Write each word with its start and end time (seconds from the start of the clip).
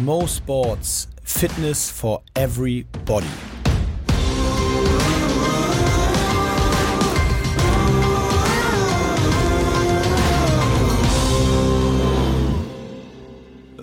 Mo 0.00 0.26
Sports 0.26 1.06
Fitness 1.22 1.90
for 1.90 2.22
Everybody. 2.34 3.26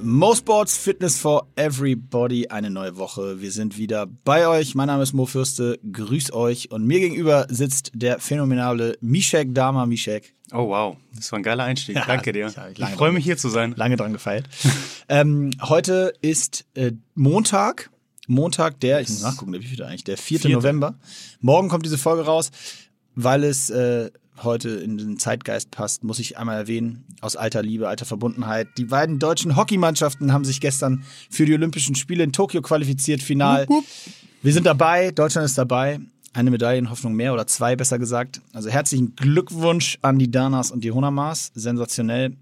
Mo 0.02 0.34
Sports 0.34 0.78
Fitness 0.78 1.20
for 1.20 1.48
Everybody, 1.56 2.48
eine 2.48 2.72
neue 2.72 2.98
Woche. 2.98 3.40
Wir 3.40 3.52
sind 3.52 3.78
wieder 3.78 4.08
bei 4.08 4.48
euch. 4.48 4.74
Mein 4.74 4.88
Name 4.88 5.04
ist 5.04 5.14
Mo 5.14 5.28
Fürste. 5.28 5.80
Grüß 5.92 6.34
euch. 6.34 6.72
Und 6.72 6.88
mir 6.88 7.00
gegenüber 7.00 7.46
sitzt 7.50 7.92
der 7.94 8.20
phänomenale 8.20 8.98
Mishek 9.02 9.54
Dama 9.54 9.86
Mishek. 9.86 10.34
Oh 10.52 10.70
wow, 10.70 10.98
das 11.16 11.32
war 11.32 11.40
ein 11.40 11.44
geiler 11.44 11.64
Einstieg. 11.64 11.96
Ja, 11.96 12.06
Danke 12.06 12.32
dir. 12.32 12.48
ich 12.48 12.78
lange 12.78 12.96
freue 12.96 13.12
mich 13.12 13.24
hier 13.24 13.38
zu 13.38 13.50
sein. 13.50 13.74
Lange 13.76 13.98
dran 13.98 14.14
gefeilt. 14.14 14.50
ähm, 15.10 15.52
heute 15.62 16.14
ist 16.22 16.66
äh, 16.74 16.92
Montag. 17.16 17.90
Montag, 18.28 18.80
der, 18.80 19.02
ich 19.02 19.10
muss 19.10 19.22
nachgucken, 19.22 19.54
der 19.54 19.62
wie 19.62 19.68
viel 19.68 19.84
eigentlich? 19.84 20.04
Der 20.04 20.18
4. 20.18 20.40
Vierte. 20.40 20.56
November. 20.56 20.96
Morgen 21.42 21.68
kommt 21.68 21.86
diese 21.86 21.98
Folge 21.98 22.26
raus, 22.26 22.52
weil 23.16 23.44
es 23.44 23.72
äh, 23.72 24.12
heute 24.44 24.70
in 24.70 24.98
den 24.98 25.18
Zeitgeist 25.18 25.72
passt, 25.72 26.04
muss 26.04 26.20
ich 26.20 26.38
einmal 26.38 26.58
erwähnen, 26.58 27.06
aus 27.22 27.36
alter 27.36 27.62
Liebe, 27.62 27.88
alter 27.88 28.06
Verbundenheit. 28.06 28.68
Die 28.78 28.86
beiden 28.86 29.20
deutschen 29.20 29.56
Hockeymannschaften 29.56 30.32
haben 30.32 30.46
sich 30.46 30.62
gestern 30.62 31.04
für 31.30 31.46
die 31.46 31.54
Olympischen 31.54 31.96
Spiele 31.96 32.24
in 32.24 32.32
Tokio 32.32 32.62
qualifiziert, 32.62 33.22
final. 33.22 33.68
Wir 34.42 34.54
sind 34.54 34.66
dabei, 34.66 35.12
Deutschland 35.12 35.46
ist 35.46 35.58
dabei. 35.58 36.00
Eine 36.34 36.52
Medaillenhoffnung 36.52 37.14
mehr 37.14 37.34
oder 37.34 37.48
zwei, 37.48 37.76
besser 37.76 37.98
gesagt. 37.98 38.42
Also 38.54 38.70
herzlichen 38.70 39.16
Glückwunsch 39.16 39.98
an 40.02 40.20
die 40.20 40.30
Danas 40.30 40.72
und 40.72 40.84
die 40.84 40.92
Honamas. 40.92 41.52
Sensationell. 41.56 42.38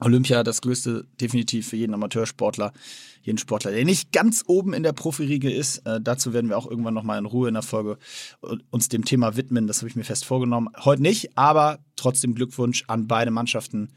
Olympia 0.00 0.42
das 0.42 0.62
größte 0.62 1.06
definitiv 1.20 1.68
für 1.68 1.76
jeden 1.76 1.92
Amateursportler, 1.92 2.72
jeden 3.22 3.38
Sportler, 3.38 3.70
der 3.70 3.84
nicht 3.84 4.12
ganz 4.12 4.42
oben 4.46 4.72
in 4.72 4.82
der 4.82 4.92
Profiriege 4.94 5.52
ist. 5.52 5.78
Äh, 5.86 6.00
dazu 6.00 6.32
werden 6.32 6.48
wir 6.48 6.56
auch 6.56 6.68
irgendwann 6.68 6.94
nochmal 6.94 7.18
in 7.18 7.26
Ruhe 7.26 7.48
in 7.48 7.54
der 7.54 7.62
Folge 7.62 7.98
äh, 8.42 8.56
uns 8.70 8.88
dem 8.88 9.04
Thema 9.04 9.36
widmen. 9.36 9.66
Das 9.66 9.78
habe 9.78 9.88
ich 9.88 9.96
mir 9.96 10.04
fest 10.04 10.24
vorgenommen. 10.24 10.70
Heute 10.84 11.02
nicht, 11.02 11.36
aber 11.36 11.80
trotzdem 11.96 12.34
Glückwunsch 12.34 12.84
an 12.88 13.06
beide 13.06 13.30
Mannschaften. 13.30 13.90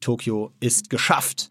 Tokio 0.00 0.52
ist 0.58 0.90
geschafft. 0.90 1.50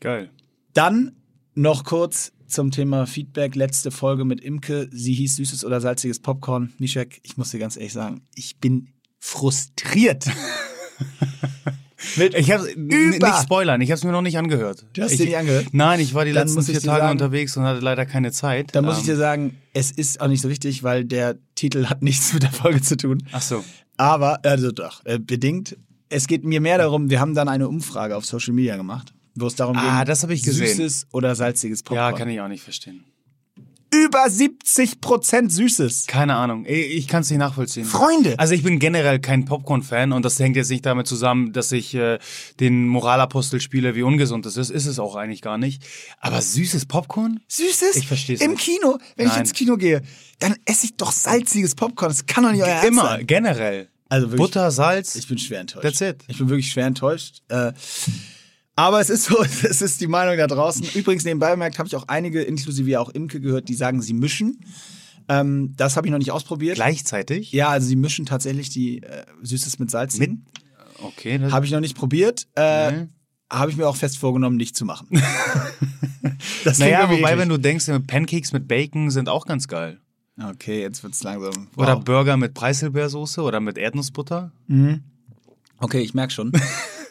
Geil. 0.00 0.30
Dann 0.74 1.12
noch 1.54 1.84
kurz 1.84 2.32
zum 2.50 2.70
Thema 2.70 3.06
Feedback. 3.06 3.54
Letzte 3.54 3.90
Folge 3.90 4.24
mit 4.24 4.40
Imke. 4.40 4.88
Sie 4.92 5.14
hieß 5.14 5.36
süßes 5.36 5.64
oder 5.64 5.80
salziges 5.80 6.20
Popcorn. 6.20 6.72
Nishek, 6.78 7.20
ich 7.22 7.36
muss 7.36 7.50
dir 7.50 7.58
ganz 7.58 7.76
ehrlich 7.76 7.92
sagen, 7.92 8.22
ich 8.34 8.58
bin 8.58 8.88
frustriert. 9.18 10.26
Ich 12.38 12.50
habe 12.50 12.66
nicht 12.76 13.22
spoilern, 13.42 13.80
ich 13.82 13.90
habe 13.90 13.98
es 13.98 14.04
mir 14.04 14.10
noch 14.12 14.22
nicht 14.22 14.38
angehört. 14.38 14.86
Du 14.94 15.02
hast 15.02 15.12
ich, 15.12 15.18
dir 15.18 15.26
nicht 15.26 15.36
angehört? 15.36 15.66
Nein, 15.72 16.00
ich 16.00 16.14
war 16.14 16.24
die 16.24 16.32
Dann 16.32 16.48
letzten 16.48 16.62
vier 16.62 16.80
Tage 16.80 17.00
sagen- 17.02 17.10
unterwegs 17.12 17.56
und 17.58 17.64
hatte 17.64 17.80
leider 17.80 18.06
keine 18.06 18.32
Zeit. 18.32 18.74
Da 18.74 18.80
muss 18.80 18.94
ich 18.96 19.00
Ähm, 19.02 19.06
dir 19.06 19.16
sagen, 19.16 19.56
es 19.74 19.90
ist 19.90 20.18
auch 20.20 20.28
nicht 20.28 20.40
so 20.40 20.48
wichtig, 20.48 20.82
weil 20.82 21.04
der 21.04 21.36
Titel 21.54 21.86
hat 21.86 22.02
nichts 22.02 22.32
mit 22.32 22.42
der 22.42 22.52
Folge 22.52 22.80
zu 22.80 22.96
tun. 22.96 23.22
Ach 23.32 23.42
so. 23.42 23.62
Aber, 23.98 24.40
also 24.46 24.72
doch, 24.72 25.04
äh, 25.04 25.18
bedingt. 25.18 25.76
Es 26.08 26.26
geht 26.26 26.42
mir 26.42 26.62
mehr 26.62 26.78
darum, 26.78 27.10
wir 27.10 27.20
haben 27.20 27.34
dann 27.34 27.48
eine 27.48 27.68
Umfrage 27.68 28.16
auf 28.16 28.24
Social 28.24 28.54
Media 28.54 28.76
gemacht, 28.78 29.12
wo 29.34 29.46
es 29.46 29.54
darum 29.54 29.76
Ah, 29.76 30.00
geht, 30.00 30.08
das 30.08 30.24
ich 30.24 30.42
gesehen. 30.42 30.66
süßes 30.76 31.06
oder 31.12 31.34
salziges 31.34 31.82
Popcorn. 31.82 32.12
Ja, 32.12 32.16
kann 32.18 32.28
ich 32.28 32.40
auch 32.40 32.48
nicht 32.48 32.62
verstehen. 32.62 33.04
Über 33.92 34.30
70 34.30 35.00
Prozent 35.00 35.50
Süßes. 35.52 36.06
Keine 36.06 36.36
Ahnung. 36.36 36.64
Ich, 36.64 36.94
ich 36.96 37.08
kann 37.08 37.22
es 37.22 37.30
nicht 37.30 37.40
nachvollziehen. 37.40 37.84
Freunde. 37.84 38.38
Also 38.38 38.54
ich 38.54 38.62
bin 38.62 38.78
generell 38.78 39.18
kein 39.18 39.46
Popcorn-Fan 39.46 40.12
und 40.12 40.24
das 40.24 40.38
hängt 40.38 40.54
jetzt 40.54 40.70
nicht 40.70 40.86
damit 40.86 41.08
zusammen, 41.08 41.52
dass 41.52 41.72
ich 41.72 41.92
äh, 41.96 42.20
den 42.60 42.86
Moralapostel 42.86 43.60
spiele, 43.60 43.96
wie 43.96 44.02
ungesund 44.04 44.46
das 44.46 44.56
ist. 44.56 44.70
Ist 44.70 44.86
es 44.86 45.00
auch 45.00 45.16
eigentlich 45.16 45.42
gar 45.42 45.58
nicht. 45.58 45.82
Aber 46.20 46.40
süßes 46.40 46.86
Popcorn? 46.86 47.40
Süßes? 47.48 47.96
Ich 47.96 48.06
versteh's 48.06 48.40
Im 48.40 48.52
nicht. 48.52 48.62
Kino, 48.62 48.98
wenn 49.16 49.26
ich 49.26 49.32
Nein. 49.32 49.40
ins 49.40 49.54
Kino 49.54 49.76
gehe, 49.76 50.02
dann 50.38 50.54
esse 50.66 50.84
ich 50.86 50.96
doch 50.96 51.10
salziges 51.10 51.74
Popcorn. 51.74 52.10
Das 52.12 52.26
kann 52.26 52.44
doch 52.44 52.52
nicht 52.52 52.62
euer 52.62 52.68
Ernst 52.68 52.86
Immer, 52.86 53.02
sein. 53.08 53.26
generell. 53.26 53.88
Also 54.08 54.26
wirklich, 54.30 54.38
Butter, 54.40 54.70
Salz. 54.70 55.16
Ich 55.16 55.26
bin 55.26 55.38
schwer 55.38 55.60
enttäuscht. 55.62 55.82
That's 55.82 56.00
it. 56.00 56.22
Ich 56.28 56.38
bin 56.38 56.48
wirklich 56.48 56.70
schwer 56.70 56.86
enttäuscht. 56.86 57.42
Äh, 57.48 57.72
aber 58.86 59.00
es 59.00 59.10
ist 59.10 59.24
so, 59.24 59.42
es 59.42 59.82
ist 59.82 60.00
die 60.00 60.06
Meinung 60.06 60.36
da 60.36 60.46
draußen. 60.46 60.86
Übrigens, 60.94 61.24
nebenbei 61.24 61.50
bemerkt, 61.52 61.78
habe 61.78 61.86
ich 61.88 61.96
auch 61.96 62.08
einige, 62.08 62.42
inklusive 62.42 62.88
ja 62.90 63.00
auch 63.00 63.10
Imke 63.10 63.40
gehört, 63.40 63.68
die 63.68 63.74
sagen, 63.74 64.00
sie 64.02 64.12
mischen. 64.14 64.60
Ähm, 65.28 65.74
das 65.76 65.96
habe 65.96 66.06
ich 66.06 66.10
noch 66.10 66.18
nicht 66.18 66.32
ausprobiert. 66.32 66.74
Gleichzeitig? 66.76 67.52
Ja, 67.52 67.68
also 67.68 67.86
sie 67.86 67.96
mischen 67.96 68.26
tatsächlich 68.26 68.70
die 68.70 69.02
äh, 69.02 69.24
Süßes 69.42 69.78
mit 69.78 69.90
Salz. 69.90 70.18
Mit- 70.18 70.38
Okay. 71.02 71.40
Habe 71.50 71.64
ich 71.64 71.72
noch 71.72 71.80
nicht 71.80 71.96
probiert. 71.96 72.46
Äh, 72.56 72.92
Nee. 72.92 73.08
Habe 73.52 73.70
ich 73.70 73.76
mir 73.76 73.88
auch 73.88 73.96
fest 73.96 74.16
vorgenommen, 74.18 74.56
nicht 74.56 74.76
zu 74.76 74.84
machen. 74.84 75.08
das 76.64 76.78
naja, 76.78 77.04
wobei, 77.10 77.16
eklig. 77.32 77.38
wenn 77.38 77.48
du 77.48 77.56
denkst, 77.58 77.86
Pancakes 78.06 78.52
mit 78.52 78.68
Bacon 78.68 79.10
sind 79.10 79.28
auch 79.28 79.46
ganz 79.46 79.66
geil. 79.66 79.98
Okay, 80.40 80.80
jetzt 80.82 81.02
wird's 81.02 81.22
langsam. 81.22 81.68
Oder 81.76 81.96
Wow. 81.96 82.04
Burger 82.04 82.36
mit 82.36 82.54
Preiselbeersoße 82.54 83.42
oder 83.42 83.60
mit 83.60 83.76
Erdnussbutter. 83.78 84.52
Okay, 85.78 86.00
ich 86.00 86.14
merke 86.14 86.32
schon. 86.32 86.52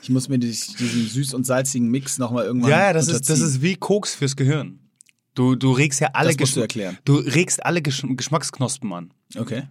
Ich 0.02 0.10
muss 0.10 0.30
mir 0.30 0.38
dies- 0.40 0.76
diesen 0.76 1.08
süß- 1.08 1.36
und 1.36 1.46
salzigen 1.46 1.90
Mix 1.90 2.18
nochmal 2.18 2.46
irgendwann 2.46 2.70
Ja, 2.72 2.80
ja, 2.88 2.94
das 2.94 3.08
ist, 3.08 3.30
das 3.30 3.40
ist 3.40 3.62
wie 3.62 3.76
Koks 3.76 4.16
fürs 4.16 4.36
Gehirn. 4.36 4.80
Du, 5.36 5.56
du 5.56 5.72
regst 5.72 6.00
ja 6.02 6.10
alle 6.14 6.30
Das 6.30 6.40
musst 6.40 6.56
du 6.56 6.60
Geschm- 6.60 6.64
erklären. 6.64 6.98
Du 7.06 7.16
regst 7.18 7.66
alle 7.66 7.82
Gesch 7.82 8.04
Geschmacksknospen 8.08 8.92
an 8.94 9.14
Okay. 9.38 9.64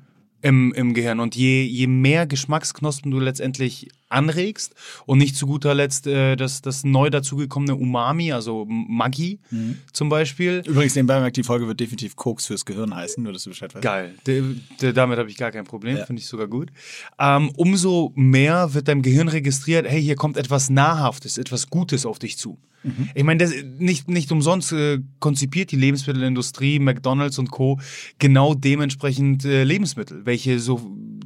im, 0.43 0.73
im 0.75 0.95
Gehirn. 0.95 1.21
Und 1.21 1.35
je, 1.37 1.65
je 1.65 1.87
mehr 1.87 2.27
Geschmacksknospen 2.27 3.11
du 3.11 3.19
letztendlich 3.21 3.89
anregst 4.09 4.75
und 5.07 5.19
nicht 5.19 5.37
zu 5.37 5.47
guter 5.47 5.75
Letzt 5.75 6.07
äh, 6.07 6.37
das, 6.37 6.63
das 6.63 6.85
neu 6.85 7.11
dazugekommene 7.11 7.75
Umami, 7.77 8.33
also 8.33 8.65
Maggi 8.69 9.39
Mhm. 9.51 9.79
zum 9.93 10.09
Beispiel. 10.09 10.63
Übrigens, 10.67 10.95
nebenbei 10.95 11.15
bemerkt, 11.17 11.37
die 11.37 11.43
Folge 11.43 11.67
wird 11.67 11.81
definitiv 11.81 12.17
Koks 12.17 12.47
fürs 12.47 12.65
Gehirn 12.65 12.95
heißen, 12.95 13.23
nur 13.23 13.33
dass 13.33 13.45
du 13.45 13.51
Bescheid 13.51 13.75
weißt. 13.75 13.83
Geil. 13.83 14.15
De, 14.27 14.43
de, 14.81 14.93
damit 14.93 15.19
habe 15.19 15.29
ich 15.31 15.37
gar 15.37 15.51
kein 15.51 15.65
Problem, 15.65 15.97
Ja. 15.97 16.07
finde 16.07 16.21
ich 16.21 16.27
sogar 16.29 16.47
gut. 16.49 16.71
Ähm, 17.19 17.51
umso 17.57 18.13
mehr 18.15 18.75
wird 18.75 18.89
deinem 18.89 19.03
Gehirn 19.03 19.29
registriert, 19.29 19.87
hey, 19.89 20.03
hier 20.03 20.17
kommt 20.17 20.37
etwas 20.37 20.71
Nahrhaftes, 20.71 21.39
etwas 21.39 21.69
Gutes 21.71 22.07
auf 22.07 22.19
dich 22.19 22.37
zu. 22.39 22.59
Mhm. 22.85 23.09
Ich 23.15 23.25
meine, 23.25 23.47
nicht, 23.79 24.09
nicht 24.09 24.31
umsonst 24.31 24.73
äh, 24.73 25.01
konzipiert 25.19 25.73
die 25.73 25.77
Lebensmittelindustrie, 25.77 26.79
McDonalds 26.79 27.39
und 27.39 27.51
Co. 27.51 27.79
genau 28.19 28.55
dementsprechend 28.55 29.45
äh, 29.45 29.65
Lebensmittel, 29.65 30.25
welche 30.27 30.61
so 30.61 30.81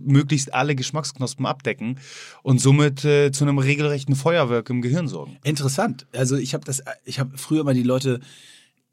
möglichst 0.04 0.53
alle 0.53 0.75
Geschmacksknospen 0.75 1.47
abdecken 1.47 1.99
und 2.43 2.60
somit 2.72 3.05
äh, 3.05 3.31
zu 3.33 3.44
einem 3.44 3.59
regelrechten 3.59 4.15
Feuerwerk 4.15 4.71
im 4.71 4.83
Gehirn 4.83 5.09
sorgen. 5.09 5.38
Interessant. 5.44 6.06
Also 6.12 6.37
ich 6.37 6.55
habe 6.55 6.65
das, 6.65 6.83
ich 7.05 7.21
habe 7.21 7.37
früher 7.37 7.65
mal 7.65 7.75
die 7.75 7.83
Leute 7.83 8.21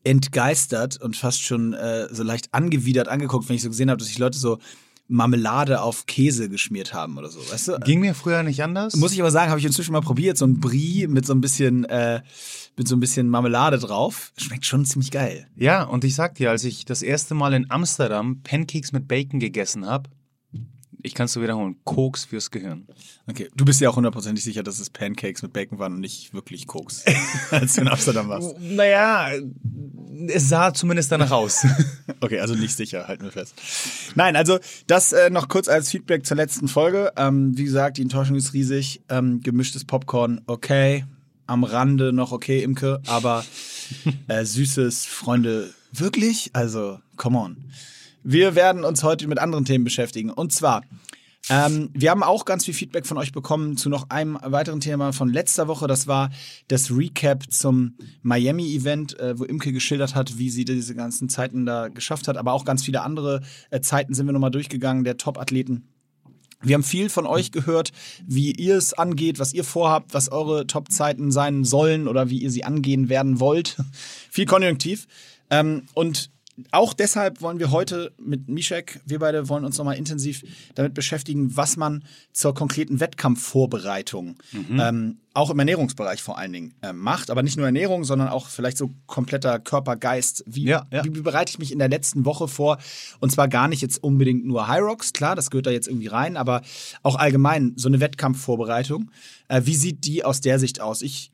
entgeistert 0.03 1.01
und 1.01 1.15
fast 1.15 1.41
schon 1.41 1.73
äh, 1.73 2.13
so 2.13 2.23
leicht 2.23 2.53
angewidert 2.53 3.07
angeguckt, 3.07 3.49
wenn 3.49 3.55
ich 3.55 3.61
so 3.61 3.69
gesehen 3.69 3.89
habe, 3.89 3.97
dass 3.97 4.07
sich 4.07 4.17
Leute 4.17 4.37
so 4.37 4.59
Marmelade 5.07 5.81
auf 5.81 6.05
Käse 6.05 6.49
geschmiert 6.49 6.93
haben 6.93 7.17
oder 7.17 7.29
so. 7.29 7.39
Weißt 7.51 7.69
du? 7.69 7.79
Ging 7.79 7.99
mir 7.99 8.13
früher 8.13 8.43
nicht 8.43 8.61
anders. 8.61 8.95
Muss 8.95 9.11
ich 9.11 9.19
aber 9.19 9.31
sagen, 9.31 9.49
habe 9.49 9.59
ich 9.59 9.65
inzwischen 9.65 9.91
mal 9.91 10.01
probiert, 10.01 10.37
so 10.37 10.45
ein 10.45 10.59
Brie 10.59 11.07
mit 11.07 11.25
so 11.25 11.33
ein 11.33 11.41
bisschen, 11.41 11.83
äh, 11.85 12.21
mit 12.77 12.87
so 12.87 12.95
ein 12.95 12.99
bisschen 12.99 13.27
Marmelade 13.27 13.79
drauf. 13.79 14.31
Schmeckt 14.37 14.65
schon 14.65 14.85
ziemlich 14.85 15.09
geil. 15.09 15.47
Ja, 15.55 15.83
und 15.83 16.03
ich 16.03 16.13
sag 16.13 16.35
dir, 16.35 16.51
als 16.51 16.63
ich 16.63 16.85
das 16.85 17.01
erste 17.01 17.33
Mal 17.33 17.53
in 17.53 17.71
Amsterdam 17.71 18.41
Pancakes 18.43 18.91
mit 18.91 19.07
Bacon 19.07 19.39
gegessen 19.39 19.87
habe, 19.87 20.09
ich 21.01 21.13
kann 21.13 21.25
es 21.25 21.33
so 21.33 21.41
wiederholen, 21.41 21.77
Koks 21.85 22.25
fürs 22.25 22.51
Gehirn. 22.51 22.87
Okay, 23.27 23.49
du 23.55 23.65
bist 23.65 23.79
ja 23.79 23.89
auch 23.89 23.95
hundertprozentig 23.95 24.43
sicher, 24.43 24.63
dass 24.63 24.79
es 24.79 24.89
Pancakes 24.89 25.41
mit 25.41 25.53
Bacon 25.53 25.79
waren 25.79 25.93
und 25.93 25.99
nicht 26.01 26.33
wirklich 26.33 26.67
Koks, 26.67 27.05
als 27.51 27.73
du 27.73 27.81
in 27.81 27.87
Amsterdam 27.87 28.27
warst. 28.29 28.59
Naja, 28.59 29.31
es 30.27 30.49
sah 30.49 30.73
zumindest 30.73 31.11
danach 31.11 31.31
aus. 31.31 31.65
Okay, 32.21 32.41
also 32.41 32.53
nicht 32.53 32.75
sicher, 32.75 33.07
halten 33.07 33.23
wir 33.23 33.31
fest. 33.31 33.53
Nein, 34.15 34.35
also 34.35 34.59
das 34.87 35.13
äh, 35.13 35.29
noch 35.29 35.47
kurz 35.47 35.69
als 35.69 35.89
Feedback 35.89 36.25
zur 36.25 36.35
letzten 36.35 36.67
Folge. 36.67 37.13
Ähm, 37.15 37.57
wie 37.57 37.63
gesagt, 37.63 37.97
die 37.97 38.01
Enttäuschung 38.01 38.35
ist 38.35 38.53
riesig. 38.53 39.01
Ähm, 39.07 39.39
gemischtes 39.39 39.85
Popcorn, 39.85 40.41
okay. 40.45 41.05
Am 41.47 41.63
Rande 41.63 42.11
noch 42.11 42.33
okay, 42.33 42.61
Imke, 42.61 43.01
aber 43.07 43.45
äh, 44.27 44.43
süßes, 44.43 45.05
Freunde, 45.05 45.73
wirklich? 45.93 46.49
Also, 46.51 46.99
come 47.15 47.37
on. 47.37 47.57
Wir 48.31 48.53
werden 48.53 48.83
uns 48.83 49.01
heute 49.01 49.27
mit 49.27 49.39
anderen 49.39 49.65
Themen 49.65 49.83
beschäftigen. 49.83 50.29
Und 50.29 50.53
zwar, 50.53 50.83
ähm, 51.49 51.89
wir 51.95 52.11
haben 52.11 52.21
auch 52.21 52.45
ganz 52.45 52.63
viel 52.63 52.75
Feedback 52.75 53.07
von 53.07 53.17
euch 53.17 53.31
bekommen 53.31 53.75
zu 53.75 53.89
noch 53.89 54.11
einem 54.11 54.37
weiteren 54.39 54.81
Thema 54.81 55.13
von 55.13 55.33
letzter 55.33 55.67
Woche. 55.67 55.87
Das 55.87 56.05
war 56.05 56.29
das 56.67 56.91
Recap 56.91 57.51
zum 57.51 57.97
Miami-Event, 58.21 59.19
äh, 59.19 59.39
wo 59.39 59.45
Imke 59.45 59.71
geschildert 59.71 60.13
hat, 60.13 60.37
wie 60.37 60.51
sie 60.51 60.63
diese 60.63 60.93
ganzen 60.93 61.27
Zeiten 61.27 61.65
da 61.65 61.87
geschafft 61.87 62.27
hat. 62.27 62.37
Aber 62.37 62.53
auch 62.53 62.65
ganz 62.65 62.83
viele 62.83 63.01
andere 63.01 63.41
äh, 63.71 63.81
Zeiten 63.81 64.13
sind 64.13 64.27
wir 64.27 64.33
nochmal 64.33 64.51
durchgegangen, 64.51 65.03
der 65.03 65.17
Top-Athleten. 65.17 65.87
Wir 66.61 66.75
haben 66.75 66.83
viel 66.83 67.09
von 67.09 67.25
euch 67.25 67.51
gehört, 67.51 67.93
wie 68.27 68.51
ihr 68.51 68.77
es 68.77 68.93
angeht, 68.93 69.39
was 69.39 69.55
ihr 69.55 69.63
vorhabt, 69.63 70.13
was 70.13 70.31
eure 70.31 70.67
Top-Zeiten 70.67 71.31
sein 71.31 71.63
sollen 71.63 72.07
oder 72.07 72.29
wie 72.29 72.37
ihr 72.37 72.51
sie 72.51 72.63
angehen 72.63 73.09
werden 73.09 73.39
wollt. 73.39 73.77
viel 74.29 74.45
konjunktiv. 74.45 75.07
Ähm, 75.49 75.87
und 75.95 76.29
auch 76.71 76.93
deshalb 76.93 77.41
wollen 77.41 77.59
wir 77.59 77.71
heute 77.71 78.11
mit 78.19 78.47
Mishek, 78.47 78.99
wir 79.05 79.19
beide 79.19 79.49
wollen 79.49 79.65
uns 79.65 79.77
nochmal 79.77 79.97
intensiv 79.97 80.43
damit 80.75 80.93
beschäftigen, 80.93 81.55
was 81.55 81.77
man 81.77 82.03
zur 82.33 82.53
konkreten 82.53 82.99
Wettkampfvorbereitung, 82.99 84.37
mhm. 84.51 84.79
ähm, 84.79 85.17
auch 85.33 85.49
im 85.49 85.59
Ernährungsbereich 85.59 86.21
vor 86.21 86.37
allen 86.37 86.53
Dingen, 86.53 86.73
äh, 86.81 86.91
macht. 86.93 87.29
Aber 87.29 87.43
nicht 87.43 87.57
nur 87.57 87.65
Ernährung, 87.65 88.03
sondern 88.03 88.29
auch 88.29 88.47
vielleicht 88.47 88.77
so 88.77 88.91
kompletter 89.05 89.59
Körper, 89.59 89.95
Geist. 89.95 90.43
Wie, 90.47 90.65
ja, 90.65 90.87
ja. 90.91 91.03
wie, 91.03 91.09
bereite 91.09 91.51
ich 91.51 91.59
mich 91.59 91.71
in 91.71 91.79
der 91.79 91.89
letzten 91.89 92.25
Woche 92.25 92.47
vor? 92.47 92.77
Und 93.19 93.31
zwar 93.31 93.47
gar 93.47 93.67
nicht 93.67 93.81
jetzt 93.81 94.03
unbedingt 94.03 94.45
nur 94.45 94.67
High 94.67 94.81
Rocks, 94.81 95.13
klar, 95.13 95.35
das 95.35 95.49
gehört 95.49 95.67
da 95.67 95.71
jetzt 95.71 95.87
irgendwie 95.87 96.07
rein, 96.07 96.37
aber 96.37 96.61
auch 97.03 97.15
allgemein 97.15 97.73
so 97.75 97.87
eine 97.87 97.99
Wettkampfvorbereitung. 97.99 99.11
Äh, 99.47 99.61
wie 99.65 99.75
sieht 99.75 100.05
die 100.05 100.25
aus 100.25 100.41
der 100.41 100.59
Sicht 100.59 100.81
aus? 100.81 101.01
Ich 101.01 101.31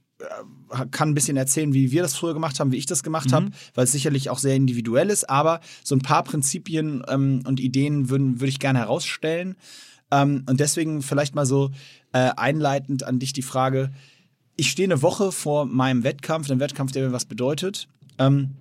kann 0.91 1.09
ein 1.09 1.13
bisschen 1.13 1.37
erzählen, 1.37 1.73
wie 1.73 1.91
wir 1.91 2.01
das 2.01 2.15
früher 2.15 2.33
gemacht 2.33 2.59
haben, 2.59 2.71
wie 2.71 2.77
ich 2.77 2.85
das 2.85 3.03
gemacht 3.03 3.29
mhm. 3.29 3.35
habe, 3.35 3.51
weil 3.73 3.85
es 3.85 3.91
sicherlich 3.91 4.29
auch 4.29 4.39
sehr 4.39 4.55
individuell 4.55 5.09
ist, 5.09 5.29
aber 5.29 5.61
so 5.83 5.95
ein 5.95 6.01
paar 6.01 6.23
Prinzipien 6.23 7.03
ähm, 7.07 7.43
und 7.45 7.59
Ideen 7.59 8.09
würde 8.09 8.39
würd 8.39 8.49
ich 8.49 8.59
gerne 8.59 8.79
herausstellen. 8.79 9.55
Ähm, 10.11 10.43
und 10.47 10.59
deswegen 10.59 11.01
vielleicht 11.01 11.35
mal 11.35 11.45
so 11.45 11.71
äh, 12.13 12.31
einleitend 12.35 13.03
an 13.03 13.19
dich 13.19 13.33
die 13.33 13.41
Frage, 13.41 13.91
ich 14.57 14.71
stehe 14.71 14.87
eine 14.87 15.01
Woche 15.01 15.31
vor 15.31 15.65
meinem 15.65 16.03
Wettkampf, 16.03 16.49
einem 16.49 16.59
Wettkampf, 16.59 16.91
der 16.91 17.07
mir 17.07 17.13
was 17.13 17.25
bedeutet. 17.25 17.87
Ähm, 18.17 18.51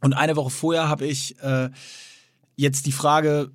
und 0.00 0.14
eine 0.14 0.36
Woche 0.36 0.50
vorher 0.50 0.88
habe 0.88 1.06
ich 1.06 1.38
äh, 1.40 1.70
jetzt 2.56 2.86
die 2.86 2.92
Frage, 2.92 3.50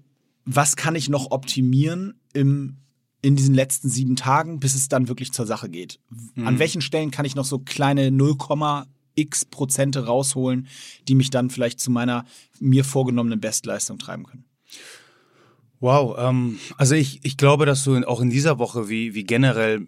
was 0.46 0.76
kann 0.76 0.96
ich 0.96 1.10
noch 1.10 1.32
optimieren 1.32 2.14
im 2.34 2.78
in 3.26 3.36
diesen 3.36 3.56
letzten 3.56 3.90
sieben 3.90 4.16
Tagen, 4.16 4.60
bis 4.60 4.76
es 4.76 4.88
dann 4.88 5.08
wirklich 5.08 5.34
zur 5.34 5.48
Sache 5.48 5.68
geht? 5.68 6.00
Mhm. 6.36 6.48
An 6.48 6.60
welchen 6.60 6.82
Stellen 6.82 7.10
kann 7.10 7.26
ich 7.26 7.34
noch 7.34 7.46
so 7.46 7.58
kleine 7.58 8.10
0,x 8.10 9.46
Prozente 9.46 10.06
rausholen, 10.06 10.68
die 11.08 11.16
mich 11.16 11.32
dann 11.32 11.50
vielleicht 11.50 11.80
zu 11.80 11.90
meiner 11.90 12.26
mir 12.60 12.84
vorgenommenen 12.84 13.40
Bestleistung 13.40 13.98
treiben 13.98 14.26
können? 14.26 14.46
Wow, 15.80 16.16
ähm, 16.20 16.60
also 16.78 16.94
ich, 16.94 17.20
ich 17.24 17.36
glaube, 17.36 17.66
dass 17.66 17.84
du 17.84 17.96
auch 18.08 18.22
in 18.22 18.30
dieser 18.30 18.60
Woche 18.60 18.90
wie, 18.90 19.16
wie 19.16 19.24
generell 19.24 19.88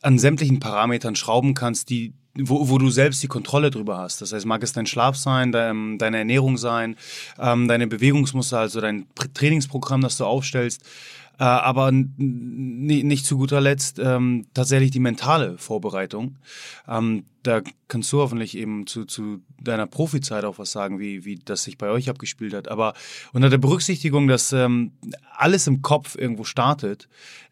an 0.00 0.18
sämtlichen 0.18 0.58
Parametern 0.58 1.14
schrauben 1.14 1.52
kannst, 1.52 1.90
die, 1.90 2.14
wo, 2.40 2.68
wo 2.68 2.78
du 2.78 2.90
selbst 2.90 3.22
die 3.22 3.28
Kontrolle 3.28 3.70
drüber 3.70 3.98
hast. 3.98 4.20
Das 4.20 4.32
heißt, 4.32 4.46
mag 4.46 4.62
es 4.62 4.72
dein 4.72 4.86
Schlaf 4.86 5.16
sein, 5.16 5.52
dein, 5.52 5.98
deine 5.98 6.18
Ernährung 6.18 6.56
sein, 6.56 6.96
ähm, 7.38 7.68
deine 7.68 7.86
Bewegungsmuster, 7.86 8.58
also 8.58 8.80
dein 8.80 9.06
Trainingsprogramm, 9.34 10.00
das 10.00 10.16
du 10.16 10.24
aufstellst. 10.24 10.82
Äh, 11.38 11.44
aber 11.44 11.92
nicht 11.92 13.24
zu 13.24 13.38
guter 13.38 13.60
Letzt 13.60 14.00
ähm, 14.00 14.46
tatsächlich 14.54 14.90
die 14.90 14.98
mentale 14.98 15.56
Vorbereitung. 15.56 16.36
Ähm, 16.88 17.24
da 17.44 17.62
kannst 17.86 18.12
du 18.12 18.18
hoffentlich 18.18 18.56
eben 18.56 18.88
zu, 18.88 19.04
zu 19.04 19.40
deiner 19.60 19.86
Profizeit 19.86 20.44
auch 20.44 20.58
was 20.58 20.72
sagen, 20.72 20.98
wie, 20.98 21.24
wie 21.24 21.36
das 21.36 21.62
sich 21.62 21.78
bei 21.78 21.90
euch 21.90 22.10
abgespielt 22.10 22.54
hat. 22.54 22.68
Aber 22.68 22.94
unter 23.32 23.50
der 23.50 23.58
Berücksichtigung, 23.58 24.26
dass 24.26 24.52
ähm, 24.52 24.92
alles 25.36 25.68
im 25.68 25.80
Kopf 25.80 26.16
irgendwo 26.16 26.42
startet, 26.42 27.08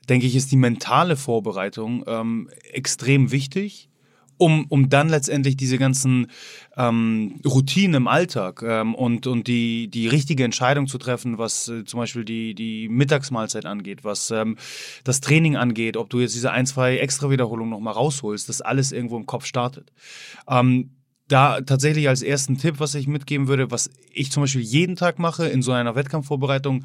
denke 0.09 0.27
ich, 0.27 0.35
ist 0.35 0.51
die 0.51 0.57
mentale 0.57 1.17
Vorbereitung 1.17 2.05
ähm, 2.09 2.51
extrem 2.73 3.31
wichtig 3.31 3.89
um, 4.39 4.67
um 4.69 4.89
dann 4.89 5.09
letztendlich 5.09 5.57
diese 5.57 5.79
ganzen 5.79 6.29
ähm, 6.77 7.41
Routinen 7.47 7.95
im 7.95 8.09
Alltag 8.09 8.63
ähm, 8.67 8.95
und, 8.95 9.27
und 9.27 9.47
die, 9.47 9.89
die 9.89 10.09
richtige 10.09 10.45
Entscheidung 10.45 10.87
zu 10.87 10.99
treffen, 10.99 11.39
was 11.39 11.69
äh, 11.69 11.85
zum 11.85 12.01
Beispiel 12.01 12.25
die, 12.25 12.55
die 12.55 12.89
Mittagsmahlzeit 12.89 13.67
angeht, 13.67 14.05
was 14.05 14.31
ähm, 14.31 14.57
das 15.05 15.21
Training 15.21 15.57
angeht, 15.57 15.97
ob 15.97 16.11
du 16.11 16.21
jetzt 16.21 16.35
diese 16.35 16.51
ein, 16.51 16.67
zwei 16.67 16.99
extra 16.99 17.31
Wiederholungen 17.31 17.71
nochmal 17.71 17.95
rausholst, 17.95 18.49
dass 18.49 18.61
alles 18.61 18.93
irgendwo 18.93 19.17
im 19.17 19.27
Kopf 19.27 19.47
startet. 19.47 19.93
Ähm, 20.49 20.96
da 21.29 21.61
tatsächlich 21.61 22.09
als 22.09 22.23
ersten 22.23 22.57
Tipp, 22.57 22.77
was 22.79 22.95
ich 22.95 23.09
mitgeben 23.09 23.49
würde, 23.49 23.71
was 23.71 23.91
ich 24.13 24.31
zum 24.31 24.43
Beispiel 24.43 24.63
jeden 24.63 24.97
Tag 24.97 25.19
mache 25.19 25.47
in 25.47 25.63
so 25.63 25.73
einer 25.73 25.95
Wettkampfvorbereitung, 25.95 26.85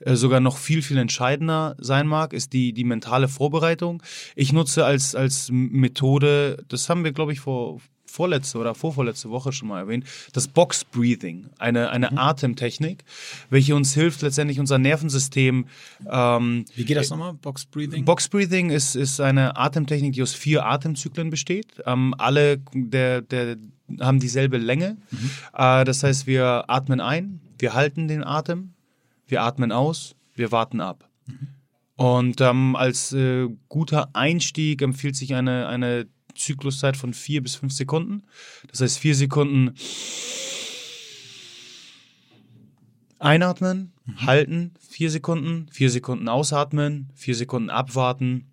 äh, 0.00 0.14
sogar 0.14 0.40
noch 0.40 0.58
viel, 0.58 0.82
viel 0.82 0.98
entscheidender 0.98 1.76
sein 1.78 2.06
mag, 2.06 2.32
ist 2.32 2.52
die, 2.52 2.72
die 2.72 2.84
mentale 2.84 3.28
Vorbereitung. 3.28 4.02
Ich 4.36 4.52
nutze 4.52 4.84
als, 4.84 5.14
als 5.14 5.48
Methode, 5.50 6.64
das 6.68 6.88
haben 6.88 7.04
wir, 7.04 7.12
glaube 7.12 7.32
ich, 7.32 7.40
vor, 7.40 7.80
vorletzte 8.10 8.58
oder 8.58 8.74
vorvorletzte 8.74 9.30
Woche 9.30 9.52
schon 9.52 9.68
mal 9.68 9.80
erwähnt, 9.80 10.04
das 10.32 10.48
Box 10.48 10.84
Breathing, 10.84 11.46
eine, 11.58 11.90
eine 11.90 12.10
mhm. 12.10 12.18
Atemtechnik, 12.18 13.04
welche 13.48 13.74
uns 13.74 13.94
hilft, 13.94 14.22
letztendlich 14.22 14.60
unser 14.60 14.78
Nervensystem. 14.78 15.66
Ähm, 16.10 16.64
Wie 16.74 16.84
geht 16.84 16.96
das 16.96 17.10
nochmal? 17.10 17.34
Box 17.34 17.66
Breathing? 17.66 18.04
Box 18.04 18.28
Breathing 18.28 18.70
ist, 18.70 18.96
ist 18.96 19.20
eine 19.20 19.56
Atemtechnik, 19.56 20.12
die 20.12 20.22
aus 20.22 20.34
vier 20.34 20.66
Atemzyklen 20.66 21.30
besteht. 21.30 21.66
Ähm, 21.86 22.14
alle 22.18 22.58
der, 22.74 23.22
der 23.22 23.56
haben 24.00 24.20
dieselbe 24.20 24.58
Länge. 24.58 24.96
Mhm. 25.10 25.30
Äh, 25.54 25.84
das 25.84 26.02
heißt, 26.02 26.26
wir 26.26 26.64
atmen 26.68 27.00
ein, 27.00 27.40
wir 27.58 27.74
halten 27.74 28.08
den 28.08 28.24
Atem, 28.24 28.74
wir 29.26 29.42
atmen 29.42 29.72
aus, 29.72 30.14
wir 30.34 30.52
warten 30.52 30.80
ab. 30.80 31.08
Mhm. 31.26 31.48
Und 31.96 32.40
ähm, 32.40 32.76
als 32.76 33.12
äh, 33.12 33.48
guter 33.68 34.08
Einstieg 34.14 34.80
empfiehlt 34.80 35.16
sich 35.16 35.34
eine, 35.34 35.68
eine 35.68 36.06
Zykluszeit 36.34 36.96
von 36.96 37.14
vier 37.14 37.42
bis 37.42 37.56
fünf 37.56 37.72
Sekunden. 37.72 38.22
Das 38.68 38.80
heißt, 38.80 38.98
vier 38.98 39.14
Sekunden 39.14 39.74
einatmen, 43.18 43.92
mhm. 44.04 44.26
halten, 44.26 44.74
vier 44.80 45.10
Sekunden, 45.10 45.68
vier 45.70 45.90
Sekunden 45.90 46.28
ausatmen, 46.28 47.10
vier 47.14 47.34
Sekunden 47.34 47.70
abwarten, 47.70 48.50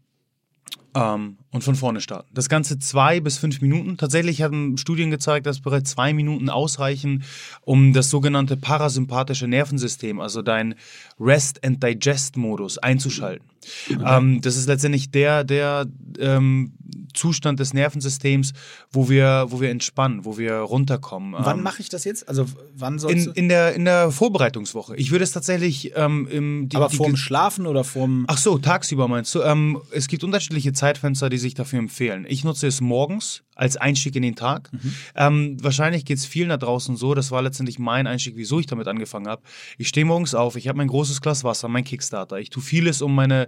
ähm, 0.94 1.38
und 1.52 1.64
von 1.64 1.76
vorne 1.76 2.02
starten. 2.02 2.30
Das 2.34 2.50
Ganze 2.50 2.78
zwei 2.80 3.20
bis 3.20 3.38
fünf 3.38 3.62
Minuten. 3.62 3.98
Tatsächlich 3.98 4.42
haben 4.42 4.78
Studien 4.78 5.12
gezeigt, 5.12 5.46
dass 5.46 5.62
bereits 5.62 5.92
zwei 5.92 6.14
Minuten 6.14 6.50
ausreichen, 6.50 7.24
um 7.62 7.94
das 7.94 8.10
sogenannte 8.10 8.58
parasympathische 8.58 9.48
Nervensystem, 9.48 10.20
also 10.20 10.42
dein 10.42 10.76
Rest 11.20 11.64
and 11.64 11.82
Digest 11.82 12.36
Modus 12.36 12.78
einzuschalten. 12.78 13.48
Okay. 13.90 14.04
Ähm, 14.06 14.42
das 14.42 14.58
ist 14.58 14.68
letztendlich 14.68 15.12
der, 15.12 15.44
der 15.44 15.88
ähm, 16.20 16.74
Zustand 17.14 17.60
des 17.60 17.74
Nervensystems, 17.74 18.54
wo 18.92 19.10
wir, 19.10 19.48
wo 19.50 19.60
wir 19.60 19.70
entspannen, 19.72 20.24
wo 20.26 20.38
wir 20.38 20.54
runterkommen. 20.56 21.36
Wann 21.38 21.58
ähm, 21.58 21.64
mache 21.64 21.82
ich 21.82 21.90
das 21.90 22.04
jetzt? 22.04 22.30
Also 22.30 22.46
wann 22.76 23.00
soll 23.00 23.12
in, 23.12 23.32
in 23.34 23.50
der 23.50 23.74
in 23.74 23.86
der 23.86 24.12
Vorbereitungswoche. 24.12 24.96
Ich 24.96 25.12
würde 25.12 25.24
es 25.24 25.32
tatsächlich 25.32 25.94
ähm, 25.96 26.28
im 26.30 26.70
die, 26.70 26.78
Aber 26.78 26.90
vorm 26.90 27.14
die, 27.14 27.18
Schlafen 27.18 27.66
oder 27.66 27.84
vorm 27.84 28.26
Ach 28.28 28.38
so, 28.38 28.58
tagsüber 28.58 29.08
meinst 29.08 29.34
du? 29.36 29.42
Ähm, 29.42 29.82
es 29.92 30.08
gibt 30.08 30.24
unterschiedliche 30.24 30.74
Zeitfenster, 30.74 31.30
die 31.30 31.37
sich 31.38 31.54
dafür 31.54 31.80
empfehlen. 31.80 32.26
Ich 32.28 32.44
nutze 32.44 32.68
es 32.68 32.82
morgens 32.82 33.44
als 33.56 33.78
Einstieg 33.78 34.16
in 34.16 34.22
den 34.22 34.36
Tag. 34.36 34.72
Mhm. 34.72 34.94
Ähm, 35.16 35.58
wahrscheinlich 35.64 36.06
geht 36.06 36.18
es 36.18 36.26
vielen 36.26 36.50
da 36.50 36.58
draußen 36.58 36.96
so, 36.96 37.14
das 37.14 37.32
war 37.32 37.42
letztendlich 37.42 37.80
mein 37.80 38.08
Einstieg, 38.08 38.36
wieso 38.36 38.60
ich 38.60 38.68
damit 38.68 38.88
angefangen 38.88 39.28
habe. 39.28 39.42
Ich 39.78 39.88
stehe 39.88 40.06
morgens 40.06 40.36
auf, 40.36 40.56
ich 40.56 40.68
habe 40.68 40.78
mein 40.78 40.88
großes 40.88 41.22
Glas 41.22 41.44
Wasser, 41.44 41.68
mein 41.68 41.84
Kickstarter. 41.84 42.40
Ich 42.40 42.50
tue 42.50 42.62
vieles, 42.62 43.02
um 43.02 43.16
meine 43.16 43.48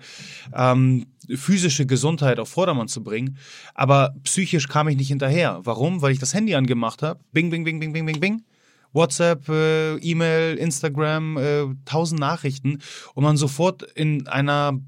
ähm, 0.54 1.06
physische 1.36 1.86
Gesundheit 1.86 2.40
auf 2.40 2.50
Vordermann 2.50 2.88
zu 2.88 3.04
bringen, 3.04 3.38
aber 3.76 4.16
psychisch 4.24 4.68
kam 4.68 4.88
ich 4.88 4.98
nicht 4.98 5.10
hinterher. 5.10 5.60
Warum? 5.64 6.02
Weil 6.02 6.12
ich 6.12 6.20
das 6.20 6.34
Handy 6.34 6.56
angemacht 6.56 7.04
habe. 7.04 7.20
Bing, 7.32 7.50
bing, 7.50 7.64
bing, 7.64 7.80
bing, 7.80 7.94
bing, 7.94 8.06
bing, 8.06 8.20
bing. 8.20 8.44
WhatsApp, 8.92 9.48
äh, 9.50 9.98
E-Mail, 9.98 10.58
Instagram, 10.58 11.38
äh, 11.38 11.66
tausend 11.86 12.20
Nachrichten 12.20 12.80
und 13.14 13.24
man 13.24 13.38
sofort 13.38 13.84
in 13.84 14.28
einer 14.28 14.80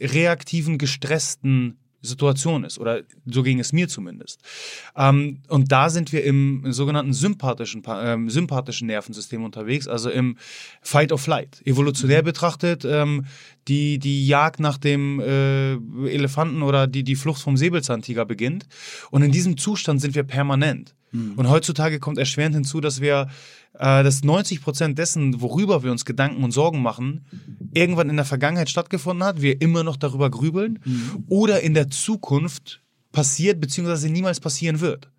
reaktiven, 0.00 0.78
gestressten 0.78 1.79
Situation 2.02 2.64
ist. 2.64 2.78
Oder 2.78 3.02
so 3.26 3.42
ging 3.42 3.60
es 3.60 3.72
mir 3.72 3.88
zumindest. 3.88 4.40
Ähm, 4.96 5.42
und 5.48 5.70
da 5.72 5.90
sind 5.90 6.12
wir 6.12 6.24
im 6.24 6.64
sogenannten 6.72 7.12
sympathischen, 7.12 7.84
äh, 7.84 8.16
sympathischen 8.28 8.86
Nervensystem 8.86 9.44
unterwegs, 9.44 9.88
also 9.88 10.10
im 10.10 10.36
Fight 10.82 11.12
or 11.12 11.18
Flight. 11.18 11.62
Evolutionär 11.64 12.22
mhm. 12.22 12.26
betrachtet, 12.26 12.84
ähm, 12.84 13.26
die, 13.68 13.98
die 13.98 14.26
Jagd 14.26 14.60
nach 14.60 14.78
dem 14.78 15.20
äh, 15.20 15.74
Elefanten 16.08 16.62
oder 16.62 16.86
die, 16.86 17.04
die 17.04 17.16
Flucht 17.16 17.42
vom 17.42 17.56
Säbelzahntiger 17.56 18.24
beginnt. 18.24 18.66
Und 19.10 19.22
in 19.22 19.32
diesem 19.32 19.56
Zustand 19.56 20.00
sind 20.00 20.14
wir 20.14 20.24
permanent. 20.24 20.94
Mhm. 21.12 21.34
Und 21.36 21.48
heutzutage 21.48 21.98
kommt 21.98 22.18
erschwerend 22.18 22.54
hinzu, 22.54 22.80
dass 22.80 23.00
wir 23.00 23.28
äh, 23.74 24.02
dass 24.02 24.22
90 24.22 24.62
Prozent 24.62 24.98
dessen, 24.98 25.40
worüber 25.40 25.82
wir 25.82 25.90
uns 25.90 26.04
Gedanken 26.04 26.44
und 26.44 26.52
Sorgen 26.52 26.82
machen, 26.82 27.24
irgendwann 27.72 28.10
in 28.10 28.16
der 28.16 28.24
Vergangenheit 28.24 28.70
stattgefunden 28.70 29.24
hat, 29.24 29.40
wir 29.40 29.60
immer 29.60 29.84
noch 29.84 29.96
darüber 29.96 30.30
grübeln 30.30 30.80
mhm. 30.84 31.24
oder 31.28 31.60
in 31.60 31.74
der 31.74 31.88
Zukunft 31.88 32.82
passiert 33.12 33.60
bzw. 33.60 34.08
niemals 34.08 34.40
passieren 34.40 34.80
wird. 34.80 35.10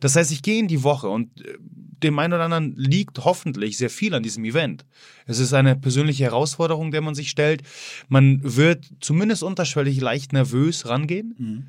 Das 0.00 0.16
heißt, 0.16 0.32
ich 0.32 0.42
gehe 0.42 0.58
in 0.58 0.68
die 0.68 0.82
Woche 0.82 1.08
und 1.08 1.40
äh, 1.40 1.58
dem 2.04 2.18
einen 2.18 2.34
oder 2.34 2.44
anderen 2.44 2.74
liegt 2.76 3.24
hoffentlich 3.24 3.76
sehr 3.76 3.90
viel 3.90 4.14
an 4.14 4.22
diesem 4.22 4.44
Event. 4.44 4.84
Es 5.26 5.38
ist 5.38 5.52
eine 5.54 5.74
persönliche 5.74 6.24
Herausforderung, 6.24 6.90
der 6.90 7.00
man 7.00 7.14
sich 7.14 7.30
stellt. 7.30 7.62
Man 8.08 8.40
wird 8.42 8.84
zumindest 9.00 9.42
unterschwellig 9.42 10.00
leicht 10.00 10.32
nervös 10.32 10.86
rangehen. 10.86 11.34
Mhm 11.38 11.66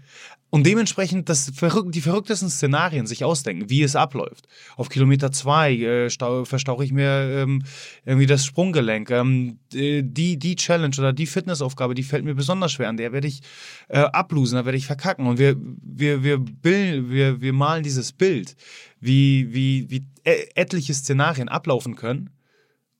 und 0.56 0.65
dementsprechend 0.65 1.27
das, 1.27 1.51
die 1.88 2.01
verrücktesten 2.01 2.50
Szenarien 2.50 3.08
sich 3.08 3.25
ausdenken, 3.25 3.70
wie 3.70 3.84
es 3.84 3.98
abläuft. 3.98 4.48
Auf 4.77 4.88
Kilometer 4.88 5.30
zwei 5.34 5.74
äh, 5.74 6.10
verstauche 6.10 6.86
ich 6.86 6.94
mir 6.94 7.10
ähm, 7.44 7.63
irgendwie 8.06 8.25
das 8.25 8.46
Sprunggelenk. 8.46 9.12
Ähm, 9.12 9.60
die, 9.74 10.39
die 10.39 10.56
Challenge 10.56 10.96
oder 10.98 11.12
die 11.12 11.25
Fitnessaufgabe, 11.25 11.94
die 11.94 12.04
fällt 12.04 12.24
mir 12.24 12.36
besonders 12.36 12.72
schwer 12.72 12.88
an. 12.88 12.96
Der 12.96 13.12
werde 13.12 13.27
ich 13.27 13.42
äh, 13.89 13.98
ablosen, 14.00 14.58
da 14.58 14.63
werde 14.63 14.77
ich 14.77 14.86
verkacken. 14.86 15.27
Und 15.27 15.39
wir, 15.39 15.58
wir, 15.60 16.24
wir, 16.24 16.38
bild, 16.38 17.10
wir, 17.10 17.42
wir 17.42 17.51
malen 17.51 17.84
dieses 17.84 18.13
Bild 18.13 18.56
wie, 19.00 19.54
wie, 19.54 19.90
wie 19.90 20.08
etliche 20.24 20.94
Szenarien 20.94 21.50
ablaufen 21.50 21.96
können. 21.96 22.30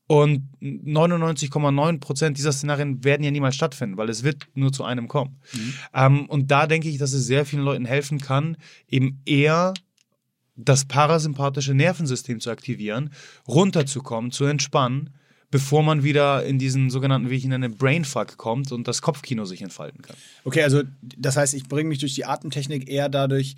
Und 0.08 0.44
99,9% 0.62 2.32
dieser 2.32 2.52
Szenarien 2.52 3.04
werden 3.04 3.24
ja 3.24 3.32
niemals 3.32 3.56
stattfinden, 3.56 3.98
weil 3.98 4.10
es 4.10 4.22
wird 4.24 4.48
nur 4.54 4.72
zu 4.72 4.84
einem 4.84 5.08
kommen. 5.08 5.40
Mhm. 5.54 5.74
Ähm, 5.96 6.25
und 6.28 6.52
da 6.52 6.68
denke 6.68 6.90
ich, 6.90 7.00
dass 7.00 7.14
es 7.14 7.25
sehr 7.25 7.44
vielen 7.44 7.64
Leuten 7.64 7.86
helfen 7.86 8.20
kann, 8.20 8.56
eben 8.88 9.22
eher 9.25 9.74
das 10.56 10.86
parasympathische 10.86 11.74
Nervensystem 11.74 12.40
zu 12.40 12.52
aktivieren, 12.52 13.10
runterzukommen, 13.48 14.32
zu 14.32 14.46
entspannen, 14.46 15.10
bevor 15.50 15.84
man 15.84 16.04
wieder 16.04 16.46
in 16.46 16.60
diesen 16.60 16.90
sogenannten, 16.90 17.30
wie 17.30 17.36
ich 17.36 17.44
ihn 17.44 17.50
nenne, 17.50 17.70
Brainfuck 17.70 18.38
kommt 18.38 18.72
und 18.72 18.88
das 18.88 19.02
Kopfkino 19.02 19.46
sich 19.46 19.62
entfalten 19.62 20.02
kann. 20.02 20.16
Okay, 20.44 20.64
also 20.64 20.84
das 21.00 21.36
heißt, 21.36 21.54
ich 21.54 21.68
bringe 21.68 21.90
mich 21.90 22.00
durch 22.00 22.14
die 22.14 22.25
Atemtechnik 22.25 22.90
eher 22.90 23.10
dadurch, 23.10 23.56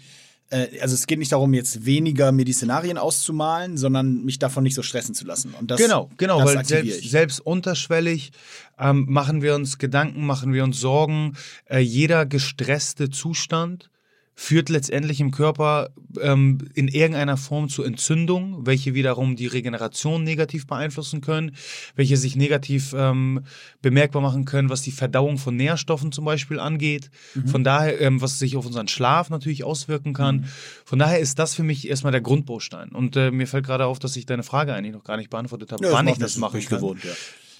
also 0.50 0.94
es 0.94 1.08
geht 1.08 1.20
nicht 1.20 1.32
darum, 1.32 1.54
jetzt 1.54 1.86
weniger 1.86 2.32
mir 2.32 2.46
die 2.46 2.54
Szenarien 2.54 2.98
auszumalen, 2.98 3.77
sondern 3.77 4.24
mich 4.24 4.39
davon 4.39 4.63
nicht 4.63 4.75
so 4.75 4.82
stressen 4.82 5.13
zu 5.13 5.25
lassen. 5.25 5.54
Und 5.54 5.72
das, 5.72 5.80
genau, 5.80 6.10
genau, 6.18 6.39
das 6.39 6.56
weil 6.56 6.66
selbst, 6.66 7.10
selbst, 7.10 7.39
unterschwellig 7.39 8.32
ähm, 8.80 9.06
machen 9.10 9.42
wir 9.42 9.56
uns 9.56 9.77
Gedanken, 9.77 10.25
machen 10.25 10.54
wir 10.54 10.63
uns 10.63 10.80
Sorgen. 10.80 11.36
Äh, 11.66 11.80
jeder 11.80 12.25
gestresste 12.25 13.10
Zustand 13.10 13.89
führt 14.39 14.70
letztendlich 14.70 15.20
im 15.20 15.32
Körper 15.32 15.89
ähm, 16.22 16.60
in 16.75 16.88
irgendeiner 16.88 17.38
Form 17.38 17.70
zu 17.70 17.82
Entzündungen, 17.82 18.67
welche 18.67 18.94
wiederum 18.94 19.36
die 19.36 19.48
Regeneration 19.48 20.24
negativ 20.24 20.67
beeinflussen 20.67 21.22
können, 21.22 21.56
welche 21.96 22.17
sich 22.17 22.36
negativ 22.36 22.94
ähm, 22.96 23.41
bemerkbar 23.82 24.22
machen 24.22 24.46
können, 24.46 24.70
was 24.70 24.84
die 24.84 24.91
Verdauung 24.91 25.39
von 25.39 25.56
Nährstoffen 25.56 26.12
zum 26.12 26.24
Beispiel 26.24 26.60
angeht. 26.60 27.10
Mhm. 27.34 27.48
Von 27.48 27.63
daher, 27.63 28.00
ähm, 28.00 28.22
was 28.22 28.38
sich 28.38 28.56
auf 28.56 28.67
unseren 28.67 28.88
Schlaf 28.88 29.32
natürlich 29.32 29.63
auswirken 29.63 30.13
kann. 30.13 30.38
Mhm. 30.38 30.46
Von 30.86 31.00
daher 31.00 31.17
ist 31.17 31.39
das 31.39 31.56
für 31.56 31.63
mich 31.63 31.89
erstmal 31.89 32.12
der 32.12 32.22
Grundbaustein. 32.22 32.89
Und 32.89 33.15
äh, 33.15 33.32
mir 33.32 33.48
fällt 33.48 33.65
gerade 33.65 33.88
auf, 33.88 33.98
dass 33.98 34.15
ich 34.15 34.27
deine 34.27 34.44
Frage 34.44 34.75
eigentlich 34.75 34.94
noch 34.94 35.03
gar 35.03 35.17
nicht 35.17 35.32
beantwortet 35.32 35.72
habe, 35.72 35.84
ja, 35.84 35.91
wann 35.91 36.08
ich 36.08 36.20
das, 36.20 36.34
das 36.34 36.38
mache. 36.38 36.60
Ich 36.60 36.70
gewohnt, 36.70 37.03
ja. 37.03 37.12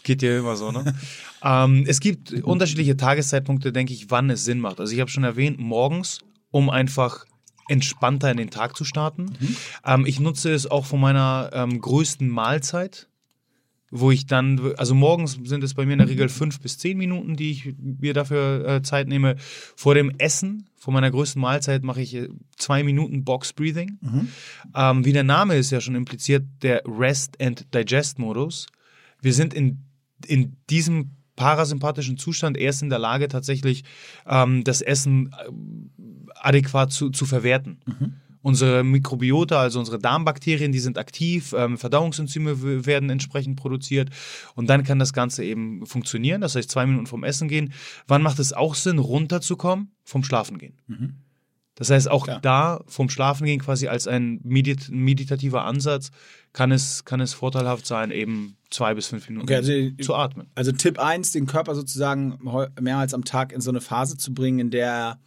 Geht 0.03 0.22
ja 0.22 0.38
immer 0.38 0.55
so, 0.55 0.72
ne? 0.72 0.93
ähm, 1.43 1.86
es 1.88 2.00
gibt 2.00 2.34
unterschiedliche 2.34 2.96
Tageszeitpunkte, 2.96 3.72
denke 3.72 3.93
ich, 3.93 4.12
wann 4.12 4.29
es 4.29 4.46
Sinn 4.46 4.60
macht. 4.60 4.79
Also 4.79 4.93
ich 4.93 5.00
habe 5.00 5.10
schon 5.10 5.24
erwähnt, 5.24 5.57
morgens 5.57 6.19
um 6.57 6.71
einfach 6.71 7.25
entspannter 7.69 8.31
in 8.31 8.37
den 8.37 8.49
Tag 8.49 8.75
zu 8.75 8.83
starten. 8.83 9.25
Mhm. 9.39 9.55
Ähm, 9.85 10.05
ich 10.07 10.19
nutze 10.19 10.51
es 10.51 10.65
auch 10.65 10.87
von 10.87 10.99
meiner 10.99 11.51
ähm, 11.53 11.79
größten 11.79 12.27
Mahlzeit, 12.27 13.07
wo 13.91 14.09
ich 14.09 14.25
dann, 14.25 14.73
also 14.77 14.95
morgens 14.95 15.37
sind 15.43 15.63
es 15.63 15.75
bei 15.75 15.85
mir 15.85 15.93
in 15.93 15.99
der 15.99 16.09
Regel 16.09 16.29
fünf 16.29 16.59
bis 16.59 16.79
zehn 16.79 16.97
Minuten, 16.97 17.35
die 17.35 17.51
ich 17.51 17.75
mir 17.77 18.15
dafür 18.15 18.67
äh, 18.67 18.81
Zeit 18.81 19.07
nehme. 19.07 19.35
Vor 19.37 19.93
dem 19.93 20.11
Essen, 20.17 20.67
vor 20.77 20.93
meiner 20.93 21.11
größten 21.11 21.39
Mahlzeit, 21.39 21.83
mache 21.83 22.01
ich 22.01 22.15
äh, 22.15 22.27
zwei 22.57 22.81
Minuten 22.81 23.23
Box 23.23 23.53
Breathing. 23.53 23.99
Mhm. 24.01 24.27
Ähm, 24.75 25.05
wie 25.05 25.13
der 25.13 25.23
Name 25.23 25.57
ist 25.57 25.69
ja 25.69 25.79
schon 25.79 25.93
impliziert, 25.93 26.43
der 26.63 26.81
Rest 26.87 27.39
and 27.39 27.71
Digest 27.75 28.17
Modus. 28.17 28.65
Wir 29.21 29.33
sind 29.33 29.53
in, 29.53 29.83
in 30.25 30.57
diesem 30.71 31.11
parasympathischen 31.35 32.17
Zustand 32.17 32.57
erst 32.57 32.81
in 32.81 32.89
der 32.89 32.99
Lage, 32.99 33.27
tatsächlich 33.27 33.83
ähm, 34.25 34.63
das 34.63 34.81
Essen 34.81 35.27
äh, 35.27 35.51
adäquat 36.41 36.91
zu, 36.91 37.10
zu 37.10 37.25
verwerten. 37.25 37.79
Mhm. 37.86 38.13
Unsere 38.41 38.84
Mikrobiota, 38.84 39.60
also 39.60 39.79
unsere 39.79 40.00
Darmbakterien, 40.00 40.72
die 40.72 40.79
sind 40.79 40.98
aktiv, 40.98 41.53
ähm, 41.58 41.77
Verdauungsenzyme 41.77 42.86
werden 42.86 43.10
entsprechend 43.10 43.58
produziert 43.58 44.10
und 44.56 44.70
dann 44.70 44.84
kann 44.84 45.00
das 45.00 45.12
Ganze 45.12 45.44
eben 45.44 45.86
funktionieren. 45.86 46.39
Das 46.39 46.56
heißt, 46.56 46.70
zwei 46.70 46.86
Minuten 46.86 47.08
vom 47.08 47.24
Essen 47.24 47.50
gehen. 47.50 47.74
Wann 48.08 48.22
macht 48.22 48.39
es 48.39 48.53
auch 48.53 48.75
Sinn, 48.75 49.00
runterzukommen? 49.00 49.91
Vom 50.03 50.24
Schlafen 50.24 50.60
gehen. 50.60 50.77
Mhm. 50.88 51.15
Das 51.77 51.91
heißt, 51.91 52.10
auch 52.10 52.24
Klar. 52.24 52.39
da 52.41 52.82
vom 52.88 53.10
Schlafen 53.10 53.46
gehen 53.46 53.60
quasi 53.60 53.88
als 53.88 54.08
ein 54.08 54.39
medit 54.44 54.89
meditativer 54.89 55.63
Ansatz 55.63 56.12
kann 56.51 56.72
es, 56.72 57.06
kann 57.06 57.22
es 57.22 57.36
vorteilhaft 57.36 57.86
sein, 57.86 58.10
eben 58.10 58.58
zwei 58.72 58.96
bis 58.96 59.08
fünf 59.08 59.29
Minuten 59.29 59.44
okay, 59.46 59.58
also, 59.58 60.03
zu 60.03 60.15
atmen. 60.15 60.48
Also 60.56 60.72
Tipp 60.72 60.98
1, 60.98 61.34
den 61.34 61.46
Körper 61.46 61.75
sozusagen 61.75 62.39
mehrmals 62.82 63.13
am 63.13 63.25
Tag 63.25 63.51
in 63.51 63.62
so 63.62 63.70
eine 63.70 63.79
Phase 63.79 64.17
zu 64.17 64.34
bringen, 64.34 64.58
in 64.58 64.72
der 64.72 64.88
er 64.88 65.20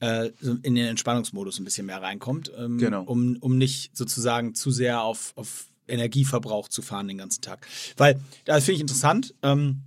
äh, 0.00 0.30
in 0.62 0.74
den 0.74 0.86
Entspannungsmodus 0.86 1.58
ein 1.58 1.64
bisschen 1.64 1.86
mehr 1.86 2.02
reinkommt, 2.02 2.50
ähm, 2.56 2.78
genau. 2.78 3.02
um, 3.02 3.36
um 3.40 3.58
nicht 3.58 3.96
sozusagen 3.96 4.54
zu 4.54 4.70
sehr 4.70 5.02
auf, 5.02 5.32
auf 5.36 5.66
Energieverbrauch 5.88 6.68
zu 6.68 6.82
fahren 6.82 7.08
den 7.08 7.18
ganzen 7.18 7.42
Tag. 7.42 7.66
Weil, 7.96 8.20
das 8.44 8.64
finde 8.64 8.76
ich 8.76 8.80
interessant, 8.80 9.34
ähm, 9.42 9.82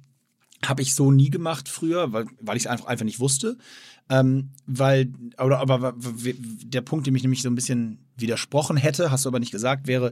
habe 0.67 0.81
ich 0.81 0.95
so 0.95 1.11
nie 1.11 1.29
gemacht 1.29 1.69
früher, 1.69 2.13
weil, 2.13 2.25
weil 2.39 2.57
ich 2.57 2.63
es 2.63 2.67
einfach, 2.67 2.85
einfach 2.85 3.05
nicht 3.05 3.19
wusste. 3.19 3.57
Ähm, 4.09 4.49
weil, 4.65 5.13
oder, 5.41 5.59
aber 5.59 5.95
der 5.97 6.81
Punkt, 6.81 7.05
der 7.05 7.13
mich 7.13 7.23
nämlich 7.23 7.41
so 7.41 7.49
ein 7.49 7.55
bisschen 7.55 7.99
widersprochen 8.17 8.75
hätte, 8.75 9.11
hast 9.11 9.25
du 9.25 9.29
aber 9.29 9.39
nicht 9.39 9.51
gesagt, 9.51 9.87
wäre 9.87 10.11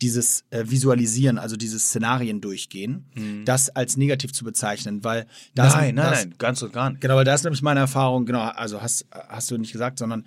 dieses 0.00 0.44
äh, 0.50 0.64
Visualisieren, 0.66 1.38
also 1.38 1.56
dieses 1.56 1.86
Szenarien 1.86 2.40
durchgehen, 2.40 3.06
mhm. 3.14 3.44
das 3.44 3.68
als 3.70 3.96
negativ 3.96 4.32
zu 4.32 4.44
bezeichnen, 4.44 5.04
weil 5.04 5.26
das. 5.54 5.74
Nein, 5.74 5.94
nein, 5.94 6.10
das, 6.10 6.24
nein, 6.24 6.34
ganz 6.38 6.62
und 6.62 6.72
gar 6.72 6.90
nicht. 6.90 7.00
Genau, 7.02 7.16
weil 7.16 7.24
da 7.24 7.34
ist 7.34 7.44
nämlich 7.44 7.62
meine 7.62 7.80
Erfahrung, 7.80 8.26
genau, 8.26 8.40
also 8.40 8.80
hast, 8.80 9.06
hast 9.10 9.50
du 9.50 9.58
nicht 9.58 9.72
gesagt, 9.72 9.98
sondern 9.98 10.26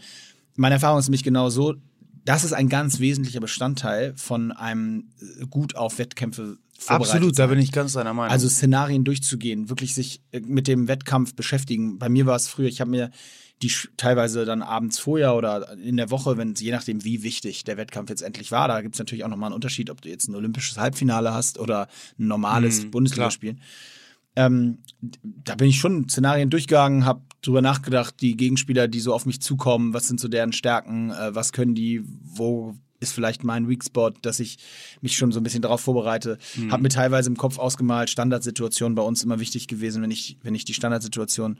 meine 0.55 0.75
Erfahrung 0.75 0.99
ist 0.99 1.07
nämlich 1.07 1.23
genau 1.23 1.49
so, 1.49 1.75
das 2.25 2.43
ist 2.43 2.53
ein 2.53 2.69
ganz 2.69 2.99
wesentlicher 2.99 3.39
Bestandteil 3.39 4.13
von 4.15 4.51
einem 4.51 5.09
äh, 5.19 5.45
gut 5.47 5.75
auf 5.75 5.97
Wettkämpfe 5.97 6.57
Absolut, 6.87 7.35
sein. 7.35 7.47
da 7.47 7.53
bin 7.53 7.59
ich 7.59 7.71
ganz 7.71 7.93
deiner 7.93 8.13
Meinung. 8.13 8.31
Also 8.31 8.47
Szenarien 8.47 9.03
durchzugehen, 9.03 9.69
wirklich 9.69 9.93
sich 9.93 10.21
äh, 10.31 10.39
mit 10.39 10.67
dem 10.67 10.87
Wettkampf 10.87 11.35
beschäftigen. 11.35 11.99
Bei 11.99 12.09
mir 12.09 12.25
war 12.25 12.35
es 12.35 12.47
früher, 12.47 12.67
ich 12.67 12.81
habe 12.81 12.91
mir 12.91 13.11
die 13.61 13.71
teilweise 13.97 14.45
dann 14.45 14.61
abends 14.61 14.99
vorher 14.99 15.35
oder 15.35 15.77
in 15.77 15.97
der 15.97 16.09
Woche, 16.11 16.37
wenn 16.37 16.53
je 16.53 16.71
nachdem, 16.71 17.03
wie 17.03 17.23
wichtig 17.23 17.65
der 17.65 17.77
Wettkampf 17.77 18.09
jetzt 18.09 18.21
endlich 18.21 18.51
war, 18.51 18.67
da 18.67 18.81
gibt 18.81 18.95
es 18.95 18.99
natürlich 18.99 19.25
auch 19.25 19.29
nochmal 19.29 19.47
einen 19.47 19.55
Unterschied, 19.55 19.89
ob 19.89 20.01
du 20.01 20.09
jetzt 20.09 20.29
ein 20.29 20.35
olympisches 20.35 20.77
Halbfinale 20.77 21.33
hast 21.33 21.59
oder 21.59 21.87
ein 22.17 22.27
normales 22.27 22.85
mhm, 22.85 22.91
Bundesligaspiel. 22.91 23.57
Ähm, 24.35 24.77
da 25.01 25.55
bin 25.55 25.67
ich 25.67 25.79
schon 25.79 26.07
Szenarien 26.07 26.49
durchgegangen, 26.49 27.03
habe 27.03 27.21
drüber 27.41 27.61
nachgedacht, 27.61 28.15
die 28.21 28.37
Gegenspieler, 28.37 28.87
die 28.87 28.99
so 29.01 29.13
auf 29.13 29.25
mich 29.25 29.41
zukommen, 29.41 29.93
was 29.93 30.07
sind 30.07 30.19
so 30.19 30.27
deren 30.29 30.53
Stärken, 30.53 31.11
äh, 31.11 31.35
was 31.35 31.51
können 31.51 31.75
die, 31.75 32.01
wo 32.05 32.75
ist 32.99 33.13
vielleicht 33.13 33.43
mein 33.43 33.69
Weak 33.69 33.83
Spot, 33.83 34.11
dass 34.21 34.39
ich 34.39 34.57
mich 35.01 35.15
schon 35.15 35.31
so 35.31 35.39
ein 35.39 35.43
bisschen 35.43 35.61
darauf 35.61 35.81
vorbereite. 35.81 36.37
Mhm. 36.55 36.71
Habe 36.71 36.83
mir 36.83 36.89
teilweise 36.89 37.29
im 37.29 37.37
Kopf 37.37 37.57
ausgemalt, 37.57 38.09
Standardsituation 38.09 38.95
bei 38.95 39.01
uns 39.01 39.23
immer 39.23 39.39
wichtig 39.39 39.67
gewesen, 39.67 40.01
wenn 40.01 40.11
ich, 40.11 40.37
wenn 40.43 40.55
ich 40.55 40.65
die 40.65 40.73
Standardsituation, 40.73 41.57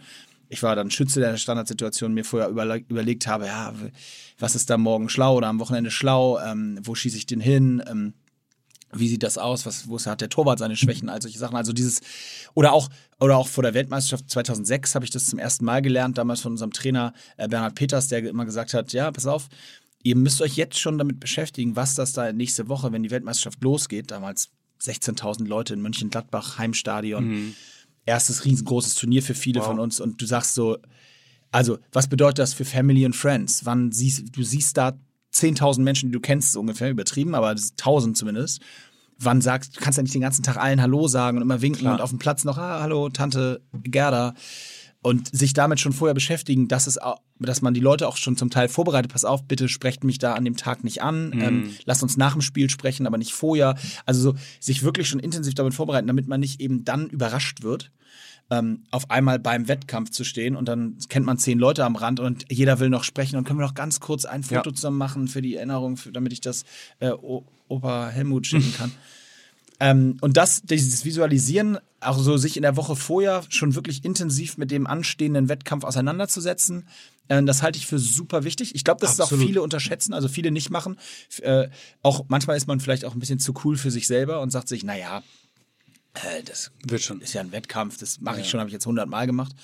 ich 0.50 0.64
war 0.64 0.76
dann 0.76 0.92
Schütze 0.92 1.20
der 1.20 1.38
Standardsituation, 1.38 2.14
mir 2.14 2.26
vorher 2.26 2.50
überle 2.50 2.84
überlegt 2.90 3.28
habe, 3.28 3.46
ja, 3.46 3.74
was 4.40 4.56
ist 4.56 4.70
da 4.70 4.78
morgen 4.78 5.10
schlau 5.10 5.36
oder 5.36 5.48
am 5.48 5.60
Wochenende 5.60 5.92
schlau, 5.92 6.40
ähm, 6.40 6.80
wo 6.84 6.96
schieße 6.96 7.18
ich 7.18 7.26
den 7.26 7.40
hin, 7.40 7.84
ähm, 7.88 8.14
wie 8.92 9.08
sieht 9.08 9.24
das 9.24 9.38
aus? 9.38 9.66
Was, 9.66 9.88
wo 9.88 10.00
hat 10.00 10.22
der 10.22 10.30
Torwart 10.30 10.60
seine 10.60 10.76
Schwächen? 10.76 11.10
All 11.10 11.22
solche 11.22 11.38
Sachen. 11.38 11.56
Also 11.56 11.74
dieses, 11.74 12.02
oder 12.56 12.74
auch, 12.74 12.90
oder 13.20 13.38
auch 13.38 13.48
vor 13.48 13.64
der 13.64 13.74
Weltmeisterschaft 13.74 14.30
2006 14.30 14.96
habe 14.96 15.06
ich 15.06 15.12
das 15.12 15.26
zum 15.26 15.38
ersten 15.38 15.66
Mal 15.66 15.82
gelernt, 15.82 16.18
damals 16.18 16.42
von 16.42 16.54
unserem 16.54 16.72
Trainer 16.72 17.14
äh, 17.38 17.48
Bernhard 17.48 17.76
Peters, 17.76 18.08
der 18.08 18.28
immer 18.28 18.46
gesagt 18.46 18.74
hat, 18.74 18.92
ja, 18.94 19.12
pass 19.12 19.28
auf, 19.28 19.48
ihr 20.04 20.16
müsst 20.16 20.42
euch 20.42 20.56
jetzt 20.56 20.80
schon 20.80 20.98
damit 20.98 21.20
beschäftigen, 21.20 21.76
was 21.76 21.96
das 21.96 22.14
da 22.14 22.32
nächste 22.32 22.68
Woche, 22.70 22.92
wenn 22.92 23.04
die 23.04 23.12
Weltmeisterschaft 23.12 23.64
losgeht, 23.64 24.12
damals 24.12 24.50
16.000 24.82 25.46
Leute 25.46 25.74
in 25.74 25.82
Mönchengladbach, 25.82 26.58
Heimstadion, 26.58 27.28
mhm. 27.28 27.54
erstes 28.06 28.46
riesengroßes 28.46 28.96
Turnier 28.96 29.22
für 29.22 29.36
viele 29.36 29.60
wow. 29.60 29.68
von 29.68 29.80
uns 29.80 30.00
und 30.00 30.22
du 30.22 30.26
sagst 30.26 30.56
so, 30.56 30.78
also 31.52 31.80
was 31.92 32.08
bedeutet 32.08 32.40
das 32.40 32.54
für 32.54 32.66
Family 32.66 33.06
and 33.06 33.16
Friends? 33.16 33.66
Wann 33.66 33.92
siehst 33.92 34.36
du 34.36 34.44
siehst 34.44 34.78
da 34.78 34.98
10.000 35.34 35.82
Menschen, 35.82 36.10
die 36.10 36.14
du 36.14 36.20
kennst, 36.20 36.54
so 36.54 36.60
ungefähr 36.60 36.90
übertrieben, 36.90 37.36
aber 37.36 37.50
1.000 37.52 38.14
zumindest. 38.14 38.62
Wann 39.18 39.42
sagst 39.42 39.76
du, 39.76 39.82
kannst 39.82 39.98
ja 39.98 40.04
nicht 40.04 40.16
den 40.16 40.22
ganzen 40.22 40.44
Tag 40.44 40.58
allen 40.58 40.82
Hallo 40.82 41.08
sagen 41.08 41.38
und 41.38 41.44
immer 41.44 41.62
winken 41.62 41.82
Klar. 41.82 41.96
und 41.96 42.02
auf 42.02 42.10
dem 42.10 42.20
Platz 42.20 42.46
noch, 42.46 42.58
ah, 42.58 42.82
hallo, 42.82 43.10
Tante 43.10 43.62
Gerda 43.84 44.34
und 45.02 45.36
sich 45.36 45.54
damit 45.54 45.80
schon 45.80 45.94
vorher 45.94 46.14
beschäftigen, 46.14 46.68
dass 46.68 46.88
es 46.88 46.98
dass 47.48 47.62
man 47.62 47.74
die 47.74 47.80
Leute 47.80 48.08
auch 48.08 48.18
schon 48.18 48.38
zum 48.38 48.50
Teil 48.50 48.68
vorbereitet, 48.68 49.12
pass 49.12 49.26
auf, 49.26 49.44
bitte 49.44 49.70
sprecht 49.70 50.04
mich 50.04 50.18
da 50.18 50.34
an 50.34 50.46
dem 50.46 50.58
Tag 50.58 50.84
nicht 50.84 51.02
an, 51.02 51.30
mhm. 51.30 51.42
ähm, 51.42 51.76
lasst 51.86 52.04
uns 52.04 52.18
nach 52.18 52.34
dem 52.34 52.42
Spiel 52.42 52.70
sprechen, 52.70 53.08
aber 53.08 53.18
nicht 53.18 53.34
vorher. 53.34 53.76
Also 54.06 54.32
so, 54.32 54.38
sich 54.60 54.84
wirklich 54.84 55.08
schon 55.08 55.20
intensiv 55.20 55.56
damit 55.56 55.74
vorbereiten, 55.74 56.08
damit 56.08 56.28
man 56.28 56.40
nicht 56.40 56.60
eben 56.60 56.84
dann 56.84 57.08
überrascht 57.08 57.64
wird, 57.64 57.92
ähm, 58.50 58.84
auf 58.92 59.10
einmal 59.12 59.40
beim 59.40 59.68
Wettkampf 59.68 60.10
zu 60.10 60.24
stehen 60.24 60.56
und 60.56 60.68
dann 60.68 60.98
kennt 61.08 61.26
man 61.26 61.38
zehn 61.38 61.60
Leute 61.60 61.86
am 61.86 61.96
Rand 61.96 62.20
und 62.20 62.46
jeder 62.52 62.80
will 62.80 62.90
noch 62.90 63.04
sprechen 63.04 63.38
und 63.38 63.44
können 63.46 63.60
wir 63.60 63.66
noch 63.66 63.76
ganz 63.76 64.00
kurz 64.00 64.26
ein 64.26 64.44
Foto 64.44 64.70
ja. 64.70 64.76
zusammen 64.76 64.98
machen 64.98 65.28
für 65.28 65.42
die 65.42 65.56
Erinnerung, 65.56 65.98
für, 65.98 66.12
damit 66.12 66.34
ich 66.34 66.42
das 66.42 66.66
äh, 67.00 67.12
Opa 67.68 68.10
Helmut 68.10 68.48
schicken 68.48 68.74
kann. 68.78 68.92
Ähm, 69.80 70.18
und 70.22 70.36
das, 70.38 70.62
dieses 70.64 71.06
Visualisieren, 71.06 71.78
auch 72.02 72.18
so 72.18 72.38
sich 72.38 72.58
in 72.58 72.64
der 72.64 72.76
Woche 72.76 72.96
vorher 72.96 73.44
schon 73.50 73.76
wirklich 73.76 74.04
intensiv 74.04 74.58
mit 74.58 74.72
dem 74.72 74.88
anstehenden 74.88 75.50
Wettkampf 75.50 75.84
auseinanderzusetzen, 75.84 76.88
äh, 77.30 77.42
das 77.44 77.62
halte 77.62 77.78
ich 77.78 77.88
für 77.88 78.00
super 78.00 78.44
wichtig. 78.44 78.76
Ich 78.76 78.84
glaube, 78.84 79.00
dass 79.00 79.14
es 79.14 79.22
auch 79.22 79.32
viele 79.32 79.62
unterschätzen, 79.62 80.14
also 80.14 80.28
viele 80.28 80.52
nicht 80.52 80.70
machen. 80.70 81.00
Äh, 81.42 81.70
auch 82.02 82.26
manchmal 82.28 82.58
ist 82.58 82.68
man 82.68 82.80
vielleicht 82.80 83.06
auch 83.06 83.14
ein 83.14 83.20
bisschen 83.20 83.40
zu 83.40 83.54
cool 83.64 83.78
für 83.78 83.92
sich 83.92 84.08
selber 84.08 84.42
und 84.42 84.52
sagt 84.52 84.68
sich, 84.68 84.84
naja, 84.84 85.24
äh, 86.14 86.44
das 86.44 86.72
Wird 86.86 87.02
schon. 87.02 87.22
ist 87.22 87.34
ja 87.34 87.42
ein 87.42 87.52
Wettkampf, 87.52 87.98
das 87.98 88.20
mache 88.20 88.40
ich 88.40 88.48
ja. 88.48 88.52
schon, 88.52 88.60
habe 88.60 88.70
ich 88.70 88.74
jetzt 88.74 88.86
hundertmal 88.86 89.28
gemacht. 89.28 89.56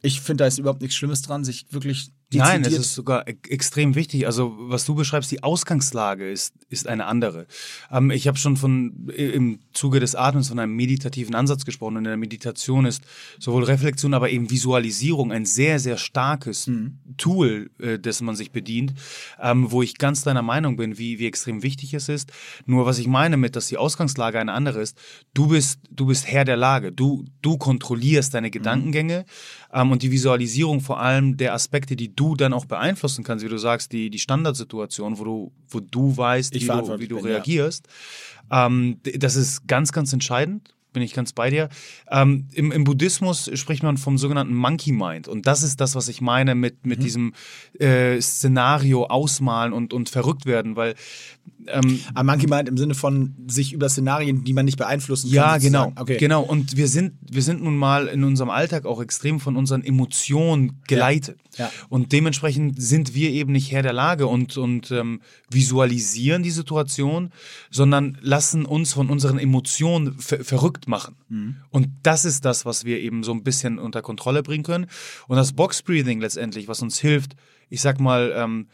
Ich 0.00 0.20
finde, 0.20 0.44
da 0.44 0.48
ist 0.48 0.58
überhaupt 0.58 0.80
nichts 0.80 0.96
Schlimmes 0.96 1.22
dran, 1.22 1.44
sich 1.44 1.66
wirklich 1.70 2.10
Nein, 2.38 2.62
es 2.62 2.72
ist 2.72 2.94
sogar 2.94 3.26
e 3.26 3.36
extrem 3.48 3.94
wichtig. 3.94 4.26
Also 4.26 4.54
was 4.58 4.84
du 4.84 4.94
beschreibst, 4.94 5.30
die 5.30 5.42
Ausgangslage 5.42 6.30
ist, 6.30 6.54
ist 6.68 6.86
eine 6.86 7.06
andere. 7.06 7.46
Ähm, 7.90 8.10
ich 8.10 8.28
habe 8.28 8.38
schon 8.38 8.56
von 8.56 9.08
im 9.16 9.60
Zuge 9.72 10.00
des 10.00 10.14
Atmens 10.14 10.48
von 10.48 10.58
einem 10.58 10.74
meditativen 10.74 11.34
Ansatz 11.34 11.64
gesprochen. 11.64 11.96
Und 11.96 12.04
in 12.04 12.10
der 12.10 12.16
Meditation 12.16 12.84
ist 12.86 13.02
sowohl 13.38 13.64
Reflexion, 13.64 14.14
aber 14.14 14.30
eben 14.30 14.50
Visualisierung 14.50 15.32
ein 15.32 15.44
sehr, 15.44 15.78
sehr 15.78 15.96
starkes 15.96 16.66
mhm. 16.66 16.98
Tool, 17.16 17.70
äh, 17.78 17.98
dessen 17.98 18.24
man 18.24 18.36
sich 18.36 18.52
bedient, 18.52 18.94
ähm, 19.40 19.70
wo 19.70 19.82
ich 19.82 19.98
ganz 19.98 20.22
deiner 20.22 20.42
Meinung 20.42 20.76
bin, 20.76 20.98
wie, 20.98 21.18
wie 21.18 21.26
extrem 21.26 21.62
wichtig 21.62 21.94
es 21.94 22.08
ist. 22.08 22.32
Nur 22.66 22.86
was 22.86 22.98
ich 22.98 23.06
meine 23.06 23.36
mit, 23.36 23.56
dass 23.56 23.66
die 23.66 23.76
Ausgangslage 23.76 24.38
eine 24.38 24.52
andere 24.52 24.80
ist, 24.80 24.96
du 25.34 25.48
bist, 25.48 25.80
du 25.90 26.06
bist 26.06 26.26
Herr 26.26 26.44
der 26.44 26.56
Lage. 26.56 26.92
Du, 26.92 27.24
du 27.42 27.58
kontrollierst 27.58 28.34
deine 28.34 28.48
mhm. 28.48 28.52
Gedankengänge 28.52 29.20
mhm. 29.20 29.61
Ähm, 29.72 29.90
und 29.90 30.02
die 30.02 30.10
Visualisierung 30.10 30.80
vor 30.80 31.00
allem 31.00 31.36
der 31.36 31.54
Aspekte, 31.54 31.96
die 31.96 32.14
du 32.14 32.34
dann 32.34 32.52
auch 32.52 32.66
beeinflussen 32.66 33.24
kannst, 33.24 33.44
wie 33.44 33.48
du 33.48 33.58
sagst, 33.58 33.92
die, 33.92 34.10
die 34.10 34.18
Standardsituation, 34.18 35.18
wo 35.18 35.24
du, 35.24 35.52
wo 35.68 35.80
du 35.80 36.16
weißt, 36.16 36.54
wie 36.54 36.66
du, 36.66 37.00
wie 37.00 37.08
du 37.08 37.18
reagierst. 37.18 37.88
Ja. 38.50 38.66
Ähm, 38.66 38.98
das 39.02 39.36
ist 39.36 39.66
ganz, 39.66 39.92
ganz 39.92 40.12
entscheidend 40.12 40.74
bin 40.92 41.02
ich 41.02 41.14
ganz 41.14 41.32
bei 41.32 41.50
dir. 41.50 41.68
Ähm, 42.10 42.48
im, 42.52 42.72
im, 42.72 42.84
Buddhismus 42.84 43.50
spricht 43.54 43.82
man 43.82 43.96
vom 43.96 44.18
sogenannten 44.18 44.54
Monkey 44.54 44.92
Mind. 44.92 45.28
Und 45.28 45.46
das 45.46 45.62
ist 45.62 45.80
das, 45.80 45.94
was 45.94 46.08
ich 46.08 46.20
meine 46.20 46.54
mit, 46.54 46.86
mit 46.86 46.98
mhm. 46.98 47.02
diesem 47.02 47.32
äh, 47.78 48.20
Szenario 48.20 49.06
ausmalen 49.06 49.72
und, 49.72 49.92
und 49.92 50.08
verrückt 50.08 50.46
werden, 50.46 50.76
weil 50.76 50.94
ähm, 51.68 52.00
Aber 52.14 52.24
Monkey 52.24 52.48
Mind 52.48 52.68
im 52.68 52.76
Sinne 52.76 52.94
von 52.94 53.34
sich 53.46 53.72
über 53.72 53.88
Szenarien, 53.88 54.44
die 54.44 54.52
man 54.52 54.64
nicht 54.64 54.78
beeinflussen 54.78 55.28
kann. 55.28 55.34
Ja, 55.34 55.58
genau. 55.58 55.92
Okay. 55.96 56.16
Genau. 56.16 56.42
Und 56.42 56.76
wir 56.76 56.88
sind, 56.88 57.14
wir 57.30 57.42
sind 57.42 57.62
nun 57.62 57.76
mal 57.76 58.08
in 58.08 58.24
unserem 58.24 58.50
Alltag 58.50 58.84
auch 58.84 59.00
extrem 59.00 59.38
von 59.40 59.56
unseren 59.56 59.84
Emotionen 59.84 60.80
geleitet. 60.88 61.38
Ja. 61.38 61.66
Ja. 61.66 61.70
Und 61.88 62.12
dementsprechend 62.12 62.80
sind 62.82 63.14
wir 63.14 63.30
eben 63.30 63.52
nicht 63.52 63.70
Herr 63.72 63.82
der 63.82 63.92
Lage 63.92 64.26
und, 64.26 64.56
und 64.56 64.90
ähm, 64.90 65.20
visualisieren 65.50 66.42
die 66.42 66.50
Situation, 66.50 67.30
sondern 67.70 68.18
lassen 68.22 68.64
uns 68.64 68.94
von 68.94 69.10
unseren 69.10 69.38
Emotionen 69.38 70.18
ver 70.18 70.44
verrückt 70.44 70.81
machen. 70.88 71.16
Mhm. 71.28 71.56
Und 71.70 71.88
das 72.02 72.24
ist 72.24 72.44
das, 72.44 72.64
was 72.64 72.84
wir 72.84 73.00
eben 73.00 73.22
so 73.22 73.32
ein 73.32 73.42
bisschen 73.42 73.78
unter 73.78 74.02
Kontrolle 74.02 74.42
bringen 74.42 74.64
können. 74.64 74.86
Und 75.28 75.36
das 75.36 75.52
Box 75.52 75.82
Breathing 75.82 76.20
letztendlich, 76.20 76.68
was 76.68 76.82
uns 76.82 76.98
hilft, 76.98 77.34
ich 77.68 77.80
sag 77.80 78.00
mal, 78.00 78.32
ähm, 78.36 78.68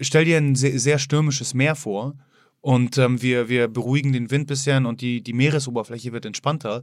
stell 0.00 0.24
dir 0.24 0.38
ein 0.38 0.54
sehr, 0.54 0.78
sehr 0.78 0.98
stürmisches 0.98 1.54
Meer 1.54 1.74
vor 1.74 2.16
und 2.60 2.96
ähm, 2.96 3.20
wir, 3.20 3.50
wir 3.50 3.68
beruhigen 3.68 4.14
den 4.14 4.30
Wind 4.30 4.46
bisschen 4.46 4.86
und 4.86 5.02
die, 5.02 5.22
die 5.22 5.34
Meeresoberfläche 5.34 6.12
wird 6.12 6.24
entspannter. 6.24 6.82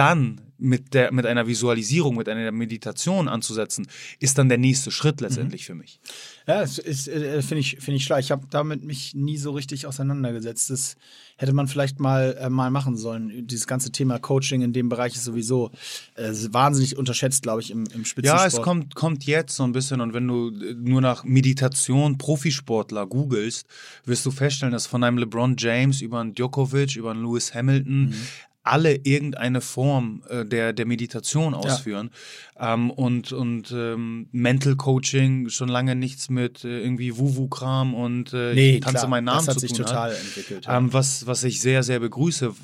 Dann 0.00 0.40
mit, 0.60 0.94
der, 0.94 1.12
mit 1.12 1.26
einer 1.26 1.46
Visualisierung, 1.46 2.16
mit 2.16 2.28
einer 2.28 2.52
Meditation 2.52 3.28
anzusetzen, 3.28 3.86
ist 4.18 4.38
dann 4.38 4.48
der 4.48 4.58
nächste 4.58 4.90
Schritt 4.90 5.20
letztendlich 5.20 5.62
mhm. 5.62 5.66
für 5.66 5.74
mich. 5.74 6.00
Ja, 6.46 6.60
das 6.60 6.78
äh, 6.78 7.42
finde 7.42 7.60
ich, 7.60 7.78
find 7.80 7.96
ich 7.96 8.04
schlau. 8.04 8.18
Ich 8.18 8.30
habe 8.30 8.46
damit 8.50 8.84
mich 8.84 9.14
nie 9.14 9.38
so 9.38 9.52
richtig 9.52 9.86
auseinandergesetzt. 9.86 10.70
Das 10.70 10.96
hätte 11.36 11.52
man 11.54 11.66
vielleicht 11.66 11.98
mal, 11.98 12.36
äh, 12.38 12.50
mal 12.50 12.70
machen 12.70 12.96
sollen. 12.96 13.46
Dieses 13.46 13.66
ganze 13.66 13.90
Thema 13.90 14.18
Coaching 14.18 14.60
in 14.60 14.72
dem 14.72 14.88
Bereich 14.88 15.14
ist 15.14 15.24
sowieso 15.24 15.70
äh, 16.14 16.32
wahnsinnig 16.50 16.96
unterschätzt, 16.96 17.42
glaube 17.42 17.62
ich, 17.62 17.70
im, 17.70 17.86
im 17.94 18.04
Spitzensport. 18.04 18.40
Ja, 18.40 18.46
es 18.46 18.62
kommt, 18.62 18.94
kommt 18.94 19.24
jetzt 19.24 19.56
so 19.56 19.64
ein 19.64 19.72
bisschen 19.72 20.00
und 20.00 20.12
wenn 20.12 20.28
du 20.28 20.50
äh, 20.50 20.74
nur 20.74 21.00
nach 21.00 21.24
Meditation 21.24 22.18
Profisportler 22.18 23.06
googelst, 23.06 23.66
wirst 24.04 24.26
du 24.26 24.30
feststellen, 24.30 24.72
dass 24.72 24.86
von 24.86 25.02
einem 25.04 25.18
LeBron 25.18 25.56
James 25.58 26.02
über 26.02 26.20
einen 26.20 26.34
Djokovic, 26.34 26.96
über 26.96 27.12
einen 27.12 27.22
Lewis 27.22 27.54
Hamilton, 27.54 28.10
mhm 28.10 28.16
alle 28.62 28.94
irgendeine 28.94 29.60
Form 29.60 30.22
äh, 30.28 30.44
der, 30.44 30.72
der 30.72 30.86
Meditation 30.86 31.54
ausführen. 31.54 32.10
Ja. 32.58 32.74
Ähm, 32.74 32.90
und 32.90 33.32
und 33.32 33.72
ähm, 33.72 34.28
Mental 34.32 34.76
Coaching 34.76 35.48
schon 35.48 35.68
lange 35.68 35.96
nichts 35.96 36.28
mit 36.28 36.64
äh, 36.64 36.80
irgendwie 36.80 37.16
Wuwu-Kram 37.16 37.94
und 37.94 38.32
äh, 38.34 38.54
nee, 38.54 38.74
ich 38.74 38.80
tanze 38.80 38.98
klar, 38.98 39.08
meinen 39.08 39.24
Namen 39.24 39.46
das 39.46 39.54
hat 39.54 39.60
sich 39.60 39.72
total 39.72 40.10
hat. 40.10 40.20
entwickelt. 40.20 40.66
Ja. 40.66 40.76
Ähm, 40.76 40.92
was, 40.92 41.26
was 41.26 41.42
ich 41.44 41.60
sehr, 41.60 41.82
sehr 41.82 42.00
begrüße. 42.00 42.54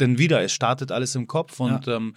Denn 0.00 0.18
wieder, 0.18 0.42
es 0.42 0.52
startet 0.52 0.92
alles 0.92 1.14
im 1.14 1.26
Kopf 1.26 1.60
und 1.60 1.86
ja. 1.86 1.96
ähm, 1.96 2.14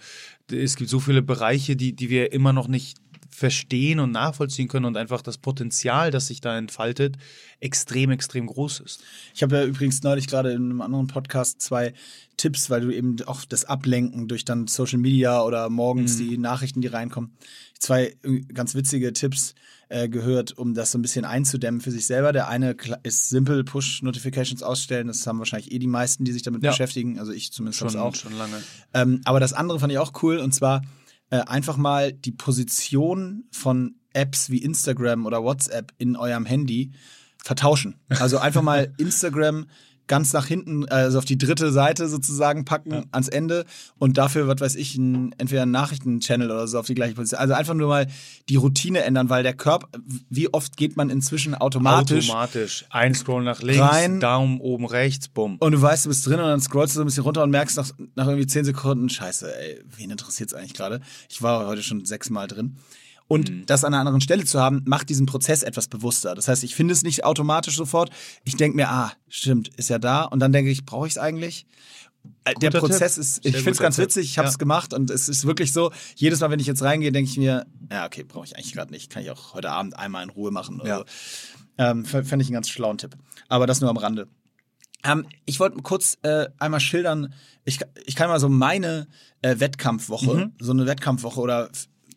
es 0.50 0.76
gibt 0.76 0.90
so 0.90 1.00
viele 1.00 1.22
Bereiche, 1.22 1.76
die, 1.76 1.94
die 1.94 2.10
wir 2.10 2.32
immer 2.32 2.52
noch 2.52 2.68
nicht 2.68 2.98
verstehen 3.42 3.98
und 3.98 4.12
nachvollziehen 4.12 4.68
können 4.68 4.84
und 4.84 4.96
einfach 4.96 5.20
das 5.20 5.36
Potenzial, 5.36 6.12
das 6.12 6.28
sich 6.28 6.40
da 6.40 6.56
entfaltet, 6.56 7.16
extrem, 7.58 8.12
extrem 8.12 8.46
groß 8.46 8.78
ist. 8.78 9.02
Ich 9.34 9.42
habe 9.42 9.56
ja 9.56 9.64
übrigens 9.64 10.00
neulich 10.04 10.28
gerade 10.28 10.52
in 10.52 10.70
einem 10.70 10.80
anderen 10.80 11.08
Podcast 11.08 11.60
zwei 11.60 11.92
Tipps, 12.36 12.70
weil 12.70 12.82
du 12.82 12.90
eben 12.94 13.16
auch 13.26 13.44
das 13.44 13.64
Ablenken 13.64 14.28
durch 14.28 14.44
dann 14.44 14.68
Social 14.68 15.00
Media 15.00 15.42
oder 15.42 15.68
morgens 15.70 16.18
mhm. 16.18 16.28
die 16.28 16.38
Nachrichten, 16.38 16.82
die 16.82 16.86
reinkommen, 16.86 17.32
zwei 17.80 18.14
ganz 18.54 18.76
witzige 18.76 19.12
Tipps 19.12 19.56
äh, 19.88 20.08
gehört, 20.08 20.56
um 20.56 20.72
das 20.72 20.92
so 20.92 20.98
ein 20.98 21.02
bisschen 21.02 21.24
einzudämmen 21.24 21.80
für 21.80 21.90
sich 21.90 22.06
selber. 22.06 22.32
Der 22.32 22.46
eine 22.46 22.76
ist 23.02 23.28
simpel 23.28 23.64
Push-Notifications 23.64 24.62
ausstellen. 24.62 25.08
Das 25.08 25.26
haben 25.26 25.40
wahrscheinlich 25.40 25.72
eh 25.72 25.80
die 25.80 25.88
meisten, 25.88 26.24
die 26.24 26.30
sich 26.30 26.42
damit 26.42 26.62
ja. 26.62 26.70
beschäftigen. 26.70 27.18
Also 27.18 27.32
ich 27.32 27.50
zumindest 27.50 27.80
schon, 27.80 27.96
auch. 27.96 28.14
Schon 28.14 28.38
lange. 28.38 28.62
Ähm, 28.94 29.20
aber 29.24 29.40
das 29.40 29.52
andere 29.52 29.80
fand 29.80 29.92
ich 29.92 29.98
auch 29.98 30.12
cool 30.22 30.38
und 30.38 30.54
zwar 30.54 30.82
äh, 31.32 31.46
einfach 31.46 31.78
mal 31.78 32.12
die 32.12 32.30
Position 32.30 33.44
von 33.50 33.94
Apps 34.12 34.50
wie 34.50 34.58
Instagram 34.58 35.24
oder 35.24 35.42
WhatsApp 35.42 35.94
in 35.96 36.14
eurem 36.14 36.44
Handy 36.44 36.92
vertauschen. 37.38 37.98
Also 38.10 38.36
einfach 38.36 38.60
mal 38.60 38.92
Instagram 38.98 39.66
ganz 40.06 40.32
nach 40.32 40.46
hinten, 40.46 40.88
also 40.88 41.18
auf 41.18 41.24
die 41.24 41.38
dritte 41.38 41.72
Seite 41.72 42.08
sozusagen 42.08 42.64
packen, 42.64 42.92
ja. 42.92 43.02
ans 43.12 43.28
Ende 43.28 43.64
und 43.98 44.18
dafür, 44.18 44.48
was 44.48 44.60
weiß 44.60 44.74
ich, 44.76 44.96
ein, 44.96 45.34
entweder 45.38 45.62
ein 45.62 45.70
Nachrichtenchannel 45.70 46.50
oder 46.50 46.66
so 46.66 46.78
auf 46.78 46.86
die 46.86 46.94
gleiche 46.94 47.14
Position. 47.14 47.40
Also 47.40 47.54
einfach 47.54 47.74
nur 47.74 47.88
mal 47.88 48.06
die 48.48 48.56
Routine 48.56 49.02
ändern, 49.02 49.30
weil 49.30 49.42
der 49.42 49.54
Körper, 49.54 49.88
wie 50.28 50.52
oft 50.52 50.76
geht 50.76 50.96
man 50.96 51.10
inzwischen 51.10 51.54
automatisch? 51.54 52.28
Automatisch. 52.28 52.84
Ein 52.90 53.14
Scroll 53.14 53.44
nach 53.44 53.62
links, 53.62 53.80
rein, 53.80 54.20
Daumen 54.20 54.60
oben 54.60 54.86
rechts, 54.86 55.28
bumm. 55.28 55.56
Und 55.58 55.72
du 55.72 55.80
weißt, 55.80 56.04
du 56.04 56.08
bist 56.08 56.26
drin 56.26 56.40
und 56.40 56.46
dann 56.46 56.60
scrollst 56.60 56.94
du 56.94 56.96
so 56.96 57.02
ein 57.02 57.06
bisschen 57.06 57.24
runter 57.24 57.42
und 57.42 57.50
merkst 57.50 57.76
nach, 57.76 57.90
nach 58.14 58.26
irgendwie 58.26 58.46
zehn 58.46 58.64
Sekunden, 58.64 59.08
scheiße, 59.08 59.54
ey, 59.54 59.82
wen 59.96 60.10
interessiert's 60.10 60.54
eigentlich 60.54 60.74
gerade? 60.74 61.00
Ich 61.28 61.42
war 61.42 61.66
heute 61.66 61.82
schon 61.82 62.04
sechsmal 62.04 62.48
drin. 62.48 62.76
Und 63.32 63.50
mhm. 63.50 63.64
das 63.64 63.82
an 63.82 63.94
einer 63.94 64.00
anderen 64.00 64.20
Stelle 64.20 64.44
zu 64.44 64.60
haben, 64.60 64.82
macht 64.84 65.08
diesen 65.08 65.24
Prozess 65.24 65.62
etwas 65.62 65.88
bewusster. 65.88 66.34
Das 66.34 66.48
heißt, 66.48 66.64
ich 66.64 66.74
finde 66.74 66.92
es 66.92 67.02
nicht 67.02 67.24
automatisch 67.24 67.76
sofort. 67.76 68.10
Ich 68.44 68.56
denke 68.56 68.76
mir, 68.76 68.90
ah, 68.90 69.10
stimmt, 69.26 69.68
ist 69.78 69.88
ja 69.88 69.98
da. 69.98 70.24
Und 70.24 70.40
dann 70.40 70.52
denke 70.52 70.70
ich, 70.70 70.84
brauche 70.84 71.06
ich 71.06 71.14
es 71.14 71.18
eigentlich? 71.18 71.64
Äh, 72.44 72.52
guter 72.52 72.68
der 72.68 72.78
Prozess 72.80 73.14
Tipp. 73.14 73.22
ist, 73.22 73.46
ich 73.46 73.56
finde 73.56 73.70
es 73.70 73.78
ganz 73.78 73.96
Tipp. 73.96 74.04
witzig, 74.04 74.26
ich 74.26 74.36
habe 74.36 74.48
es 74.48 74.54
ja. 74.54 74.58
gemacht 74.58 74.92
und 74.92 75.08
es 75.08 75.30
ist 75.30 75.46
wirklich 75.46 75.72
so, 75.72 75.92
jedes 76.14 76.40
Mal, 76.40 76.50
wenn 76.50 76.60
ich 76.60 76.66
jetzt 76.66 76.82
reingehe, 76.82 77.10
denke 77.10 77.30
ich 77.30 77.38
mir, 77.38 77.64
ja, 77.90 78.04
okay, 78.04 78.22
brauche 78.22 78.44
ich 78.44 78.54
eigentlich 78.54 78.74
gerade 78.74 78.92
nicht, 78.92 79.08
kann 79.10 79.22
ich 79.22 79.30
auch 79.30 79.54
heute 79.54 79.70
Abend 79.70 79.96
einmal 79.96 80.24
in 80.24 80.28
Ruhe 80.28 80.50
machen. 80.50 80.78
Oder 80.82 80.88
ja. 80.88 80.98
so. 80.98 81.04
ähm, 81.78 82.04
Fände 82.04 82.42
ich 82.42 82.48
einen 82.48 82.52
ganz 82.52 82.68
schlauen 82.68 82.98
Tipp. 82.98 83.16
Aber 83.48 83.66
das 83.66 83.80
nur 83.80 83.88
am 83.88 83.96
Rande. 83.96 84.28
Ähm, 85.04 85.26
ich 85.46 85.58
wollte 85.58 85.78
kurz 85.78 86.18
äh, 86.20 86.48
einmal 86.58 86.80
schildern, 86.80 87.32
ich, 87.64 87.80
ich 88.04 88.14
kann 88.14 88.28
mal 88.28 88.40
so 88.40 88.50
meine 88.50 89.08
äh, 89.40 89.58
Wettkampfwoche, 89.58 90.34
mhm. 90.34 90.52
so 90.60 90.72
eine 90.72 90.84
Wettkampfwoche 90.84 91.40
oder 91.40 91.70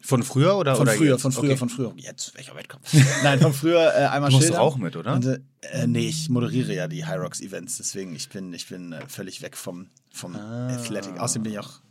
von 0.06 0.24
früher 0.24 0.56
oder 0.58 0.76
Von 0.76 0.88
oder 0.88 0.96
früher, 0.96 1.12
jetzt? 1.14 1.22
von 1.24 1.32
früher, 1.32 1.50
okay. 1.52 1.58
von 1.58 1.70
früher. 1.70 1.94
Jetzt, 1.98 2.36
welcher 2.36 2.56
Wettkampf? 2.56 2.94
Nein, 3.24 3.40
von 3.40 3.54
früher 3.54 3.92
äh, 3.96 4.06
einmal 4.06 4.30
Du 4.30 4.38
musst 4.38 4.56
auch 4.56 4.78
mit, 4.78 4.96
oder? 4.96 5.14
Und, 5.14 5.26
äh, 5.26 5.88
nee, 5.88 6.08
ich 6.08 6.30
moderiere 6.30 6.74
ja 6.74 6.88
die 6.88 7.06
High 7.06 7.20
Rocks 7.20 7.42
Events, 7.42 7.78
deswegen 7.78 8.16
ich 8.16 8.30
bin 8.30 8.54
ich 8.54 8.68
bin 8.68 8.94
äh, 8.94 9.02
völlig 9.08 9.42
weg 9.42 9.58
vom 9.58 9.88
vom 10.12 10.36
ah. 10.36 10.68
Athletic. 10.68 11.20
Außerdem 11.20 11.44
bin 11.44 11.54
ich 11.54 11.60
auch 11.60 11.82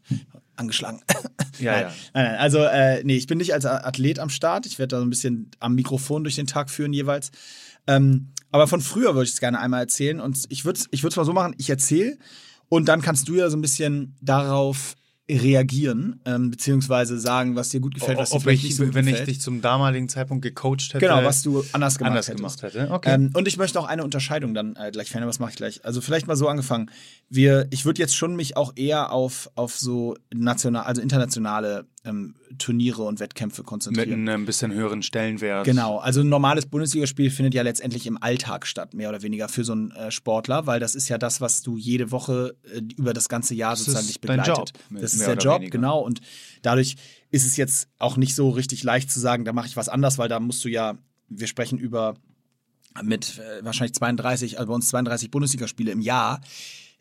angeschlagen. 0.56 1.02
Ja, 1.58 1.72
nein, 1.72 1.82
ja. 1.82 1.92
Nein, 2.14 2.24
nein, 2.24 2.36
also 2.36 2.58
äh, 2.58 3.02
nee, 3.02 3.16
ich 3.16 3.26
bin 3.26 3.38
nicht 3.38 3.52
als 3.52 3.66
Athlet 3.66 4.20
am 4.20 4.30
Start. 4.30 4.66
Ich 4.66 4.78
werde 4.78 4.94
da 4.94 4.98
so 4.98 5.04
ein 5.04 5.10
bisschen 5.10 5.50
am 5.58 5.74
Mikrofon 5.74 6.22
durch 6.22 6.36
den 6.36 6.46
Tag 6.46 6.70
führen 6.70 6.92
jeweils. 6.92 7.32
Ähm, 7.86 8.32
aber 8.52 8.68
von 8.68 8.80
früher 8.80 9.14
würde 9.14 9.24
ich 9.24 9.32
es 9.32 9.40
gerne 9.40 9.58
einmal 9.58 9.80
erzählen 9.80 10.20
und 10.20 10.44
ich 10.48 10.64
würde 10.64 10.78
es 10.78 10.86
ich 10.92 11.02
mal 11.02 11.24
so 11.24 11.32
machen, 11.32 11.54
ich 11.58 11.68
erzähle 11.68 12.16
und 12.68 12.86
dann 12.86 13.02
kannst 13.02 13.28
du 13.28 13.34
ja 13.34 13.50
so 13.50 13.56
ein 13.56 13.60
bisschen 13.60 14.16
darauf 14.20 14.94
reagieren, 15.30 16.20
ähm, 16.26 16.50
beziehungsweise 16.50 17.18
sagen, 17.18 17.56
was 17.56 17.70
dir 17.70 17.80
gut 17.80 17.94
gefällt, 17.94 18.18
was 18.18 18.30
dir 18.30 18.40
vielleicht 18.40 18.64
nicht 18.64 18.76
so 18.76 18.84
gut 18.84 18.94
Wenn 18.94 19.06
gefällt. 19.06 19.28
ich 19.28 19.36
dich 19.36 19.42
zum 19.42 19.62
damaligen 19.62 20.08
Zeitpunkt 20.08 20.42
gecoacht 20.42 20.92
hätte. 20.92 20.98
Genau, 20.98 21.24
was 21.24 21.42
du 21.42 21.64
anders 21.72 21.96
gemacht, 21.96 22.10
anders 22.10 22.26
gemacht 22.26 22.62
hätte. 22.62 22.90
Okay. 22.90 23.14
Ähm, 23.14 23.30
und 23.32 23.48
ich 23.48 23.56
möchte 23.56 23.80
auch 23.80 23.86
eine 23.86 24.04
Unterscheidung 24.04 24.52
dann 24.52 24.76
äh, 24.76 24.90
gleich 24.90 25.08
fällen, 25.10 25.26
was 25.26 25.38
mache 25.38 25.50
ich 25.50 25.56
gleich? 25.56 25.84
Also 25.84 26.02
vielleicht 26.02 26.26
mal 26.26 26.36
so 26.36 26.46
angefangen. 26.46 26.90
Wir, 27.30 27.68
ich 27.70 27.86
würde 27.86 28.02
jetzt 28.02 28.14
schon 28.14 28.36
mich 28.36 28.58
auch 28.58 28.74
eher 28.76 29.12
auf, 29.12 29.50
auf 29.54 29.74
so 29.76 30.14
national, 30.32 30.84
also 30.84 31.00
internationale 31.00 31.86
ähm, 32.04 32.34
Turniere 32.58 33.02
und 33.02 33.20
Wettkämpfe 33.20 33.62
konzentrieren. 33.62 34.24
Mit 34.24 34.28
einem 34.28 34.46
bisschen 34.46 34.72
höheren 34.72 35.02
Stellenwert. 35.02 35.64
Genau, 35.64 35.98
also 35.98 36.20
ein 36.20 36.28
normales 36.28 36.66
Bundesligaspiel 36.66 37.30
findet 37.30 37.54
ja 37.54 37.62
letztendlich 37.62 38.06
im 38.06 38.22
Alltag 38.22 38.66
statt, 38.66 38.94
mehr 38.94 39.08
oder 39.08 39.22
weniger 39.22 39.48
für 39.48 39.64
so 39.64 39.72
einen 39.72 39.90
äh, 39.92 40.10
Sportler, 40.10 40.66
weil 40.66 40.80
das 40.80 40.94
ist 40.94 41.08
ja 41.08 41.18
das, 41.18 41.40
was 41.40 41.62
du 41.62 41.76
jede 41.76 42.10
Woche 42.10 42.56
äh, 42.72 42.80
über 42.96 43.14
das 43.14 43.28
ganze 43.28 43.54
Jahr 43.54 43.72
das 43.72 43.80
sozusagen 43.80 44.06
dich 44.06 44.20
begleitet. 44.20 44.72
Das 44.90 45.14
ist 45.14 45.26
der 45.26 45.36
Job, 45.36 45.60
weniger. 45.60 45.70
genau. 45.70 46.00
Und 46.00 46.20
dadurch 46.62 46.96
ist 47.30 47.46
es 47.46 47.56
jetzt 47.56 47.88
auch 47.98 48.16
nicht 48.16 48.34
so 48.34 48.50
richtig 48.50 48.82
leicht 48.82 49.10
zu 49.10 49.18
sagen, 49.18 49.44
da 49.44 49.52
mache 49.52 49.66
ich 49.66 49.76
was 49.76 49.88
anders, 49.88 50.18
weil 50.18 50.28
da 50.28 50.40
musst 50.40 50.64
du 50.64 50.68
ja, 50.68 50.98
wir 51.28 51.46
sprechen 51.46 51.78
über 51.78 52.14
mit 53.02 53.38
äh, 53.38 53.64
wahrscheinlich 53.64 53.94
32, 53.94 54.58
also 54.58 54.68
bei 54.68 54.74
uns 54.74 54.88
32 54.88 55.30
Bundesligaspiele 55.30 55.90
im 55.90 56.00
Jahr 56.00 56.40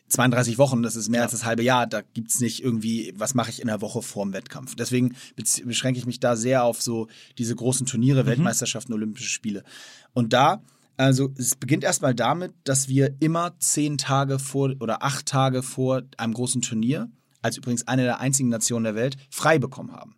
32 0.08 0.58
Wochen, 0.58 0.82
das 0.82 0.96
ist 0.96 1.08
mehr 1.08 1.22
als 1.22 1.32
das 1.32 1.44
halbe 1.44 1.62
Jahr, 1.62 1.86
da 1.86 2.02
gibt's 2.02 2.40
nicht 2.40 2.62
irgendwie, 2.62 3.12
was 3.16 3.34
mache 3.34 3.50
ich 3.50 3.60
in 3.60 3.68
der 3.68 3.80
Woche 3.80 4.02
vorm 4.02 4.32
Wettkampf. 4.32 4.74
Deswegen 4.74 5.16
beschränke 5.64 5.98
ich 5.98 6.06
mich 6.06 6.20
da 6.20 6.36
sehr 6.36 6.64
auf 6.64 6.82
so 6.82 7.08
diese 7.38 7.56
großen 7.56 7.86
Turniere, 7.86 8.26
Weltmeisterschaften, 8.26 8.92
Olympische 8.92 9.28
Spiele. 9.28 9.64
Und 10.12 10.32
da, 10.32 10.62
also 10.96 11.30
es 11.36 11.56
beginnt 11.56 11.84
erstmal 11.84 12.14
damit, 12.14 12.52
dass 12.64 12.88
wir 12.88 13.16
immer 13.20 13.58
zehn 13.58 13.98
Tage 13.98 14.38
vor 14.38 14.74
oder 14.80 15.02
acht 15.02 15.26
Tage 15.26 15.62
vor 15.62 16.02
einem 16.16 16.34
großen 16.34 16.62
Turnier, 16.62 17.10
als 17.42 17.56
übrigens 17.56 17.88
eine 17.88 18.04
der 18.04 18.20
einzigen 18.20 18.50
Nationen 18.50 18.84
der 18.84 18.94
Welt, 18.94 19.16
frei 19.30 19.58
bekommen 19.58 19.92
haben. 19.92 20.16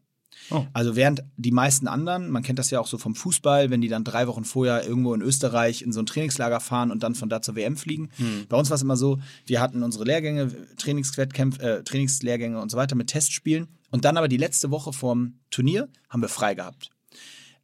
Oh. 0.51 0.65
Also 0.73 0.97
während 0.97 1.25
die 1.37 1.51
meisten 1.51 1.89
anderen, 1.89 2.31
man 2.31 2.43
kennt 2.43 2.59
das 2.59 2.71
ja 2.71 2.81
auch 2.81 2.87
so 2.87 2.99
vom 2.99 3.15
Fußball, 3.15 3.71
wenn 3.71 3.81
die 3.81 3.89
dann 3.89 4.05
drei 4.05 4.27
Wochen 4.27 4.45
vorher 4.45 4.87
irgendwo 4.87 5.13
in 5.15 5.23
Österreich 5.23 5.83
in 5.83 5.93
so 5.93 6.01
ein 6.01 6.07
Trainingslager 6.07 6.61
fahren 6.61 6.91
und 6.91 7.03
dann 7.03 7.15
von 7.15 7.29
da 7.29 7.43
zur 7.43 7.57
WM 7.57 7.77
fliegen. 7.77 8.11
Bei 8.49 8.57
uns 8.57 8.71
war 8.71 8.77
es 8.77 8.83
immer 8.83 8.97
so, 8.97 9.19
wir 9.47 9.61
hatten 9.61 9.83
unsere 9.83 10.05
Lehrgänge, 10.05 10.53
Trainingswettkämpfe, 10.77 11.63
äh, 11.63 11.83
Trainingslehrgänge 11.85 12.61
und 12.61 12.71
so 12.71 12.77
weiter 12.77 12.95
mit 12.97 13.09
Testspielen 13.09 13.69
und 13.91 14.05
dann 14.05 14.17
aber 14.17 14.29
die 14.29 14.37
letzte 14.37 14.71
Woche 14.71 14.93
vorm 14.93 15.35
Turnier 15.51 15.89
haben 16.09 16.23
wir 16.23 16.29
frei 16.29 16.55
gehabt. 16.55 16.91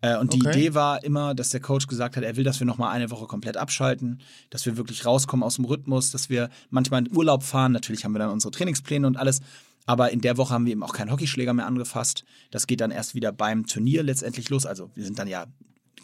Äh, 0.01 0.17
Und 0.19 0.33
die 0.33 0.41
Okay. 0.41 0.51
Idee 0.59 0.75
war 0.75 1.05
immer, 1.05 1.33
dass 1.35 1.51
der 1.51 1.61
Coach 1.61 1.87
gesagt 1.87 2.17
hat, 2.17 2.25
er 2.25 2.37
will, 2.37 2.43
dass 2.43 2.59
wir 2.59 2.67
nochmal 2.67 2.91
eine 2.93 3.11
Woche 3.13 3.27
komplett 3.27 3.57
abschalten, 3.57 4.21
dass 4.51 4.67
wir 4.67 4.77
wirklich 4.77 5.07
rauskommen 5.07 5.45
aus 5.45 5.55
dem 5.57 5.65
Rhythmus, 5.65 6.11
dass 6.11 6.29
wir 6.29 6.51
manchmal 6.71 7.07
in 7.07 7.17
Urlaub 7.17 7.45
fahren. 7.45 7.71
Natürlich 7.71 8.05
haben 8.05 8.13
wir 8.13 8.19
dann 8.19 8.31
unsere 8.31 8.51
Trainingspläne 8.51 9.07
und 9.07 9.17
alles. 9.17 9.41
Aber 9.87 10.11
in 10.13 10.21
der 10.21 10.37
Woche 10.37 10.55
haben 10.55 10.65
wir 10.65 10.73
eben 10.73 10.83
auch 10.83 10.93
keinen 10.93 11.11
Hockeyschläger 11.11 11.55
mehr 11.55 11.67
angefasst. 11.67 12.25
Das 12.51 12.67
geht 12.67 12.81
dann 12.81 12.91
erst 12.91 13.15
wieder 13.15 13.33
beim 13.33 13.67
Turnier 13.67 14.03
letztendlich 14.03 14.49
los. 14.49 14.67
Also 14.67 14.91
wir 14.95 15.05
sind 15.05 15.19
dann 15.19 15.29
ja, 15.29 15.47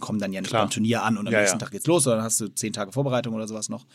kommen 0.00 0.18
dann 0.18 0.32
ja 0.32 0.40
nicht 0.40 0.50
Klar. 0.50 0.62
beim 0.62 0.70
Turnier 0.70 1.04
an 1.04 1.16
und 1.16 1.26
am 1.26 1.32
Ja, 1.32 1.40
nächsten 1.40 1.58
ja. 1.58 1.64
Tag 1.64 1.70
geht's 1.70 1.86
los, 1.86 2.04
sondern 2.04 2.24
hast 2.24 2.40
du 2.40 2.48
zehn 2.48 2.72
Tage 2.72 2.92
Vorbereitung 2.92 3.34
oder 3.34 3.46
sowas 3.46 3.68
noch. 3.68 3.86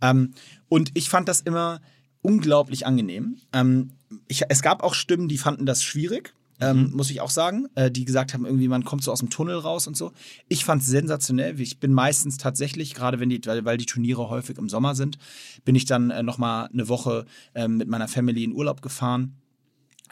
Ähm, 0.00 0.32
und 0.68 0.90
ich 0.94 1.10
fand 1.10 1.28
das 1.28 1.42
immer 1.42 1.80
unglaublich 2.22 2.86
angenehm. 2.86 3.36
Ähm, 3.52 3.92
ich, 4.28 4.42
es 4.48 4.62
gab 4.62 4.82
auch 4.82 4.94
Stimmen, 4.94 5.28
die 5.28 5.38
fanden 5.38 5.66
das 5.66 5.82
schwierig, 5.82 6.34
ähm, 6.60 6.92
muss 6.94 7.10
ich 7.10 7.20
auch 7.20 7.30
sagen, 7.30 7.68
äh, 7.74 7.90
die 7.90 8.04
gesagt 8.04 8.34
haben, 8.34 8.44
irgendwie 8.44 8.68
man 8.68 8.84
kommt 8.84 9.02
so 9.02 9.12
aus 9.12 9.20
dem 9.20 9.30
Tunnel 9.30 9.56
raus 9.56 9.86
und 9.86 9.96
so. 9.96 10.12
Ich 10.48 10.64
fand 10.64 10.82
es 10.82 10.88
sensationell. 10.88 11.60
Ich 11.60 11.80
bin 11.80 11.92
meistens 11.92 12.36
tatsächlich, 12.36 12.94
gerade 12.94 13.20
wenn 13.20 13.30
die, 13.30 13.40
weil, 13.44 13.64
weil 13.64 13.76
die 13.76 13.86
Turniere 13.86 14.28
häufig 14.28 14.58
im 14.58 14.68
Sommer 14.68 14.94
sind, 14.94 15.18
bin 15.64 15.74
ich 15.74 15.84
dann 15.84 16.10
äh, 16.10 16.22
noch 16.22 16.38
mal 16.38 16.66
eine 16.66 16.88
Woche 16.88 17.26
ähm, 17.54 17.76
mit 17.76 17.88
meiner 17.88 18.08
Family 18.08 18.44
in 18.44 18.52
Urlaub 18.52 18.82
gefahren. 18.82 19.36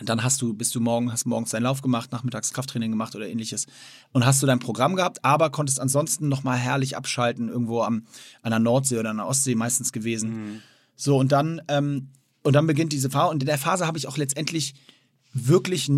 Dann 0.01 0.23
hast 0.23 0.41
du, 0.41 0.55
bist 0.55 0.75
du 0.75 0.81
morgen, 0.81 1.13
hast 1.13 1.27
morgens 1.27 1.51
deinen 1.51 1.65
Lauf 1.65 1.83
gemacht, 1.83 2.13
nachmittags 2.13 2.53
Krafttraining 2.53 2.93
gemacht 2.93 3.17
oder 3.17 3.29
ähnliches 3.29 3.67
und 4.13 4.25
hast 4.25 4.41
du 4.43 4.47
dein 4.47 4.61
Programm 4.61 4.95
gehabt, 4.95 5.25
aber 5.25 5.51
konntest 5.51 5.81
ansonsten 5.81 6.29
noch 6.29 6.45
mal 6.45 6.57
herrlich 6.57 6.97
abschalten 6.97 7.49
irgendwo 7.49 7.83
am 7.83 8.05
an 8.43 8.51
der 8.51 8.61
Nordsee 8.61 8.99
oder 8.99 9.11
an 9.11 9.17
der 9.17 9.27
Ostsee 9.27 9.57
meistens 9.57 9.93
gewesen. 9.93 10.31
So 10.95 11.19
und 11.19 11.33
dann 11.33 11.61
ähm, 11.67 12.11
und 12.43 12.53
dann 12.53 12.67
beginnt 12.67 12.93
diese 12.93 13.11
Phase 13.11 13.31
und 13.31 13.43
in 13.43 13.47
der 13.47 13.59
Phase 13.59 13.87
habe 13.87 13.99
ich 13.99 14.07
auch 14.07 14.17
letztendlich 14.17 14.75
wirklich 15.33 15.91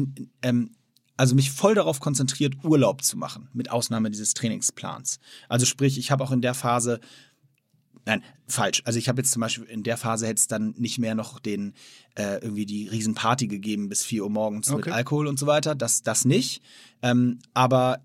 ähm, 0.42 0.70
also 1.16 1.34
mich 1.34 1.50
voll 1.50 1.74
darauf 1.74 2.00
konzentriert, 2.00 2.64
Urlaub 2.64 3.04
zu 3.04 3.18
machen, 3.18 3.48
mit 3.52 3.70
Ausnahme 3.70 4.10
dieses 4.10 4.32
Trainingsplans. 4.32 5.20
Also 5.50 5.66
sprich, 5.66 5.98
ich 5.98 6.10
habe 6.10 6.24
auch 6.24 6.32
in 6.32 6.40
der 6.40 6.54
Phase 6.54 7.00
Nein, 8.06 8.22
falsch. 8.48 8.82
Also 8.86 8.98
ich 8.98 9.08
habe 9.08 9.20
jetzt 9.20 9.30
zum 9.30 9.40
Beispiel 9.40 9.64
in 9.64 9.82
der 9.82 9.96
Phase 9.96 10.26
hätte 10.26 10.38
es 10.38 10.46
dann 10.46 10.74
nicht 10.78 10.98
mehr 10.98 11.14
noch 11.14 11.38
den 11.38 11.74
äh, 12.14 12.42
irgendwie 12.42 12.66
die 12.66 12.88
Riesenparty 12.88 13.46
gegeben 13.46 13.88
bis 13.88 14.02
4 14.02 14.24
Uhr 14.24 14.30
morgens 14.30 14.70
mit 14.70 14.78
Okay. 14.78 14.90
Alkohol 14.90 15.26
und 15.26 15.38
so 15.38 15.46
weiter. 15.46 15.74
Das, 15.74 16.02
das 16.02 16.24
nicht. 16.24 16.62
Ähm, 17.02 17.38
aber 17.52 18.00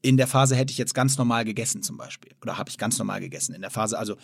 in 0.00 0.16
der 0.16 0.26
Phase 0.26 0.54
hätte 0.54 0.70
ich 0.70 0.78
jetzt 0.78 0.94
ganz 0.94 1.18
normal 1.18 1.44
gegessen 1.44 1.82
zum 1.82 1.96
Beispiel. 1.96 2.32
Oder 2.42 2.56
habe 2.56 2.70
ich 2.70 2.78
ganz 2.78 2.98
normal 2.98 3.20
gegessen 3.20 3.54
in 3.54 3.62
der 3.62 3.70
Phase. 3.70 3.98
Also 3.98 4.16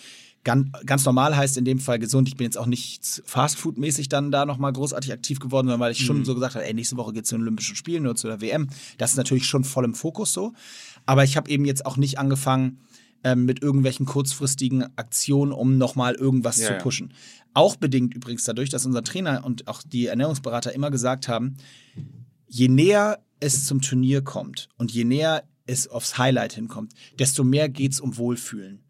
ganz, 0.44 0.68
ganz 0.86 1.04
normal 1.04 1.36
heißt 1.36 1.56
in 1.56 1.64
dem 1.64 1.80
Fall 1.80 1.98
gesund. 1.98 2.28
Ich 2.28 2.36
bin 2.36 2.44
jetzt 2.44 2.56
auch 2.56 2.66
nicht 2.66 3.22
Fastfood-mäßig 3.26 4.08
dann 4.08 4.30
da 4.30 4.46
nochmal 4.46 4.72
großartig 4.72 5.12
aktiv 5.12 5.40
geworden, 5.40 5.66
sondern 5.66 5.80
weil 5.80 5.92
ich 5.92 6.04
schon 6.04 6.24
so 6.24 6.34
gesagt 6.34 6.54
habe, 6.54 6.64
ey, 6.64 6.74
nächste 6.74 6.96
Woche 6.96 7.12
geht's 7.12 7.28
zu 7.28 7.34
den 7.34 7.42
Olympischen 7.42 7.74
Spielen 7.74 8.06
oder 8.06 8.14
zu 8.14 8.28
der 8.28 8.40
WM. 8.40 8.68
Das 8.98 9.10
ist 9.10 9.16
natürlich 9.16 9.46
schon 9.46 9.64
voll 9.64 9.84
im 9.84 9.94
Fokus 9.94 10.32
so. 10.32 10.52
Aber 11.06 11.24
ich 11.24 11.36
habe 11.36 11.50
eben 11.50 11.64
jetzt 11.64 11.84
auch 11.86 11.96
nicht 11.96 12.18
angefangen, 12.18 12.78
ähm, 13.24 13.46
mit 13.46 13.62
irgendwelchen 13.62 14.06
kurzfristigen 14.06 14.84
Aktionen, 14.96 15.52
um 15.52 15.78
nochmal 15.78 16.14
irgendwas 16.14 16.58
Ja, 16.58 16.66
zu 16.66 16.72
ja. 16.74 16.78
pushen. 16.78 17.14
Auch 17.54 17.76
bedingt 17.76 18.14
übrigens 18.14 18.44
dadurch, 18.44 18.68
dass 18.68 18.86
unser 18.86 19.02
Trainer 19.02 19.44
und 19.44 19.66
auch 19.66 19.82
die 19.82 20.06
Ernährungsberater 20.06 20.72
immer 20.72 20.90
gesagt 20.90 21.26
haben, 21.26 21.56
je 22.48 22.68
näher 22.68 23.24
es 23.40 23.64
zum 23.64 23.80
Turnier 23.80 24.22
kommt 24.22 24.68
und 24.76 24.92
je 24.92 25.04
näher 25.04 25.42
es 25.66 25.88
aufs 25.88 26.18
Highlight 26.18 26.52
hinkommt, 26.54 26.92
desto 27.18 27.44
mehr 27.44 27.68
geht's 27.68 28.00
um 28.00 28.16
Wohlfühlen. 28.16 28.80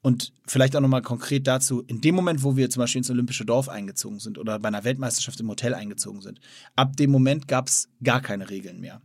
Und 0.00 0.32
vielleicht 0.46 0.74
auch 0.74 0.80
nochmal 0.80 1.02
konkret 1.02 1.46
dazu, 1.46 1.82
in 1.86 2.00
dem 2.00 2.14
Moment, 2.16 2.42
wo 2.42 2.56
wir 2.56 2.68
zum 2.70 2.80
Beispiel 2.80 2.98
ins 2.98 3.10
Olympische 3.10 3.44
Dorf 3.44 3.68
eingezogen 3.68 4.18
sind 4.18 4.36
oder 4.36 4.58
bei 4.58 4.68
einer 4.68 4.82
Weltmeisterschaft 4.84 5.38
im 5.40 5.48
Hotel 5.48 5.74
eingezogen 5.74 6.20
sind, 6.20 6.40
ab 6.74 6.96
dem 6.96 7.10
Moment 7.12 7.46
gab's 7.46 7.88
gar 8.02 8.20
keine 8.20 8.50
Regeln 8.50 8.80
mehr. 8.80 9.00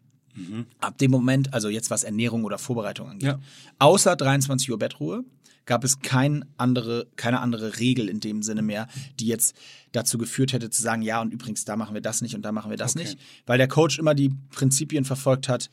Ab 0.79 0.97
dem 0.99 1.09
Moment, 1.11 1.53
also 1.53 1.67
jetzt 1.69 1.89
was 1.89 2.03
Ernährung 2.03 2.43
oder 2.43 2.57
Vorbereitung 2.59 3.09
angeht, 3.09 3.27
Ja. 3.27 3.39
außer 3.79 4.15
23 4.15 4.69
Uhr 4.71 4.77
Bettruhe, 4.77 5.23
gab 5.65 5.83
es 5.83 5.99
kein 5.99 6.45
andere, 6.57 7.07
keine 7.15 7.41
andere 7.41 7.79
Regel 7.79 8.07
in 8.07 8.19
dem 8.19 8.41
Sinne 8.43 8.61
mehr, 8.61 8.87
die 9.19 9.25
jetzt 9.27 9.55
dazu 9.91 10.17
geführt 10.17 10.53
hätte 10.53 10.69
zu 10.69 10.81
sagen, 10.81 11.01
ja, 11.01 11.21
und 11.21 11.33
übrigens, 11.33 11.65
da 11.65 11.75
machen 11.75 11.93
wir 11.93 12.01
das 12.01 12.21
nicht 12.21 12.35
und 12.35 12.43
da 12.43 12.51
machen 12.51 12.69
wir 12.69 12.77
das 12.77 12.95
Okay. 12.95 13.03
nicht. 13.03 13.19
Weil 13.47 13.57
der 13.57 13.67
Coach 13.67 13.97
immer 13.99 14.13
die 14.15 14.29
Prinzipien 14.51 15.05
verfolgt 15.05 15.49
hat, 15.49 15.69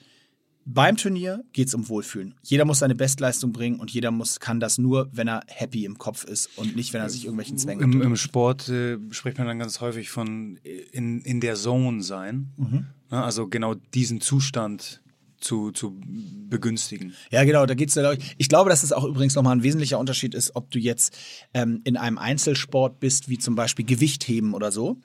beim 0.66 0.96
Turnier 0.96 1.44
geht 1.52 1.68
es 1.68 1.74
um 1.74 1.88
Wohlfühlen. 1.88 2.34
Jeder 2.42 2.64
muss 2.64 2.78
seine 2.78 2.94
Bestleistung 2.94 3.52
bringen 3.52 3.80
und 3.80 3.90
jeder 3.90 4.10
muss, 4.10 4.40
kann 4.40 4.60
das 4.60 4.78
nur, 4.78 5.08
wenn 5.12 5.28
er 5.28 5.42
happy 5.46 5.84
im 5.84 5.98
Kopf 5.98 6.24
ist 6.24 6.50
und 6.56 6.74
nicht, 6.76 6.92
wenn 6.92 7.00
er 7.00 7.10
sich 7.10 7.24
irgendwelchen 7.24 7.58
Zwängen 7.58 7.92
Im. 7.92 8.02
Im 8.02 8.16
Sport 8.16 8.68
äh, 8.68 8.98
spricht 9.10 9.38
man 9.38 9.46
dann 9.46 9.58
ganz 9.58 9.80
häufig 9.80 10.10
von 10.10 10.58
äh, 10.64 10.80
in, 10.92 11.20
in 11.20 11.40
der 11.40 11.54
Zone 11.56 12.02
sein. 12.02 12.52
Mhm. 12.56 12.86
Ja, 13.10 13.24
also 13.24 13.46
genau 13.46 13.74
diesen 13.74 14.20
Zustand 14.20 15.02
zu, 15.38 15.70
zu 15.70 16.00
begünstigen. 16.48 17.12
Ja, 17.30 17.44
genau, 17.44 17.66
da 17.66 17.74
geht's 17.74 17.94
ja, 17.94 18.02
glaub 18.02 18.18
ich. 18.18 18.34
Ich 18.38 18.48
glaube, 18.48 18.70
dass 18.70 18.82
es 18.82 18.92
auch 18.92 19.04
übrigens 19.04 19.34
nochmal 19.34 19.54
ein 19.54 19.62
wesentlicher 19.62 19.98
Unterschied 19.98 20.34
ist, 20.34 20.56
ob 20.56 20.70
du 20.70 20.78
jetzt 20.78 21.16
ähm, 21.52 21.82
in 21.84 21.96
einem 21.96 22.16
Einzelsport 22.16 22.98
bist, 22.98 23.28
wie 23.28 23.38
zum 23.38 23.54
Beispiel 23.54 23.84
Gewichtheben 23.84 24.54
oder 24.54 24.72
so, 24.72 24.98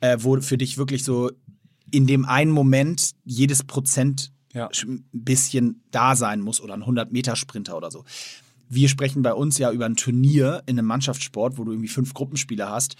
äh, 0.00 0.18
wo 0.20 0.38
für 0.40 0.58
dich 0.58 0.76
wirklich 0.76 1.02
so 1.02 1.30
in 1.90 2.06
dem 2.06 2.26
einen 2.26 2.50
Moment 2.50 3.12
jedes 3.24 3.64
Prozent 3.64 4.32
Ja. 4.56 4.70
ein 4.84 5.04
bisschen 5.12 5.82
da 5.90 6.16
sein 6.16 6.40
muss 6.40 6.62
oder 6.62 6.74
ein 6.74 6.84
100-Meter-Sprinter 6.84 7.76
oder 7.76 7.90
so. 7.90 8.04
Wir 8.68 8.88
sprechen 8.88 9.22
bei 9.22 9.34
uns 9.34 9.58
ja 9.58 9.70
über 9.70 9.84
ein 9.84 9.96
Turnier 9.96 10.62
in 10.66 10.78
einem 10.78 10.88
Mannschaftssport, 10.88 11.58
wo 11.58 11.64
du 11.64 11.72
irgendwie 11.72 11.88
fünf 11.88 12.14
Gruppenspiele 12.14 12.68
hast, 12.68 12.96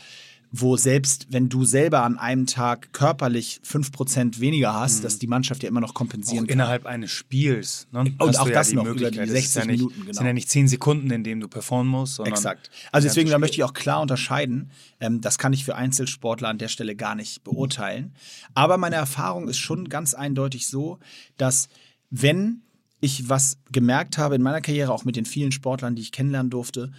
wo 0.52 0.76
selbst 0.76 1.26
wenn 1.30 1.48
du 1.48 1.64
selber 1.64 2.02
an 2.02 2.18
einem 2.18 2.46
Tag 2.46 2.92
körperlich 2.92 3.60
fünf 3.62 3.92
Prozent 3.92 4.40
weniger 4.40 4.74
hast, 4.74 5.04
dass 5.04 5.18
die 5.18 5.26
Mannschaft 5.26 5.62
ja 5.62 5.68
immer 5.68 5.80
noch 5.80 5.90
Auch 5.90 5.94
kompensieren 5.94 6.46
kann. 6.46 6.54
innerhalb 6.54 6.86
eines 6.86 7.10
Spiels. 7.10 7.88
Ne? 7.92 8.00
Und 8.00 8.20
hast 8.20 8.38
auch 8.38 8.48
das 8.48 8.68
die 8.68 8.76
noch 8.76 8.84
über 8.84 8.94
die 8.94 9.04
Möglichkeit. 9.04 9.28
Es 9.28 9.32
60 9.32 9.44
ist 9.44 9.54
ja 9.56 9.64
nicht, 9.64 9.78
Minuten, 9.78 10.00
genau. 10.02 10.12
sind 10.12 10.26
ja 10.26 10.32
nicht 10.32 10.48
zehn 10.48 10.68
Sekunden, 10.68 11.10
in 11.10 11.24
denen 11.24 11.40
du 11.40 11.48
performen 11.48 11.90
musst. 11.90 12.20
Exakt. 12.20 12.70
Also 12.92 13.08
deswegen, 13.08 13.30
da 13.30 13.38
möchte 13.38 13.56
ich 13.56 13.64
auch 13.64 13.74
klar 13.74 14.00
unterscheiden. 14.00 14.70
Ähm, 15.00 15.20
das 15.20 15.38
kann 15.38 15.52
ich 15.52 15.64
für 15.64 15.74
Einzelsportler 15.74 16.48
an 16.48 16.58
der 16.58 16.68
Stelle 16.68 16.96
gar 16.96 17.14
nicht 17.14 17.44
beurteilen. 17.44 18.14
Aber 18.54 18.78
meine 18.78 18.96
Erfahrung 18.96 19.48
ist 19.48 19.58
schon 19.58 19.88
ganz 19.88 20.14
eindeutig 20.14 20.68
so, 20.68 20.98
dass 21.36 21.68
wenn 22.10 22.62
ich 23.00 23.28
was 23.28 23.58
gemerkt 23.70 24.18
habe 24.18 24.36
in 24.36 24.42
meiner 24.42 24.60
Karriere, 24.60 24.92
auch 24.92 25.04
mit 25.04 25.16
den 25.16 25.26
vielen 25.26 25.52
Sportlern, 25.52 25.94
die 25.96 26.02
ich 26.02 26.12
kennenlernen 26.12 26.50
durfte, 26.50 26.92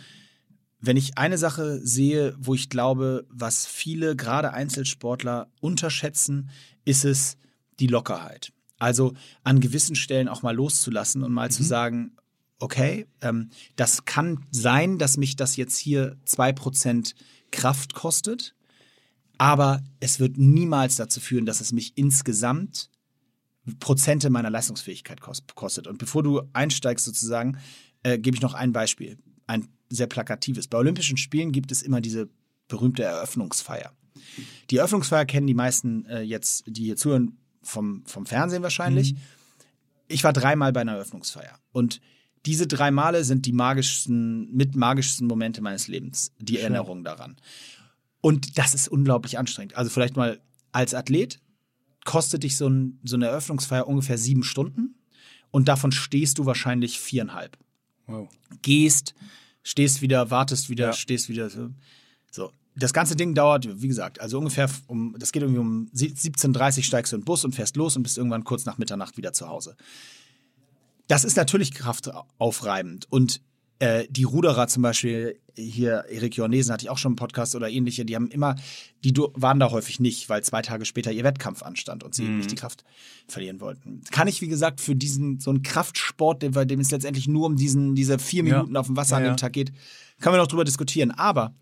wenn 0.80 0.98
ich 0.98 1.18
eine 1.18 1.38
Sache 1.38 1.80
sehe, 1.86 2.36
wo 2.40 2.54
ich 2.54 2.70
glaube, 2.70 3.26
was 3.30 3.66
viele, 3.66 4.16
gerade 4.16 4.54
Einzelsportler, 4.54 5.50
unterschätzen, 5.60 6.50
ist 6.86 7.06
es 7.06 7.38
die 7.80 7.88
Lockerheit. 7.88 8.52
Also 8.80 9.14
an 9.44 9.60
gewissen 9.60 9.96
Stellen 9.96 10.28
auch 10.28 10.44
mal 10.44 10.56
loszulassen 10.56 11.24
und 11.24 11.34
mal 11.34 11.50
zu 11.50 11.64
sagen, 11.64 12.16
okay, 12.60 13.08
ähm, 13.22 13.50
das 13.76 14.06
kann 14.06 14.46
sein, 14.52 14.98
dass 14.98 15.18
mich 15.18 15.36
das 15.36 15.56
jetzt 15.56 15.78
hier 15.78 16.18
2% 16.26 17.16
Kraft 17.52 17.94
kostet, 17.94 18.56
aber 19.38 19.84
es 20.00 20.20
wird 20.20 20.38
niemals 20.38 20.96
dazu 20.96 21.20
führen, 21.20 21.46
dass 21.46 21.62
es 21.62 21.72
mich 21.72 21.94
insgesamt 21.96 22.90
Prozente 23.80 24.30
meiner 24.30 24.50
Leistungsfähigkeit 24.50 25.22
kost- 25.22 25.56
kostet. 25.56 25.88
Und 25.88 25.98
bevor 25.98 26.24
du 26.24 26.42
einsteigst 26.54 27.06
sozusagen, 27.06 27.58
äh, 28.04 28.18
gebe 28.18 28.36
ich 28.36 28.42
noch 28.42 28.54
ein 28.54 28.72
Beispiel, 28.72 29.18
ein 29.46 29.68
sehr 29.90 30.08
plakatives. 30.08 30.68
Bei 30.68 30.78
Olympischen 30.78 31.18
Spielen 31.18 31.52
gibt 31.52 31.72
es 31.72 31.82
immer 31.82 32.02
diese 32.02 32.30
berühmte 32.68 33.04
Eröffnungsfeier. 33.04 33.94
Die 34.70 34.78
Eröffnungsfeier 34.78 35.26
kennen 35.26 35.48
die 35.48 35.54
meisten 35.54 36.06
äh, 36.06 36.22
jetzt, 36.22 36.66
die 36.68 36.84
hier 36.84 36.98
zuhören, 36.98 37.38
vom, 37.62 38.04
vom 38.06 38.26
Fernsehen 38.26 38.64
wahrscheinlich. 38.64 39.16
Ich 40.08 40.24
war 40.24 40.34
dreimal 40.34 40.72
bei 40.72 40.82
einer 40.82 40.94
Eröffnungsfeier 40.94 41.60
und 41.72 42.02
diese 42.46 42.66
drei 42.66 42.92
Male 42.92 43.26
sind 43.26 43.46
die 43.46 43.52
magischsten, 43.52 44.54
mit 44.56 44.76
magischsten 44.76 45.28
Momente 45.28 45.62
meines 45.62 45.88
Lebens, 45.88 46.32
die 46.40 46.60
Erinnerung 46.60 47.04
daran. 47.04 47.36
Und 48.22 48.58
das 48.58 48.74
ist 48.74 48.88
unglaublich 48.88 49.38
anstrengend. 49.38 49.76
Also 49.76 49.90
vielleicht 49.90 50.16
mal 50.16 50.40
als 50.72 50.94
Athlet 50.94 51.40
kostet 52.06 52.44
dich 52.44 52.56
so, 52.56 52.70
ein, 52.70 53.00
so 53.04 53.18
eine 53.18 53.28
Eröffnungsfeier 53.28 53.88
ungefähr 53.88 54.18
sieben 54.18 54.44
Stunden 54.44 54.96
und 55.52 55.68
davon 55.68 55.92
stehst 55.92 56.38
du 56.38 56.46
wahrscheinlich 56.46 57.00
viereinhalb. 57.00 57.58
Wow. 58.06 58.30
Gehst, 58.62 59.14
stehst 59.68 60.02
wieder, 60.02 60.32
wartest 60.32 60.70
wieder, 60.70 60.88
Ja. 60.88 60.94
stehst 60.94 61.28
wieder. 61.28 61.50
So. 62.32 62.52
Das 62.76 62.94
ganze 62.94 63.16
Ding 63.16 63.34
dauert, 63.34 63.82
wie 63.82 63.88
gesagt, 63.88 64.22
also 64.22 64.38
ungefähr 64.38 64.70
um, 64.88 65.16
das 65.20 65.32
geht 65.32 65.42
irgendwie 65.42 65.60
um 65.60 65.90
17.30 65.94 66.78
Uhr 66.78 66.84
steigst 66.84 67.12
du 67.12 67.18
in 67.18 67.22
den 67.22 67.26
Bus 67.26 67.44
und 67.44 67.54
fährst 67.54 67.76
los 67.76 67.98
und 67.98 68.04
bist 68.04 68.18
irgendwann 68.18 68.44
kurz 68.44 68.66
nach 68.66 68.78
Mitternacht 68.78 69.18
wieder 69.18 69.34
zu 69.34 69.50
Hause. 69.50 69.76
Das 71.08 71.24
ist 71.26 71.36
natürlich 71.38 71.72
kraftaufreibend 71.74 73.08
und 73.12 73.42
äh, 73.80 74.08
die 74.10 74.24
Ruderer 74.24 74.68
zum 74.68 74.84
Beispiel, 74.84 75.40
hier 75.56 76.06
Erik 76.10 76.36
Jornesen 76.36 76.72
hatte 76.72 76.86
ich 76.86 76.90
auch 76.90 76.98
schon 76.98 77.12
einen 77.12 77.16
Podcast 77.18 77.56
oder 77.56 77.70
ähnliche, 77.70 78.06
die 78.06 78.16
haben 78.16 78.30
immer, 78.30 78.56
die 79.04 79.14
waren 79.16 79.60
da 79.60 79.72
häufig 79.72 80.00
nicht, 80.00 80.30
weil 80.30 80.44
zwei 80.44 80.62
Tage 80.62 80.86
später 80.86 81.12
ihr 81.12 81.24
Wettkampf 81.24 81.64
anstand 81.64 82.04
und 82.04 82.16
sie 82.16 82.24
mhm. 82.24 82.38
nicht 82.38 82.52
die 82.52 82.56
Kraft 82.56 82.84
verlieren 83.28 83.60
wollten. 83.60 84.02
Kann 84.12 84.28
ich, 84.28 84.42
wie 84.42 84.48
gesagt, 84.48 84.82
für 84.82 84.96
diesen, 84.96 85.40
so 85.40 85.50
einen 85.50 85.64
Kraftsport, 85.64 86.52
bei 86.52 86.66
dem 86.66 86.80
es 86.80 86.92
letztendlich 86.92 87.28
nur 87.28 87.46
um 87.46 87.56
diesen, 87.56 87.96
diese 87.96 88.20
vier 88.20 88.44
Minuten 88.44 88.74
ja. 88.74 88.80
auf 88.80 88.88
dem 88.88 88.98
Wasser 88.98 89.20
ja, 89.20 89.26
an 89.28 89.34
dem 89.34 89.38
Tag 89.38 89.54
geht, 89.54 89.72
kann 90.20 90.32
man 90.32 90.40
noch 90.40 90.48
drüber 90.48 90.64
diskutieren. 90.64 91.12
Aber 91.12 91.54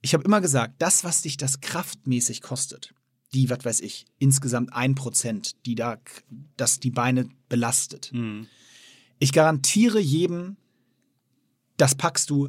ich 0.00 0.14
habe 0.14 0.24
immer 0.24 0.40
gesagt, 0.40 0.74
das, 0.78 1.04
was 1.04 1.22
dich 1.22 1.36
das 1.36 1.60
kraftmäßig 1.60 2.42
kostet, 2.42 2.94
die, 3.34 3.50
was 3.50 3.64
weiß 3.64 3.80
ich, 3.80 4.06
insgesamt 4.18 4.72
ein 4.72 4.94
Prozent, 4.94 5.54
die 5.66 5.74
da, 5.74 5.98
das 6.56 6.80
die 6.80 6.90
Beine 6.90 7.28
belastet. 7.48 8.10
Mhm. 8.12 8.46
Ich 9.18 9.32
garantiere 9.32 9.98
jedem, 9.98 10.56
das 11.78 11.94
packst 11.94 12.28
du 12.28 12.48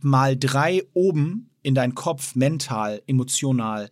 mal 0.00 0.36
drei 0.36 0.82
oben 0.94 1.50
in 1.62 1.76
deinen 1.76 1.94
Kopf, 1.94 2.34
mental, 2.34 3.02
emotional, 3.06 3.88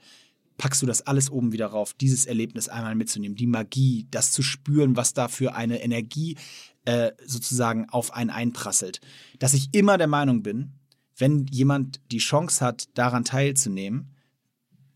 packst 0.56 0.82
du 0.82 0.86
das 0.86 1.02
alles 1.02 1.30
oben 1.30 1.52
wieder 1.52 1.68
rauf, 1.68 1.94
dieses 1.94 2.26
Erlebnis 2.26 2.68
einmal 2.68 2.94
mitzunehmen, 2.94 3.36
die 3.36 3.46
Magie, 3.46 4.06
das 4.10 4.32
zu 4.32 4.42
spüren, 4.42 4.96
was 4.96 5.14
da 5.14 5.28
für 5.28 5.54
eine 5.54 5.82
Energie 5.82 6.36
äh, 6.84 7.12
sozusagen 7.24 7.88
auf 7.88 8.12
einen 8.12 8.30
einprasselt. 8.30 9.00
Dass 9.38 9.54
ich 9.54 9.68
immer 9.72 9.96
der 9.96 10.06
Meinung 10.06 10.42
bin, 10.42 10.72
wenn 11.16 11.46
jemand 11.46 12.00
die 12.10 12.18
Chance 12.18 12.64
hat, 12.64 12.88
daran 12.94 13.24
teilzunehmen, 13.24 14.14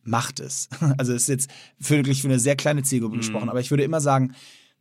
macht 0.03 0.41
es. 0.41 0.69
Also 0.99 1.13
es 1.13 1.23
ist 1.23 1.29
jetzt 1.29 1.51
wirklich 1.79 2.23
für 2.23 2.29
eine 2.29 2.39
sehr 2.39 2.57
kleine 2.57 2.83
Zielgruppe 2.83 3.17
mhm. 3.17 3.21
gesprochen, 3.21 3.49
aber 3.49 3.61
ich 3.61 3.71
würde 3.71 3.85
immer 3.85 4.01
sagen, 4.01 4.35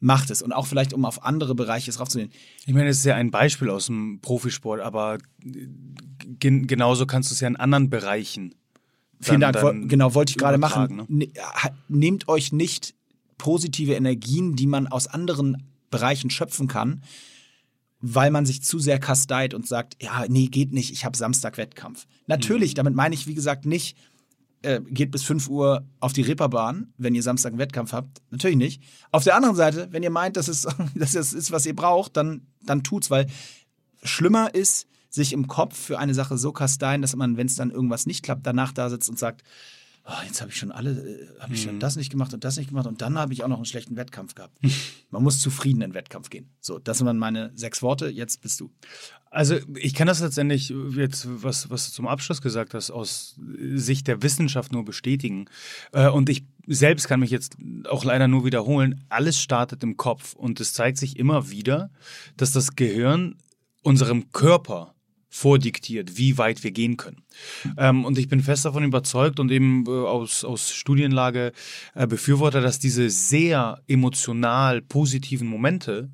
macht 0.03 0.29
es. 0.29 0.41
Und 0.41 0.51
auch 0.51 0.67
vielleicht, 0.67 0.93
um 0.93 1.05
auf 1.05 1.23
andere 1.23 1.55
Bereiche 1.55 1.89
es 1.89 1.99
raufzunehmen. 1.99 2.31
Ich 2.65 2.73
meine, 2.73 2.87
das 2.87 2.97
ist 2.97 3.05
ja 3.05 3.15
ein 3.15 3.31
Beispiel 3.31 3.69
aus 3.69 3.87
dem 3.87 4.19
Profisport, 4.21 4.81
aber 4.81 5.17
gen 5.39 6.67
genauso 6.67 7.05
kannst 7.05 7.31
du 7.31 7.33
es 7.33 7.39
ja 7.39 7.47
in 7.47 7.55
anderen 7.55 7.89
Bereichen. 7.89 8.53
Vielen 9.21 9.39
dann, 9.39 9.53
Dank. 9.53 9.65
Dann 9.65 9.87
genau, 9.87 10.13
wollte 10.13 10.31
ich 10.31 10.37
gerade 10.37 10.57
machen. 10.57 11.07
Ne? 11.07 11.27
Nehmt 11.87 12.27
euch 12.27 12.51
nicht 12.51 12.93
positive 13.37 13.93
Energien, 13.93 14.55
die 14.55 14.67
man 14.67 14.87
aus 14.87 15.07
anderen 15.07 15.63
Bereichen 15.89 16.29
schöpfen 16.29 16.67
kann, 16.67 17.03
weil 18.01 18.31
man 18.31 18.45
sich 18.45 18.61
zu 18.61 18.79
sehr 18.79 18.99
kasteit 18.99 19.53
und 19.53 19.67
sagt, 19.67 20.01
ja, 20.01 20.25
nee, 20.27 20.47
geht 20.47 20.73
nicht, 20.73 20.91
ich 20.91 21.05
habe 21.05 21.15
Samstag 21.15 21.57
Wettkampf. 21.57 22.05
Natürlich, 22.27 22.71
mhm. 22.71 22.75
damit 22.75 22.95
meine 22.95 23.15
ich, 23.15 23.27
wie 23.27 23.35
gesagt, 23.35 23.65
nicht, 23.65 23.97
äh, 24.63 24.81
geht 24.87 25.11
bis 25.11 25.23
5 25.23 25.49
Uhr 25.49 25.85
auf 25.99 26.13
die 26.13 26.21
Ripperbahn, 26.21 26.93
wenn 26.97 27.15
ihr 27.15 27.23
Samstag 27.23 27.51
einen 27.51 27.59
Wettkampf 27.59 27.93
habt. 27.93 28.21
Natürlich 28.31 28.57
nicht. 28.57 28.83
Auf 29.11 29.23
der 29.23 29.35
anderen 29.35 29.55
Seite, 29.55 29.87
wenn 29.91 30.03
ihr 30.03 30.09
meint, 30.09 30.37
dass 30.37 30.47
es 30.47 30.67
dass 30.95 31.13
das 31.13 31.33
ist, 31.33 31.51
was 31.51 31.65
ihr 31.65 31.75
braucht, 31.75 32.17
dann, 32.17 32.47
dann 32.61 32.83
tut's, 32.83 33.11
weil 33.11 33.27
schlimmer 34.03 34.53
ist, 34.55 34.87
sich 35.09 35.31
im 35.31 35.47
Kopf 35.47 35.77
für 35.77 35.99
eine 35.99 36.15
Sache 36.15 36.37
so 36.37 36.51
kasteien, 36.51 37.01
dass 37.01 37.15
man, 37.15 37.37
wenn 37.37 37.45
es 37.45 37.55
dann 37.55 37.69
irgendwas 37.69 38.07
nicht 38.07 38.23
klappt, 38.23 38.47
danach 38.47 38.73
da 38.73 38.89
sitzt 38.89 39.09
und 39.09 39.19
sagt, 39.19 39.43
oh, 40.05 40.11
jetzt 40.25 40.41
habe 40.41 40.51
ich 40.51 40.57
schon 40.57 40.71
alle, 40.71 40.91
äh, 40.91 41.39
habe 41.39 41.53
ich 41.53 41.63
schon 41.63 41.75
mhm. 41.75 41.79
das 41.79 41.95
nicht 41.95 42.09
gemacht 42.09 42.33
und 42.33 42.43
das 42.43 42.57
nicht 42.57 42.69
gemacht 42.69 42.87
und 42.87 43.01
dann 43.01 43.17
habe 43.17 43.33
ich 43.33 43.43
auch 43.43 43.47
noch 43.47 43.57
einen 43.57 43.65
schlechten 43.65 43.95
Wettkampf 43.95 44.35
gehabt. 44.35 44.57
man 45.09 45.23
muss 45.23 45.39
zufrieden 45.39 45.81
in 45.81 45.91
den 45.91 45.93
Wettkampf 45.93 46.29
gehen. 46.29 46.49
So, 46.59 46.79
das 46.79 47.03
waren 47.05 47.17
meine 47.17 47.51
sechs 47.55 47.81
Worte. 47.81 48.09
Jetzt 48.09 48.41
bist 48.41 48.59
du. 48.59 48.71
Also 49.29 49.57
ich 49.75 49.93
kann 49.95 50.07
das 50.07 50.19
letztendlich 50.19 50.73
jetzt, 50.95 51.27
was, 51.27 51.69
was 51.69 51.87
du 51.87 51.93
zum 51.93 52.07
Abschluss 52.07 52.41
gesagt 52.41 52.73
hast, 52.73 52.91
aus 52.91 53.39
Sicht 53.73 54.07
der 54.07 54.21
Wissenschaft 54.21 54.71
nur 54.71 54.85
bestätigen. 54.85 55.45
Äh, 55.91 56.09
und 56.09 56.29
ich 56.29 56.45
selbst 56.67 57.07
kann 57.07 57.19
mich 57.19 57.31
jetzt 57.31 57.57
auch 57.89 58.03
leider 58.03 58.27
nur 58.27 58.45
wiederholen, 58.45 59.03
alles 59.09 59.39
startet 59.39 59.83
im 59.83 59.97
Kopf. 59.97 60.33
Und 60.33 60.59
es 60.59 60.73
zeigt 60.73 60.97
sich 60.97 61.17
immer 61.17 61.49
wieder, 61.49 61.89
dass 62.37 62.51
das 62.51 62.75
Gehirn 62.75 63.37
unserem 63.81 64.31
Körper 64.31 64.93
vordiktiert, 65.33 66.15
wie 66.19 66.37
weit 66.37 66.63
wir 66.63 66.69
gehen 66.69 66.95
können. 66.95 67.23
Ähm, 67.77 68.05
und 68.05 68.19
ich 68.19 68.27
bin 68.27 68.41
fest 68.41 68.65
davon 68.65 68.83
überzeugt 68.83 69.39
und 69.39 69.51
eben 69.51 69.83
äh, 69.87 69.89
aus, 69.89 70.43
aus 70.43 70.71
Studienlage 70.71 71.53
äh, 71.95 72.05
Befürworter, 72.05 72.61
dass 72.61 72.77
diese 72.77 73.09
sehr 73.09 73.81
emotional 73.87 74.83
positiven 74.83 75.47
Momente 75.47 76.11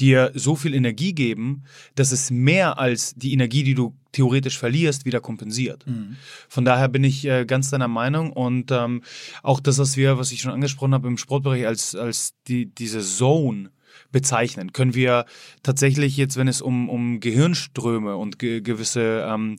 dir 0.00 0.32
so 0.34 0.56
viel 0.56 0.72
Energie 0.72 1.12
geben, 1.12 1.64
dass 1.96 2.12
es 2.12 2.30
mehr 2.30 2.78
als 2.78 3.14
die 3.14 3.34
Energie, 3.34 3.62
die 3.62 3.74
du 3.74 3.94
theoretisch 4.12 4.58
verlierst, 4.58 5.04
wieder 5.04 5.20
kompensiert. 5.20 5.86
Mhm. 5.86 6.16
Von 6.48 6.64
daher 6.64 6.88
bin 6.88 7.04
ich 7.04 7.26
äh, 7.26 7.44
ganz 7.44 7.68
deiner 7.68 7.88
Meinung 7.88 8.32
und 8.32 8.70
ähm, 8.72 9.02
auch 9.42 9.60
das, 9.60 9.76
was 9.76 9.98
wir, 9.98 10.16
was 10.16 10.32
ich 10.32 10.40
schon 10.40 10.52
angesprochen 10.52 10.94
habe 10.94 11.08
im 11.08 11.18
Sportbereich 11.18 11.66
als, 11.66 11.94
als 11.94 12.32
die, 12.48 12.66
diese 12.74 13.00
Zone, 13.00 13.70
bezeichnen? 14.12 14.72
Können 14.72 14.94
wir 14.94 15.26
tatsächlich 15.62 16.16
jetzt, 16.16 16.36
wenn 16.36 16.48
es 16.48 16.60
um, 16.60 16.88
um 16.88 17.20
Gehirnströme 17.20 18.16
und 18.16 18.38
ge 18.38 18.60
gewisse 18.60 19.26
ähm, 19.28 19.58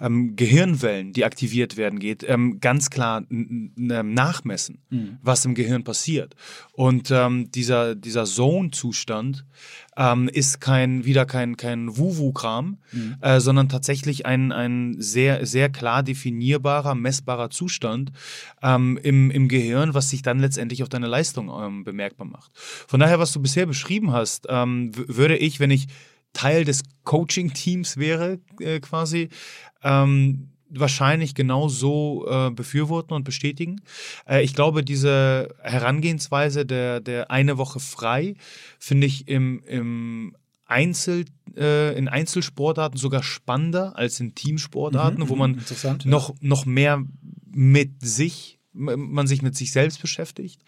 ähm, 0.00 0.36
Gehirnwellen, 0.36 1.12
die 1.12 1.24
aktiviert 1.24 1.76
werden, 1.76 1.98
geht, 1.98 2.24
ähm, 2.28 2.60
ganz 2.60 2.90
klar 2.90 3.24
nachmessen, 3.28 4.78
mhm. 4.90 5.18
was 5.22 5.44
im 5.44 5.54
Gehirn 5.54 5.84
passiert? 5.84 6.34
Und 6.72 7.10
ähm, 7.10 7.50
dieser, 7.50 7.94
dieser 7.94 8.24
Zone-Zustand 8.24 9.44
ähm, 9.96 10.28
ist 10.28 10.60
kein, 10.60 11.04
wieder 11.04 11.26
kein, 11.26 11.56
kein 11.56 11.96
Wu-Wu-Kram, 11.96 12.78
mhm. 12.92 13.16
äh, 13.20 13.40
sondern 13.40 13.68
tatsächlich 13.68 14.26
ein, 14.26 14.52
ein 14.52 14.96
sehr, 14.98 15.46
sehr 15.46 15.68
klar 15.68 16.02
definierbarer, 16.02 16.94
messbarer 16.94 17.50
Zustand 17.50 18.12
ähm, 18.62 18.98
im, 19.02 19.30
im 19.30 19.48
Gehirn, 19.48 19.94
was 19.94 20.10
sich 20.10 20.22
dann 20.22 20.38
letztendlich 20.38 20.82
auf 20.82 20.88
deine 20.88 21.06
Leistung 21.06 21.48
ähm, 21.48 21.84
bemerkbar 21.84 22.26
macht. 22.26 22.50
Von 22.54 23.00
daher, 23.00 23.18
was 23.18 23.32
du 23.32 23.40
bisher 23.40 23.66
beschrieben 23.84 24.12
hast, 24.12 24.46
ähm, 24.48 24.92
würde 24.94 25.36
ich, 25.36 25.60
wenn 25.60 25.70
ich 25.70 25.88
Teil 26.32 26.64
des 26.64 26.82
Coaching-Teams 27.04 27.96
wäre, 27.96 28.40
äh, 28.58 28.80
quasi, 28.80 29.28
ähm, 29.82 30.48
wahrscheinlich 30.70 31.34
genau 31.34 31.68
so 31.68 32.26
äh, 32.28 32.50
befürworten 32.50 33.14
und 33.14 33.24
bestätigen. 33.24 33.82
Äh, 34.26 34.42
ich 34.42 34.54
glaube, 34.54 34.82
diese 34.82 35.54
Herangehensweise 35.62 36.66
der, 36.66 37.00
der 37.00 37.30
eine 37.30 37.58
Woche 37.58 37.78
frei 37.78 38.34
finde 38.80 39.06
ich 39.06 39.28
im, 39.28 39.62
im 39.66 40.34
Einzel, 40.64 41.26
äh, 41.56 41.96
in 41.96 42.08
Einzelsportarten 42.08 42.98
sogar 42.98 43.22
spannender 43.22 43.96
als 43.96 44.18
in 44.18 44.34
Teamsportarten, 44.34 45.24
mhm, 45.24 45.28
wo 45.28 45.36
man 45.36 45.62
noch, 46.04 46.34
noch 46.40 46.66
mehr 46.66 47.04
mit 47.52 48.00
sich, 48.00 48.58
man 48.72 49.28
sich 49.28 49.42
mit 49.42 49.54
sich 49.54 49.70
selbst 49.70 50.00
beschäftigt. 50.00 50.62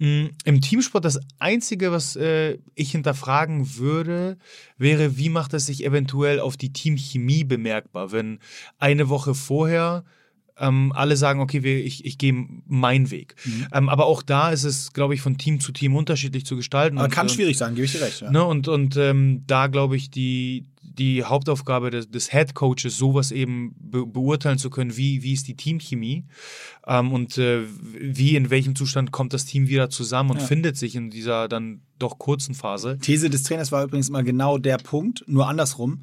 Mm, 0.00 0.28
Im 0.44 0.62
Teamsport 0.62 1.04
das 1.04 1.20
Einzige, 1.38 1.92
was 1.92 2.16
äh, 2.16 2.58
ich 2.74 2.92
hinterfragen 2.92 3.76
würde, 3.76 4.38
wäre, 4.78 5.18
wie 5.18 5.28
macht 5.28 5.52
es 5.52 5.66
sich 5.66 5.84
eventuell 5.84 6.40
auf 6.40 6.56
die 6.56 6.72
Teamchemie 6.72 7.44
bemerkbar, 7.44 8.10
wenn 8.10 8.38
eine 8.78 9.10
Woche 9.10 9.34
vorher 9.34 10.04
ähm, 10.60 10.92
alle 10.94 11.16
sagen, 11.16 11.40
okay, 11.40 11.62
wir, 11.62 11.84
ich, 11.84 12.04
ich 12.04 12.18
gehe 12.18 12.46
meinen 12.66 13.10
Weg. 13.10 13.34
Mhm. 13.44 13.66
Ähm, 13.72 13.88
aber 13.88 14.06
auch 14.06 14.22
da 14.22 14.50
ist 14.50 14.64
es, 14.64 14.92
glaube 14.92 15.14
ich, 15.14 15.22
von 15.22 15.38
Team 15.38 15.58
zu 15.58 15.72
Team 15.72 15.96
unterschiedlich 15.96 16.46
zu 16.46 16.56
gestalten. 16.56 16.98
Aber 16.98 17.06
und, 17.06 17.10
kann 17.10 17.28
schwierig 17.28 17.56
sein, 17.58 17.74
gebe 17.74 17.86
ich 17.86 17.92
dir 17.92 18.02
recht. 18.02 18.20
Ja. 18.20 18.30
Ne, 18.30 18.44
und 18.44 18.68
und 18.68 18.96
ähm, 18.96 19.44
da, 19.46 19.66
glaube 19.66 19.96
ich, 19.96 20.10
die, 20.10 20.66
die 20.82 21.24
Hauptaufgabe 21.24 21.90
des, 21.90 22.10
des 22.10 22.30
Head 22.30 22.54
Coaches, 22.54 22.96
sowas 22.96 23.32
eben 23.32 23.74
be 23.78 24.06
beurteilen 24.06 24.58
zu 24.58 24.70
können, 24.70 24.96
wie, 24.96 25.22
wie 25.22 25.32
ist 25.32 25.48
die 25.48 25.56
Teamchemie 25.56 26.24
ähm, 26.86 27.12
und 27.12 27.38
äh, 27.38 27.62
wie, 27.98 28.36
in 28.36 28.50
welchem 28.50 28.76
Zustand 28.76 29.12
kommt 29.12 29.32
das 29.32 29.46
Team 29.46 29.68
wieder 29.68 29.88
zusammen 29.88 30.30
und 30.30 30.40
ja. 30.40 30.46
findet 30.46 30.76
sich 30.76 30.94
in 30.94 31.10
dieser 31.10 31.48
dann 31.48 31.80
doch 31.98 32.18
kurzen 32.18 32.54
Phase. 32.54 32.98
These 33.00 33.30
des 33.30 33.44
Trainers 33.44 33.72
war 33.72 33.84
übrigens 33.84 34.08
immer 34.08 34.22
genau 34.22 34.58
der 34.58 34.78
Punkt, 34.78 35.24
nur 35.26 35.48
andersrum, 35.48 36.02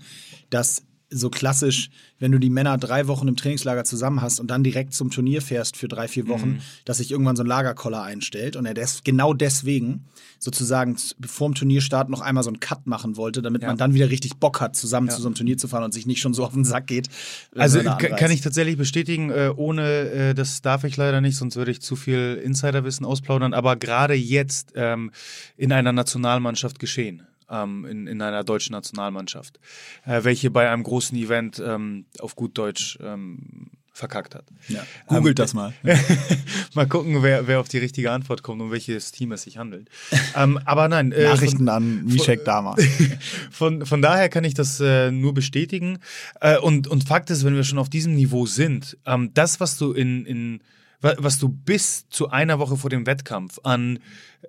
dass 0.49 0.83
so 1.09 1.29
klassisch, 1.29 1.89
wenn 2.19 2.31
du 2.31 2.39
die 2.39 2.49
Männer 2.49 2.77
drei 2.77 3.07
Wochen 3.07 3.27
im 3.27 3.35
Trainingslager 3.35 3.85
zusammen 3.85 4.21
hast 4.21 4.39
und 4.39 4.51
dann 4.51 4.63
direkt 4.63 4.93
zum 4.93 5.09
Turnier 5.09 5.41
fährst 5.41 5.77
für 5.77 5.87
drei, 5.87 6.07
vier 6.07 6.27
Wochen, 6.27 6.49
mhm. 6.49 6.59
dass 6.85 6.97
sich 6.97 7.11
irgendwann 7.11 7.35
so 7.35 7.43
ein 7.43 7.47
Lagerkoller 7.47 8.03
einstellt 8.03 8.55
und 8.55 8.65
er 8.65 8.73
des, 8.73 9.03
genau 9.03 9.33
deswegen 9.33 10.05
sozusagen 10.39 10.97
vor 11.25 11.49
dem 11.49 11.55
Turnierstart 11.55 12.09
noch 12.09 12.21
einmal 12.21 12.43
so 12.43 12.49
einen 12.49 12.59
Cut 12.59 12.87
machen 12.87 13.15
wollte, 13.15 13.41
damit 13.41 13.61
ja. 13.61 13.69
man 13.69 13.77
dann 13.77 13.93
wieder 13.93 14.09
richtig 14.09 14.35
Bock 14.37 14.59
hat, 14.59 14.75
zusammen 14.75 15.07
ja. 15.07 15.15
zu 15.15 15.21
so 15.21 15.27
einem 15.27 15.35
Turnier 15.35 15.57
zu 15.57 15.67
fahren 15.67 15.83
und 15.83 15.93
sich 15.93 16.05
nicht 16.05 16.19
schon 16.19 16.33
so 16.33 16.43
auf 16.43 16.53
den 16.53 16.65
Sack 16.65 16.87
geht. 16.87 17.07
Also 17.55 17.81
kann 17.81 18.31
ich 18.31 18.41
tatsächlich 18.41 18.77
bestätigen, 18.77 19.29
äh, 19.29 19.51
ohne, 19.55 20.09
äh, 20.09 20.33
das 20.33 20.61
darf 20.61 20.83
ich 20.83 20.97
leider 20.97 21.21
nicht, 21.21 21.37
sonst 21.37 21.55
würde 21.55 21.71
ich 21.71 21.81
zu 21.81 21.95
viel 21.95 22.39
Insiderwissen 22.43 23.05
ausplaudern, 23.05 23.53
aber 23.53 23.77
gerade 23.77 24.13
jetzt 24.13 24.73
ähm, 24.75 25.11
in 25.55 25.71
einer 25.71 25.93
Nationalmannschaft 25.93 26.79
geschehen 26.79 27.23
ähm, 27.49 27.85
in, 27.85 28.07
in 28.07 28.21
einer 28.21 28.43
deutschen 28.43 28.73
Nationalmannschaft, 28.73 29.59
äh, 30.05 30.23
welche 30.23 30.49
bei 30.49 30.69
einem 30.69 30.83
großen 30.83 31.17
Event 31.17 31.61
ähm, 31.65 32.05
auf 32.19 32.35
gut 32.35 32.57
Deutsch 32.57 32.97
ähm, 33.01 33.71
verkackt 33.97 34.35
hat. 34.35 34.45
Ja. 34.67 34.85
Googelt 35.07 35.39
ähm, 35.39 35.43
das 35.43 35.53
mal. 35.53 35.73
mal 36.75 36.87
gucken, 36.87 37.23
wer, 37.23 37.47
wer 37.47 37.59
auf 37.59 37.67
die 37.67 37.79
richtige 37.79 38.11
Antwort 38.11 38.43
kommt 38.43 38.61
und 38.61 38.71
welches 38.71 39.11
Team 39.11 39.31
es 39.31 39.43
sich 39.43 39.57
handelt. 39.57 39.89
ähm, 40.35 40.59
aber 40.65 40.87
nein. 40.87 41.11
Äh, 41.11 41.23
Nachrichten 41.23 41.57
von, 41.57 41.69
an 41.69 42.05
Mischek 42.05 42.45
Dama. 42.45 42.75
Von, 43.51 43.85
von 43.85 44.01
daher 44.01 44.29
kann 44.29 44.43
ich 44.43 44.53
das 44.53 44.79
äh, 44.79 45.09
nur 45.09 45.33
bestätigen. 45.33 45.99
Äh, 46.41 46.59
und, 46.59 46.87
und 46.87 47.05
Fakt 47.05 47.29
ist, 47.31 47.43
wenn 47.43 47.55
wir 47.55 47.63
schon 47.63 47.79
auf 47.79 47.89
diesem 47.89 48.13
Niveau 48.13 48.45
sind, 48.45 48.97
ähm, 49.05 49.31
das, 49.33 49.59
was 49.59 49.77
du 49.77 49.93
in, 49.93 50.25
in 50.25 50.61
was 51.01 51.37
du 51.37 51.49
bis 51.49 52.07
zu 52.09 52.29
einer 52.29 52.59
Woche 52.59 52.77
vor 52.77 52.89
dem 52.89 53.05
Wettkampf 53.05 53.59
an, 53.63 53.99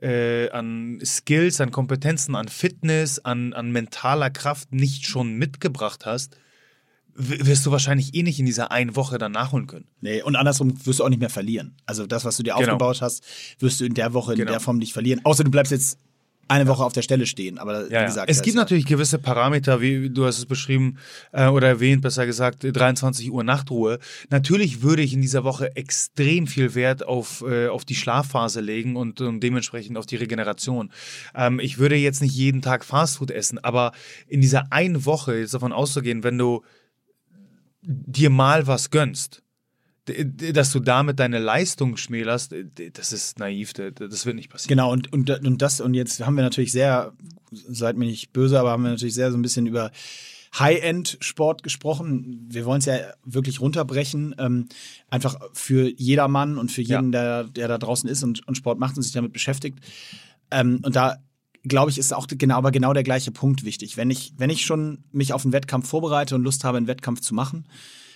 äh, 0.00 0.48
an 0.50 0.98
Skills, 1.04 1.60
an 1.60 1.70
Kompetenzen, 1.70 2.34
an 2.34 2.48
Fitness, 2.48 3.18
an, 3.18 3.52
an 3.52 3.70
mentaler 3.70 4.30
Kraft 4.30 4.72
nicht 4.72 5.06
schon 5.06 5.34
mitgebracht 5.34 6.06
hast, 6.06 6.36
wirst 7.14 7.66
du 7.66 7.72
wahrscheinlich 7.72 8.14
eh 8.14 8.22
nicht 8.22 8.38
in 8.38 8.46
dieser 8.46 8.70
einen 8.70 8.94
Woche 8.94 9.18
dann 9.18 9.32
nachholen 9.32 9.66
können. 9.66 9.86
Nee, 10.00 10.22
und 10.22 10.36
andersrum 10.36 10.74
wirst 10.86 11.00
du 11.00 11.04
auch 11.04 11.08
nicht 11.08 11.18
mehr 11.18 11.30
verlieren. 11.30 11.76
Also 11.84 12.06
das, 12.06 12.24
was 12.24 12.36
du 12.36 12.44
dir 12.44 12.54
genau. 12.54 12.72
aufgebaut 12.72 13.02
hast, 13.02 13.24
wirst 13.58 13.80
du 13.80 13.84
in 13.84 13.94
der 13.94 14.14
Woche 14.14 14.32
in 14.32 14.38
genau. 14.38 14.52
der 14.52 14.60
Form 14.60 14.78
nicht 14.78 14.92
verlieren. 14.92 15.20
Außer 15.24 15.42
du 15.42 15.50
bleibst 15.50 15.72
jetzt 15.72 15.98
eine 16.48 16.66
Woche 16.66 16.84
auf 16.84 16.92
der 16.92 17.02
Stelle 17.02 17.26
stehen. 17.26 17.58
Aber 17.58 17.90
ja, 17.90 18.02
wie 18.02 18.06
gesagt, 18.06 18.30
es 18.30 18.42
gibt 18.42 18.56
natürlich 18.56 18.86
gewisse 18.86 19.18
Parameter, 19.18 19.80
wie 19.80 20.10
du 20.10 20.26
hast 20.26 20.38
es 20.38 20.46
beschrieben 20.46 20.98
äh, 21.32 21.46
oder 21.46 21.68
erwähnt, 21.68 22.02
besser 22.02 22.26
gesagt, 22.26 22.60
23 22.62 23.30
Uhr 23.30 23.44
Nachtruhe. 23.44 23.98
Natürlich 24.30 24.82
würde 24.82 25.02
ich 25.02 25.12
in 25.12 25.20
dieser 25.20 25.44
Woche 25.44 25.76
extrem 25.76 26.46
viel 26.46 26.74
Wert 26.74 27.06
auf, 27.06 27.44
äh, 27.46 27.68
auf 27.68 27.84
die 27.84 27.94
Schlafphase 27.94 28.60
legen 28.60 28.96
und, 28.96 29.20
und 29.20 29.40
dementsprechend 29.40 29.96
auf 29.98 30.06
die 30.06 30.16
Regeneration. 30.16 30.90
Ähm, 31.34 31.60
ich 31.60 31.78
würde 31.78 31.96
jetzt 31.96 32.22
nicht 32.22 32.34
jeden 32.34 32.62
Tag 32.62 32.84
Fastfood 32.84 33.30
essen, 33.30 33.58
aber 33.58 33.92
in 34.26 34.40
dieser 34.40 34.72
einen 34.72 35.04
Woche 35.04 35.36
jetzt 35.36 35.54
davon 35.54 35.72
auszugehen, 35.72 36.24
wenn 36.24 36.38
du 36.38 36.62
dir 37.82 38.30
mal 38.30 38.66
was 38.66 38.90
gönnst, 38.90 39.42
dass 40.52 40.72
du 40.72 40.80
damit 40.80 41.18
deine 41.20 41.38
Leistung 41.38 41.96
schmälerst, 41.96 42.54
das 42.92 43.12
ist 43.12 43.38
naiv, 43.38 43.72
das 43.72 44.26
wird 44.26 44.36
nicht 44.36 44.50
passieren. 44.50 44.68
Genau, 44.68 44.92
und, 44.92 45.12
und, 45.12 45.30
und 45.30 45.62
das, 45.62 45.80
und 45.80 45.94
jetzt 45.94 46.24
haben 46.24 46.36
wir 46.36 46.42
natürlich 46.42 46.72
sehr, 46.72 47.12
seid 47.50 47.96
mir 47.96 48.06
nicht 48.06 48.32
böse, 48.32 48.58
aber 48.58 48.70
haben 48.70 48.82
wir 48.82 48.90
natürlich 48.90 49.14
sehr 49.14 49.30
so 49.30 49.38
ein 49.38 49.42
bisschen 49.42 49.66
über 49.66 49.90
High-End-Sport 50.58 51.62
gesprochen. 51.62 52.46
Wir 52.50 52.64
wollen 52.64 52.78
es 52.78 52.86
ja 52.86 52.98
wirklich 53.24 53.60
runterbrechen, 53.60 54.34
ähm, 54.38 54.68
einfach 55.08 55.38
für 55.52 55.90
jedermann 55.96 56.58
und 56.58 56.72
für 56.72 56.82
jeden, 56.82 57.12
ja. 57.12 57.42
der, 57.42 57.44
der 57.44 57.68
da 57.68 57.78
draußen 57.78 58.08
ist 58.08 58.22
und, 58.22 58.46
und 58.46 58.56
Sport 58.56 58.78
macht 58.78 58.96
und 58.96 59.02
sich 59.02 59.12
damit 59.12 59.32
beschäftigt. 59.32 59.78
Ähm, 60.50 60.80
und 60.82 60.96
da 60.96 61.18
glaube 61.64 61.90
ich, 61.90 61.98
ist 61.98 62.14
auch 62.14 62.26
genau, 62.28 62.56
aber 62.56 62.70
genau 62.70 62.92
der 62.92 63.02
gleiche 63.02 63.30
Punkt 63.30 63.64
wichtig. 63.64 63.96
Wenn 63.96 64.10
ich, 64.10 64.32
wenn 64.36 64.50
ich 64.50 64.64
schon 64.64 65.04
mich 65.12 65.32
auf 65.32 65.44
einen 65.44 65.52
Wettkampf 65.52 65.88
vorbereite 65.88 66.34
und 66.34 66.42
Lust 66.42 66.64
habe, 66.64 66.78
einen 66.78 66.86
Wettkampf 66.86 67.20
zu 67.20 67.34
machen, 67.34 67.66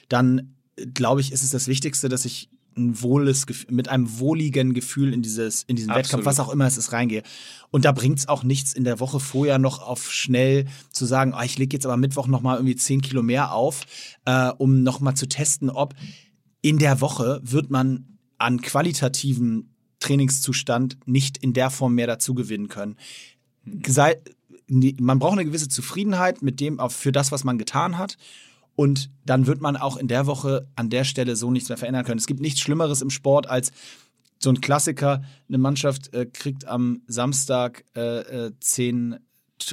dann 0.09 0.55
glaube 0.77 1.21
ich, 1.21 1.33
ist 1.33 1.43
es 1.43 1.51
das 1.51 1.69
Wichtigste, 1.69 2.09
dass 2.09 2.25
ich 2.25 2.51
ein 2.75 3.03
wohles, 3.03 3.45
mit 3.69 3.89
einem 3.89 4.19
wohligen 4.19 4.73
Gefühl 4.73 5.13
in 5.13 5.21
dieses, 5.21 5.63
in 5.65 5.77
diesen 5.77 5.91
Absolut. 5.91 6.07
Wettkampf, 6.07 6.25
was 6.25 6.41
auch 6.41 6.51
immer 6.51 6.67
es 6.67 6.79
ist, 6.79 6.93
reingehe. 6.93 7.23
Und 7.71 7.85
da 7.85 7.93
bringt 7.93 8.19
es 8.19 8.29
auch 8.29 8.45
nichts 8.45 8.73
in 8.73 8.85
der 8.85 8.99
Woche 8.99 9.21
vorher 9.21 9.59
noch 9.59 9.83
auf 9.83 10.11
schnell 10.11 10.67
zu 10.91 11.05
sagen, 11.05 11.35
oh, 11.37 11.43
ich 11.43 11.59
lege 11.59 11.77
jetzt 11.77 11.85
aber 11.85 11.99
Mittwoch 11.99 12.29
nochmal 12.29 12.57
irgendwie 12.57 12.77
zehn 12.77 13.03
Kilo 13.03 13.23
mehr 13.23 13.53
auf, 13.53 13.83
äh, 14.25 14.49
um 14.57 14.83
nochmal 14.83 15.15
zu 15.15 15.29
testen, 15.29 15.69
ob 15.69 15.95
in 16.63 16.79
der 16.79 17.03
Woche 17.03 17.41
wird 17.43 17.71
man 17.71 18.19
an 18.39 18.63
qualitativen 18.63 19.75
Trainingszustand 20.01 20.97
nicht 21.05 21.37
in 21.37 21.53
der 21.53 21.71
Form 21.71 21.95
mehr 21.95 22.07
dazu 22.07 22.33
gewinnen 22.33 22.69
können 22.69 22.97
sei, 23.87 24.21
man 24.69 25.19
braucht 25.19 25.35
eine 25.35 25.45
gewisse 25.45 25.69
Zufriedenheit 25.69 26.43
mit 26.43 26.61
dem, 26.61 26.81
für 26.89 27.13
das, 27.13 27.33
was 27.33 27.45
man 27.45 27.59
getan 27.59 27.99
hat. 27.99 28.17
Und 28.75 29.11
dann 29.25 29.47
wird 29.47 29.61
man 29.61 29.77
auch 29.77 29.97
in 29.97 30.09
der 30.09 30.27
Woche 30.27 30.69
an 30.77 30.91
der 30.91 31.05
Stelle 31.05 31.37
so 31.37 31.51
nichts 31.51 31.69
mehr 31.69 31.79
verändern 31.79 32.05
können. 32.05 32.19
Es 32.19 32.27
gibt 32.27 32.41
nichts 32.41 32.61
Schlimmeres 32.61 33.03
im 33.03 33.11
Sport 33.11 33.49
als 33.49 33.71
so 34.39 34.51
ein 34.51 34.61
Klassiker. 34.61 35.23
Eine 35.49 35.59
Mannschaft 35.59 36.13
äh, 36.15 36.27
kriegt 36.27 36.67
am 36.67 37.03
Samstag 37.07 37.85
äh, 37.95 38.47
äh, 38.47 38.53
zehn 38.61 39.19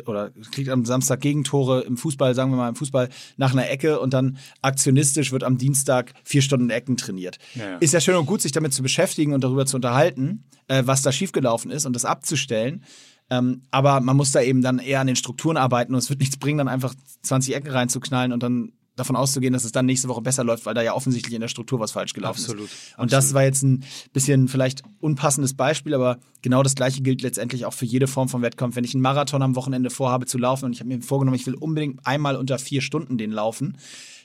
oder 0.05 0.31
kriegt 0.51 0.69
am 0.69 0.85
Samstag 0.85 1.21
Gegentore 1.21 1.81
im 1.81 1.97
Fußball, 1.97 2.35
sagen 2.35 2.51
wir 2.51 2.57
mal 2.57 2.69
im 2.69 2.75
Fußball, 2.75 3.09
nach 3.37 3.53
einer 3.53 3.69
Ecke 3.69 3.99
und 3.99 4.13
dann 4.13 4.37
aktionistisch 4.61 5.31
wird 5.31 5.43
am 5.43 5.57
Dienstag 5.57 6.13
vier 6.23 6.43
Stunden 6.43 6.69
Ecken 6.69 6.95
trainiert. 6.95 7.39
Ja, 7.55 7.71
ja. 7.71 7.77
Ist 7.77 7.93
ja 7.93 7.99
schön 7.99 8.15
und 8.15 8.27
gut, 8.27 8.41
sich 8.41 8.51
damit 8.51 8.73
zu 8.73 8.83
beschäftigen 8.83 9.33
und 9.33 9.43
darüber 9.43 9.65
zu 9.65 9.77
unterhalten, 9.77 10.43
äh, 10.67 10.83
was 10.85 11.01
da 11.01 11.11
schiefgelaufen 11.11 11.71
ist 11.71 11.87
und 11.87 11.93
das 11.93 12.05
abzustellen. 12.05 12.83
Ähm, 13.31 13.63
aber 13.71 13.99
man 14.01 14.17
muss 14.17 14.31
da 14.31 14.41
eben 14.41 14.61
dann 14.61 14.79
eher 14.79 15.01
an 15.01 15.07
den 15.07 15.15
Strukturen 15.15 15.57
arbeiten 15.57 15.93
und 15.93 15.99
es 15.99 16.09
wird 16.09 16.19
nichts 16.19 16.37
bringen, 16.37 16.57
dann 16.57 16.67
einfach 16.67 16.95
20 17.23 17.55
Ecken 17.55 17.71
reinzuknallen 17.71 18.31
und 18.31 18.41
dann 18.41 18.73
davon 18.99 19.15
auszugehen, 19.15 19.53
dass 19.53 19.63
es 19.63 19.71
dann 19.71 19.85
nächste 19.85 20.07
Woche 20.07 20.21
besser 20.21 20.43
läuft, 20.43 20.65
weil 20.65 20.73
da 20.73 20.81
ja 20.81 20.93
offensichtlich 20.93 21.33
in 21.33 21.41
der 21.41 21.47
Struktur 21.47 21.79
was 21.79 21.91
falsch 21.91 22.13
gelaufen 22.13 22.41
absolut, 22.41 22.65
ist. 22.65 22.93
Und 22.97 23.05
absolut. 23.05 23.11
das 23.11 23.33
war 23.33 23.43
jetzt 23.43 23.63
ein 23.63 23.83
bisschen 24.13 24.47
vielleicht 24.47 24.83
unpassendes 24.99 25.53
Beispiel, 25.53 25.93
aber 25.93 26.19
genau 26.41 26.63
das 26.63 26.75
gleiche 26.75 27.01
gilt 27.01 27.21
letztendlich 27.21 27.65
auch 27.65 27.73
für 27.73 27.85
jede 27.85 28.07
Form 28.07 28.29
von 28.29 28.41
Wettkampf. 28.41 28.75
Wenn 28.75 28.83
ich 28.83 28.93
einen 28.93 29.01
Marathon 29.01 29.41
am 29.41 29.55
Wochenende 29.55 29.89
vorhabe 29.89 30.25
zu 30.25 30.37
laufen 30.37 30.65
und 30.65 30.73
ich 30.73 30.79
habe 30.79 30.89
mir 30.89 31.01
vorgenommen, 31.01 31.35
ich 31.35 31.47
will 31.47 31.55
unbedingt 31.55 32.05
einmal 32.05 32.35
unter 32.35 32.59
vier 32.59 32.81
Stunden 32.81 33.17
den 33.17 33.31
laufen, 33.31 33.77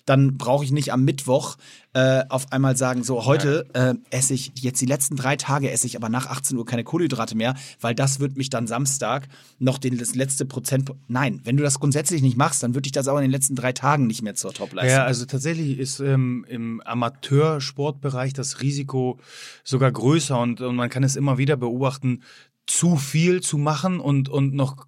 dann 0.05 0.37
brauche 0.37 0.65
ich 0.65 0.73
nicht 0.73 0.93
am 0.93 1.05
Mittwoch 1.05 1.57
äh, 1.95 2.25
auf 2.29 2.53
einmal 2.53 2.77
sagen, 2.77 3.05
so 3.05 3.25
heute 3.25 3.67
äh, 3.73 3.95
esse 4.11 4.35
ich, 4.35 4.53
jetzt 4.57 4.81
die 4.81 4.87
letzten 4.87 5.17
drei 5.17 5.37
Tage 5.37 5.71
esse 5.71 5.87
ich 5.87 5.97
aber 5.97 6.09
nach 6.09 6.27
18 6.27 6.57
Uhr 6.59 6.67
keine 6.67 6.85
Kohlenhydrate 6.85 7.37
mehr, 7.37 7.55
weil 7.81 7.95
das 7.95 8.21
wird 8.21 8.37
mich 8.37 8.51
dann 8.51 8.67
Samstag 8.67 9.29
noch 9.59 9.79
den, 9.79 9.97
das 9.97 10.15
letzte 10.15 10.45
Prozent. 10.45 10.91
Nein, 11.09 11.41
wenn 11.45 11.57
du 11.57 11.63
das 11.63 11.81
grundsätzlich 11.81 12.21
nicht 12.21 12.37
machst, 12.37 12.63
dann 12.63 12.75
wird 12.75 12.85
dich 12.85 12.93
das 12.93 13.09
auch 13.09 13.17
in 13.17 13.23
den 13.23 13.31
letzten 13.31 13.55
drei 13.55 13.73
Tagen 13.73 14.07
nicht 14.07 14.23
mehr 14.23 14.35
zur 14.35 14.53
Topleistung. 14.53 14.99
Ja, 14.99 15.05
also 15.05 15.25
tatsächlich 15.25 15.79
ist 15.79 16.01
ähm, 16.01 16.45
im 16.49 16.81
Amateursportbereich 16.83 18.33
das 18.33 18.61
Risiko 18.61 19.19
sogar 19.63 19.93
größer 19.93 20.39
und, 20.39 20.61
und 20.61 20.77
man 20.77 20.91
kann 20.91 21.05
es 21.05 21.17
immer 21.17 21.39
wieder 21.39 21.57
beobachten, 21.57 22.23
zu 22.67 22.97
viel 22.97 23.43
zu 23.43 23.59
machen 23.59 24.01
und, 24.01 24.29
und 24.29 24.55
noch 24.55 24.87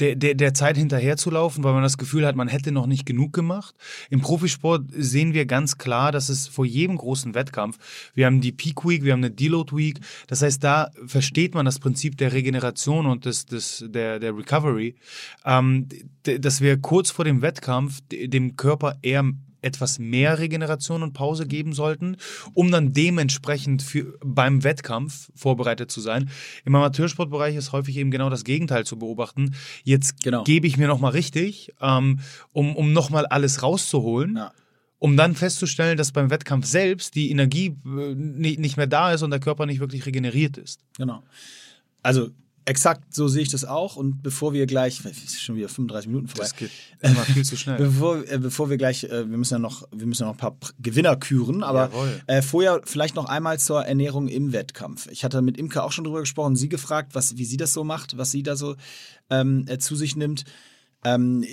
der, 0.00 0.16
der, 0.16 0.34
der 0.34 0.54
Zeit 0.54 0.76
hinterherzulaufen, 0.76 1.62
weil 1.64 1.72
man 1.72 1.82
das 1.82 1.98
Gefühl 1.98 2.26
hat, 2.26 2.36
man 2.36 2.48
hätte 2.48 2.72
noch 2.72 2.86
nicht 2.86 3.06
genug 3.06 3.32
gemacht. 3.32 3.74
Im 4.08 4.20
Profisport 4.20 4.84
sehen 4.90 5.34
wir 5.34 5.46
ganz 5.46 5.78
klar, 5.78 6.12
dass 6.12 6.28
es 6.28 6.48
vor 6.48 6.64
jedem 6.64 6.96
großen 6.96 7.34
Wettkampf, 7.34 7.78
wir 8.14 8.26
haben 8.26 8.40
die 8.40 8.52
Peak 8.52 8.84
Week, 8.84 9.04
wir 9.04 9.12
haben 9.12 9.20
eine 9.20 9.30
Deload 9.30 9.76
Week, 9.76 10.00
das 10.26 10.42
heißt, 10.42 10.62
da 10.64 10.90
versteht 11.06 11.54
man 11.54 11.66
das 11.66 11.78
Prinzip 11.78 12.16
der 12.16 12.32
Regeneration 12.32 13.06
und 13.06 13.24
des, 13.24 13.46
des, 13.46 13.84
der, 13.88 14.18
der 14.18 14.36
Recovery, 14.36 14.96
ähm, 15.44 15.88
dass 16.22 16.60
wir 16.60 16.80
kurz 16.80 17.10
vor 17.10 17.24
dem 17.24 17.42
Wettkampf 17.42 18.00
dem 18.10 18.56
Körper 18.56 18.96
eher 19.02 19.24
etwas 19.62 19.98
mehr 19.98 20.38
Regeneration 20.38 21.02
und 21.02 21.12
Pause 21.12 21.46
geben 21.46 21.72
sollten, 21.72 22.16
um 22.54 22.70
dann 22.70 22.92
dementsprechend 22.92 23.82
für, 23.82 24.18
beim 24.24 24.64
Wettkampf 24.64 25.30
vorbereitet 25.34 25.90
zu 25.90 26.00
sein. 26.00 26.30
Im 26.64 26.74
Amateursportbereich 26.74 27.56
ist 27.56 27.72
häufig 27.72 27.96
eben 27.96 28.10
genau 28.10 28.30
das 28.30 28.44
Gegenteil 28.44 28.84
zu 28.84 28.98
beobachten. 28.98 29.54
Jetzt 29.84 30.22
genau. 30.22 30.44
gebe 30.44 30.66
ich 30.66 30.76
mir 30.76 30.88
nochmal 30.88 31.12
richtig, 31.12 31.72
ähm, 31.80 32.20
um, 32.52 32.76
um 32.76 32.92
nochmal 32.92 33.26
alles 33.26 33.62
rauszuholen. 33.62 34.36
Ja 34.36 34.52
um 35.00 35.16
dann 35.16 35.34
festzustellen, 35.34 35.96
dass 35.96 36.12
beim 36.12 36.30
Wettkampf 36.30 36.66
selbst 36.66 37.14
die 37.14 37.30
Energie 37.30 37.74
äh, 37.86 38.14
nicht 38.14 38.76
mehr 38.76 38.86
da 38.86 39.12
ist 39.12 39.22
und 39.22 39.30
der 39.30 39.40
Körper 39.40 39.66
nicht 39.66 39.80
wirklich 39.80 40.04
regeneriert 40.04 40.58
ist. 40.58 40.80
Genau. 40.98 41.22
Also 42.02 42.30
Exakt, 42.64 43.14
so 43.14 43.26
sehe 43.26 43.42
ich 43.42 43.48
das 43.48 43.64
auch. 43.64 43.96
Und 43.96 44.22
bevor 44.22 44.52
wir 44.52 44.66
gleich, 44.66 45.02
schon 45.38 45.56
wieder 45.56 45.68
35 45.68 46.08
Minuten 46.08 46.28
vorbei. 46.28 46.44
Das 46.44 46.56
geht 46.56 46.70
immer 47.00 47.24
viel 47.24 47.44
zu 47.44 47.56
schnell. 47.56 47.78
bevor, 47.78 48.28
äh, 48.28 48.38
bevor 48.38 48.70
wir 48.70 48.76
gleich, 48.76 49.04
äh, 49.04 49.28
wir 49.30 49.38
müssen 49.38 49.54
ja 49.54 49.58
noch, 49.58 49.88
wir 49.92 50.06
müssen 50.06 50.22
ja 50.22 50.28
noch 50.28 50.34
ein 50.34 50.38
paar 50.38 50.56
Gewinner 50.78 51.16
küren, 51.16 51.62
aber 51.62 51.90
äh, 52.26 52.42
vorher 52.42 52.80
vielleicht 52.84 53.16
noch 53.16 53.26
einmal 53.26 53.58
zur 53.58 53.84
Ernährung 53.84 54.28
im 54.28 54.52
Wettkampf. 54.52 55.08
Ich 55.10 55.24
hatte 55.24 55.42
mit 55.42 55.56
Imke 55.56 55.82
auch 55.82 55.92
schon 55.92 56.04
drüber 56.04 56.20
gesprochen, 56.20 56.56
sie 56.56 56.68
gefragt, 56.68 57.14
was, 57.14 57.36
wie 57.36 57.44
sie 57.44 57.56
das 57.56 57.72
so 57.72 57.84
macht, 57.84 58.16
was 58.16 58.30
sie 58.30 58.42
da 58.42 58.56
so 58.56 58.76
ähm, 59.30 59.64
äh, 59.68 59.78
zu 59.78 59.96
sich 59.96 60.16
nimmt. 60.16 60.44
Ähm, 61.02 61.44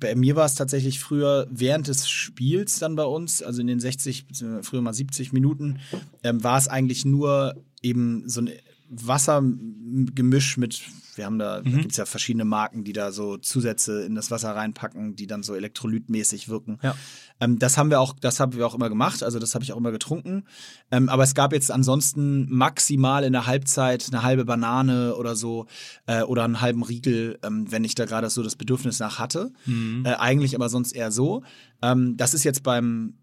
bei 0.00 0.16
mir 0.16 0.34
war 0.34 0.46
es 0.46 0.56
tatsächlich 0.56 0.98
früher 0.98 1.46
während 1.48 1.86
des 1.86 2.08
Spiels 2.08 2.80
dann 2.80 2.96
bei 2.96 3.04
uns, 3.04 3.42
also 3.42 3.60
in 3.60 3.68
den 3.68 3.78
60, 3.78 4.26
früher 4.62 4.82
mal 4.82 4.94
70 4.94 5.32
Minuten, 5.32 5.78
ähm, 6.24 6.42
war 6.42 6.58
es 6.58 6.66
eigentlich 6.66 7.04
nur 7.04 7.54
eben 7.82 8.28
so 8.28 8.40
ein 8.40 8.50
Wassergemisch 8.88 10.56
mit, 10.56 10.82
wir 11.16 11.24
haben 11.26 11.38
da, 11.38 11.60
mhm. 11.60 11.64
da 11.64 11.78
gibt 11.78 11.90
es 11.92 11.96
ja 11.96 12.06
verschiedene 12.06 12.44
Marken, 12.44 12.84
die 12.84 12.92
da 12.92 13.12
so 13.12 13.36
Zusätze 13.36 14.02
in 14.02 14.14
das 14.14 14.30
Wasser 14.30 14.54
reinpacken, 14.54 15.16
die 15.16 15.26
dann 15.26 15.42
so 15.42 15.54
elektrolytmäßig 15.54 16.48
wirken. 16.48 16.78
Ja. 16.82 16.94
Ähm, 17.40 17.58
das 17.58 17.76
haben 17.78 17.90
wir 17.90 18.00
auch, 18.00 18.14
das 18.18 18.40
haben 18.40 18.54
wir 18.54 18.66
auch 18.66 18.74
immer 18.74 18.88
gemacht, 18.88 19.22
also 19.22 19.38
das 19.38 19.54
habe 19.54 19.64
ich 19.64 19.72
auch 19.72 19.76
immer 19.76 19.92
getrunken. 19.92 20.44
Ähm, 20.90 21.08
aber 21.08 21.24
es 21.24 21.34
gab 21.34 21.52
jetzt 21.52 21.70
ansonsten 21.70 22.48
maximal 22.50 23.24
in 23.24 23.32
der 23.32 23.46
Halbzeit 23.46 24.06
eine 24.10 24.22
halbe 24.22 24.44
Banane 24.44 25.14
oder 25.16 25.36
so 25.36 25.66
äh, 26.06 26.22
oder 26.22 26.44
einen 26.44 26.60
halben 26.60 26.82
Riegel, 26.82 27.38
ähm, 27.42 27.70
wenn 27.70 27.84
ich 27.84 27.94
da 27.94 28.04
gerade 28.04 28.30
so 28.30 28.42
das 28.42 28.56
Bedürfnis 28.56 28.98
nach 28.98 29.18
hatte. 29.18 29.52
Mhm. 29.66 30.04
Äh, 30.04 30.14
eigentlich 30.14 30.54
aber 30.54 30.68
sonst 30.68 30.92
eher 30.92 31.10
so. 31.10 31.42
Ähm, 31.82 32.16
das 32.16 32.34
ist 32.34 32.44
jetzt 32.44 32.62
beim 32.62 33.14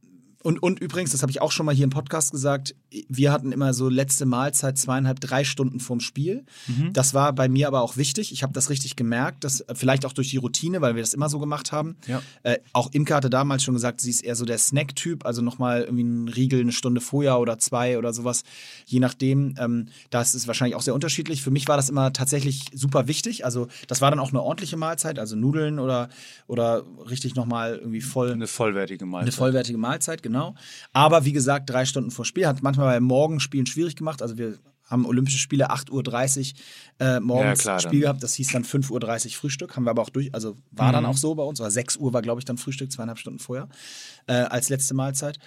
und, 0.44 0.62
und 0.62 0.80
übrigens, 0.80 1.12
das 1.12 1.22
habe 1.22 1.32
ich 1.32 1.42
auch 1.42 1.52
schon 1.52 1.66
mal 1.66 1.74
hier 1.74 1.86
im 1.86 1.90
Podcast 1.90 2.32
gesagt, 2.32 2.76
wir 3.08 3.32
hatten 3.32 3.52
immer 3.54 3.74
so 3.74 3.88
letzte 3.88 4.26
Mahlzeit 4.26 4.78
zweieinhalb, 4.78 5.22
drei 5.22 5.46
Stunden 5.46 5.80
vorm 5.80 6.02
Spiel. 6.02 6.44
Mhm. 6.68 6.91
Das 6.91 7.14
war 7.14 7.32
bei 7.34 7.48
mir 7.48 7.68
aber 7.68 7.82
auch 7.82 7.96
wichtig. 7.96 8.34
Ich 8.34 8.44
habe 8.44 8.52
das 8.52 8.70
richtig 8.70 8.98
gemerkt, 8.98 9.46
dass 9.46 9.64
vielleicht 9.74 10.06
auch 10.06 10.12
durch 10.12 10.30
die 10.30 10.38
Routine, 10.38 10.82
weil 10.82 10.96
wir 10.96 11.02
das 11.02 11.14
immer 11.14 11.30
so 11.30 11.39
gemacht 11.39 11.72
haben. 11.72 11.96
Ja. 12.08 12.22
Äh, 12.44 12.58
auch 12.74 12.91
Imke 12.91 13.16
hatte 13.16 13.30
damals 13.30 13.64
schon 13.64 13.74
gesagt, 13.74 14.02
sie 14.02 14.10
ist 14.10 14.22
eher 14.22 14.36
so 14.36 14.44
der 14.44 14.58
Snack-Typ, 14.58 15.26
also 15.26 15.41
nochmal 15.41 15.84
irgendwie 15.84 16.04
ein 16.04 16.28
Riegel 16.28 16.60
eine 16.60 16.74
Stunde 16.74 17.00
vorher 17.00 17.39
oder 17.39 17.58
zwei 17.58 17.98
oder 17.98 18.12
sowas, 18.14 18.44
je 18.86 19.00
nachdem. 19.00 19.56
Ähm, 19.58 19.88
das 20.10 20.36
ist 20.36 20.48
wahrscheinlich 20.48 20.76
auch 20.76 20.82
sehr 20.82 20.94
unterschiedlich. 20.94 21.41
Für 21.41 21.52
mich 21.52 21.70
war 21.70 21.78
das 21.78 21.89
immer 21.89 22.12
tatsächlich 22.12 22.66
super 22.74 23.08
wichtig. 23.08 23.46
Also 23.46 23.68
das 23.88 24.02
war 24.02 24.12
dann 24.12 24.20
auch 24.20 24.30
eine 24.30 24.41
ordentliche 24.41 24.76
Mahlzeit, 24.76 25.20
also 25.20 25.38
Nudeln 25.38 25.80
oder, 25.80 26.10
oder 26.48 26.84
richtig 27.10 27.36
nochmal 27.36 27.78
irgendwie 27.78 28.02
voll 28.02 28.34
Eine 28.34 28.48
vollwertige 28.48 29.06
Mahlzeit. 29.06 29.28
eine 29.28 29.32
vollwertige 29.32 29.78
Mahlzeit, 29.78 30.22
genau. 30.22 30.33
Aber 30.92 31.26
wie 31.26 31.32
gesagt, 31.34 31.70
drei 31.70 31.86
Stunden 31.86 32.12
vor 32.12 32.26
Spiel 32.26 32.48
hat 32.48 32.62
manchmal 32.64 32.88
bei 32.94 33.00
Morgenspielen 33.00 33.66
schwierig 33.66 33.96
gemacht. 33.96 34.22
Also 34.22 34.38
wir 34.38 34.58
haben 34.86 35.06
Olympische 35.06 35.38
Spiele 35.38 35.72
8.30 35.72 36.54
Uhr 37.00 37.06
äh, 37.08 37.20
morgens 37.20 37.60
Ja, 37.60 37.64
klar, 37.64 37.80
Spiel 37.80 37.92
dann. 37.92 38.00
gehabt. 38.02 38.24
Das 38.24 38.34
hieß 38.36 38.52
dann 38.52 38.64
5.30 38.64 39.26
Uhr 39.26 39.32
Frühstück. 39.32 39.76
Haben 39.76 39.86
wir 39.86 39.92
aber 39.92 40.02
auch 40.02 40.10
durch, 40.10 40.34
also 40.36 40.56
war 40.72 40.90
Mhm. 40.90 40.94
dann 40.94 41.06
auch 41.06 41.18
so 41.18 41.34
bei 41.36 41.44
uns. 41.44 41.60
Oder 41.62 41.72
6 41.72 41.98
Uhr 41.98 42.14
war, 42.14 42.22
glaube 42.22 42.40
ich, 42.42 42.46
dann 42.46 42.58
Frühstück, 42.58 42.92
zweieinhalb 42.92 43.18
Stunden 43.18 43.40
vorher, 43.40 43.70
äh, 44.28 44.34
als 44.34 44.70
letzte 44.70 44.94
Mahlzeit. 44.94 45.40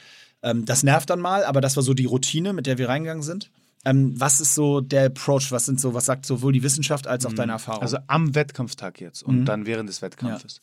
Ähm, 0.43 0.64
das 0.64 0.82
nervt 0.82 1.11
dann 1.11 1.20
mal, 1.20 1.45
aber 1.45 1.61
das 1.61 1.76
war 1.76 1.82
so 1.82 1.93
die 1.95 2.07
Routine, 2.07 2.53
mit 2.55 2.66
der 2.66 2.78
wir 2.78 2.89
reingegangen 2.89 3.22
sind. 3.22 3.51
Ähm, 3.89 4.18
was 4.20 4.41
ist 4.41 4.55
so 4.57 4.80
der 4.80 5.07
Approach? 5.07 5.53
Was 5.53 5.66
sind 5.66 5.80
so, 5.80 5.95
was 5.95 6.07
sagt 6.07 6.26
sowohl 6.26 6.53
die 6.53 6.62
Wissenschaft 6.64 7.07
als 7.07 7.24
auch 7.24 7.32
deine 7.32 7.53
Erfahrung? 7.53 7.82
Also 7.82 7.99
am 8.09 8.34
Wettkampftag 8.34 9.01
jetzt 9.01 9.22
und 9.22 9.41
Mhm. 9.41 9.45
dann 9.45 9.66
während 9.66 9.89
des 9.89 10.03
Wettkampfes. 10.03 10.61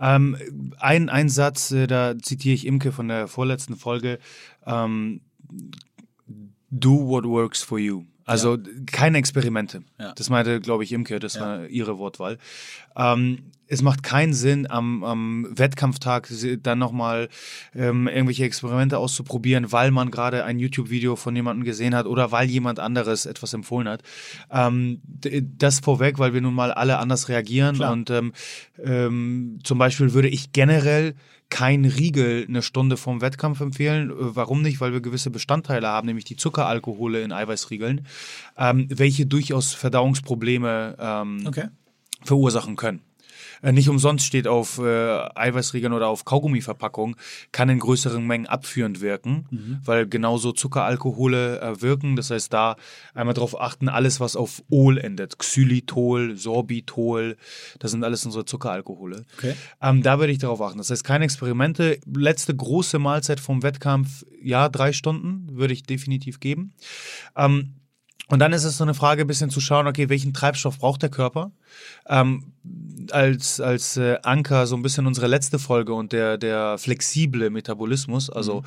Ähm, 0.00 0.72
ein, 0.78 1.08
ein 1.08 1.28
Satz, 1.28 1.70
äh, 1.70 1.86
da 1.86 2.18
zitiere 2.18 2.54
ich 2.54 2.66
Imke 2.66 2.90
von 2.90 3.06
der 3.06 3.28
vorletzten 3.28 3.76
Folge. 3.76 4.18
Ähm, 4.66 5.20
do 6.70 7.06
what 7.06 7.24
works 7.24 7.62
for 7.62 7.78
you. 7.78 8.04
Also 8.24 8.58
keine 8.86 9.18
Experimente. 9.18 9.82
Ja. 9.98 10.12
Das 10.14 10.30
meinte, 10.30 10.60
glaube 10.60 10.84
ich, 10.84 10.92
Imke, 10.92 11.18
das 11.18 11.38
war 11.38 11.66
ihre 11.66 11.98
Wortwahl. 11.98 12.38
Ähm, 12.96 13.50
es 13.66 13.82
macht 13.82 14.02
keinen 14.02 14.34
Sinn, 14.34 14.70
am, 14.70 15.02
am 15.04 15.46
Wettkampftag 15.50 16.28
dann 16.62 16.78
nochmal 16.78 17.28
ähm, 17.74 18.08
irgendwelche 18.08 18.44
Experimente 18.44 18.98
auszuprobieren, 18.98 19.72
weil 19.72 19.90
man 19.90 20.10
gerade 20.10 20.44
ein 20.44 20.58
YouTube-Video 20.58 21.16
von 21.16 21.34
jemandem 21.34 21.64
gesehen 21.64 21.94
hat 21.94 22.06
oder 22.06 22.30
weil 22.30 22.48
jemand 22.48 22.78
anderes 22.78 23.26
etwas 23.26 23.54
empfohlen 23.54 23.88
hat. 23.88 24.02
Ähm, 24.50 25.00
das 25.58 25.80
vorweg, 25.80 26.18
weil 26.18 26.34
wir 26.34 26.40
nun 26.40 26.54
mal 26.54 26.72
alle 26.72 26.98
anders 26.98 27.28
reagieren. 27.28 27.76
Klar. 27.76 27.92
Und 27.92 28.10
ähm, 28.10 28.32
ähm, 28.82 29.58
zum 29.64 29.78
Beispiel 29.78 30.12
würde 30.12 30.28
ich 30.28 30.52
generell 30.52 31.14
kein 31.50 31.84
Riegel 31.84 32.46
eine 32.48 32.62
Stunde 32.62 32.96
vorm 32.96 33.20
Wettkampf 33.20 33.60
empfehlen. 33.60 34.10
Äh, 34.10 34.14
Warum 34.36 34.62
nicht? 34.62 34.80
Weil 34.80 34.92
wir 34.92 35.00
gewisse 35.00 35.30
Bestandteile 35.30 35.88
haben, 35.88 36.06
nämlich 36.06 36.24
die 36.24 36.36
Zuckeralkohole 36.36 37.22
in 37.22 37.32
Eiweißriegeln, 37.32 38.06
ähm, 38.56 38.86
welche 38.90 39.26
durchaus 39.26 39.72
Verdauungsprobleme 39.74 40.96
ähm, 40.98 41.44
okay. 41.46 41.68
verursachen 42.22 42.76
können. 42.76 43.00
Äh, 43.64 43.72
Nicht 43.72 43.88
umsonst 43.88 44.26
steht 44.26 44.46
auf 44.46 44.78
äh, 44.78 44.84
Eiweißriegeln 45.34 45.92
oder 45.92 46.08
auf 46.08 46.24
Kaugummiverpackung, 46.24 47.16
kann 47.50 47.68
in 47.70 47.78
größeren 47.78 48.24
Mengen 48.24 48.46
abführend 48.46 49.00
wirken, 49.00 49.80
weil 49.84 50.06
genauso 50.06 50.52
Zuckeralkohole 50.52 51.60
äh, 51.60 51.82
wirken. 51.82 52.16
Das 52.16 52.30
heißt, 52.30 52.52
da 52.52 52.76
einmal 53.14 53.34
darauf 53.34 53.58
achten, 53.60 53.88
alles, 53.88 54.20
was 54.20 54.36
auf 54.36 54.62
Ol 54.70 54.98
endet, 54.98 55.38
Xylitol, 55.38 56.36
Sorbitol, 56.36 57.36
das 57.78 57.90
sind 57.90 58.04
alles 58.04 58.24
unsere 58.26 58.44
Zuckeralkohole. 58.44 59.24
Okay. 59.38 59.54
Ähm, 59.80 60.02
da 60.02 60.18
würde 60.18 60.32
ich 60.32 60.38
darauf 60.38 60.60
achten. 60.60 60.78
Das 60.78 60.90
heißt, 60.90 61.04
keine 61.04 61.24
Experimente. 61.24 61.98
Letzte 62.14 62.54
große 62.54 62.98
Mahlzeit 62.98 63.40
vom 63.40 63.62
Wettkampf, 63.62 64.24
ja, 64.42 64.68
drei 64.68 64.92
Stunden 64.92 65.56
würde 65.56 65.72
ich 65.72 65.84
definitiv 65.84 66.38
geben. 66.40 66.74
Ähm, 67.36 67.74
und 68.28 68.38
dann 68.38 68.54
ist 68.54 68.64
es 68.64 68.78
so 68.78 68.84
eine 68.84 68.94
Frage, 68.94 69.22
ein 69.22 69.26
bisschen 69.26 69.50
zu 69.50 69.60
schauen, 69.60 69.86
okay, 69.86 70.08
welchen 70.08 70.32
Treibstoff 70.32 70.78
braucht 70.78 71.02
der 71.02 71.10
Körper? 71.10 71.52
Ähm, 72.08 72.52
als 73.10 73.60
als 73.60 73.98
äh, 73.98 74.16
Anker 74.22 74.66
so 74.66 74.76
ein 74.76 74.82
bisschen 74.82 75.06
unsere 75.06 75.26
letzte 75.26 75.58
Folge 75.58 75.92
und 75.92 76.12
der, 76.12 76.38
der 76.38 76.78
flexible 76.78 77.50
Metabolismus, 77.50 78.30
also 78.30 78.62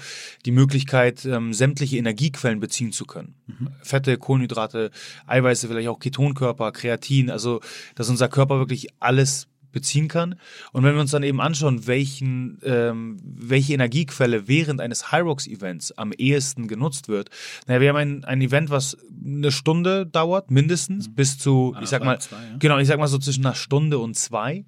die 0.46 0.52
Möglichkeit, 0.52 1.26
ähm, 1.26 1.54
sämtliche 1.54 1.98
Energiequellen 1.98 2.60
beziehen 2.60 2.92
zu 2.92 3.06
können. 3.06 3.34
Fette, 3.82 4.18
Kohlenhydrate, 4.18 4.92
Eiweiße, 5.26 5.68
vielleicht 5.68 5.88
auch 5.88 6.00
Ketonkörper, 6.00 6.72
Kreatin, 6.72 7.32
also 7.32 7.60
dass 7.96 8.10
unser 8.10 8.30
Körper 8.30 8.60
wirklich 8.60 8.90
alles 9.00 9.48
beziehen 9.72 10.08
kann. 10.08 10.36
Und 10.72 10.84
wenn 10.84 10.94
wir 10.94 11.02
uns 11.02 11.12
dann 11.12 11.24
eben 11.24 11.42
anschauen, 11.42 11.88
welchen, 11.88 12.60
ähm, 12.64 13.18
welche 13.24 13.74
Energiequelle 13.74 14.48
während 14.48 14.82
eines 14.82 15.12
Hyrox-Events 15.12 15.94
am 15.98 16.12
ehesten 16.12 16.68
genutzt 16.68 17.08
wird, 17.08 17.30
naja, 17.68 17.82
wir 17.82 17.90
haben 17.90 17.98
ein, 17.98 18.26
ein 18.26 18.42
Event, 18.42 18.70
was 18.70 18.98
eine 19.26 19.52
Stunde 19.52 20.06
dauert, 20.06 20.52
mindestens, 20.52 21.14
bis 21.14 21.38
zu, 21.38 21.76
ich 21.82 21.90
sag 21.90 22.04
mal, 22.04 22.20
zwei, 22.20 22.38
ja. 22.38 22.58
genau, 22.60 22.78
ich 22.78 22.88
sag 22.88 23.00
mal 23.00 23.08
so 23.08 23.18
zwischen 23.18 23.46
einer 23.46 23.56
Stunde 23.56 24.00
und 24.00 24.16
zwei. 24.16 24.66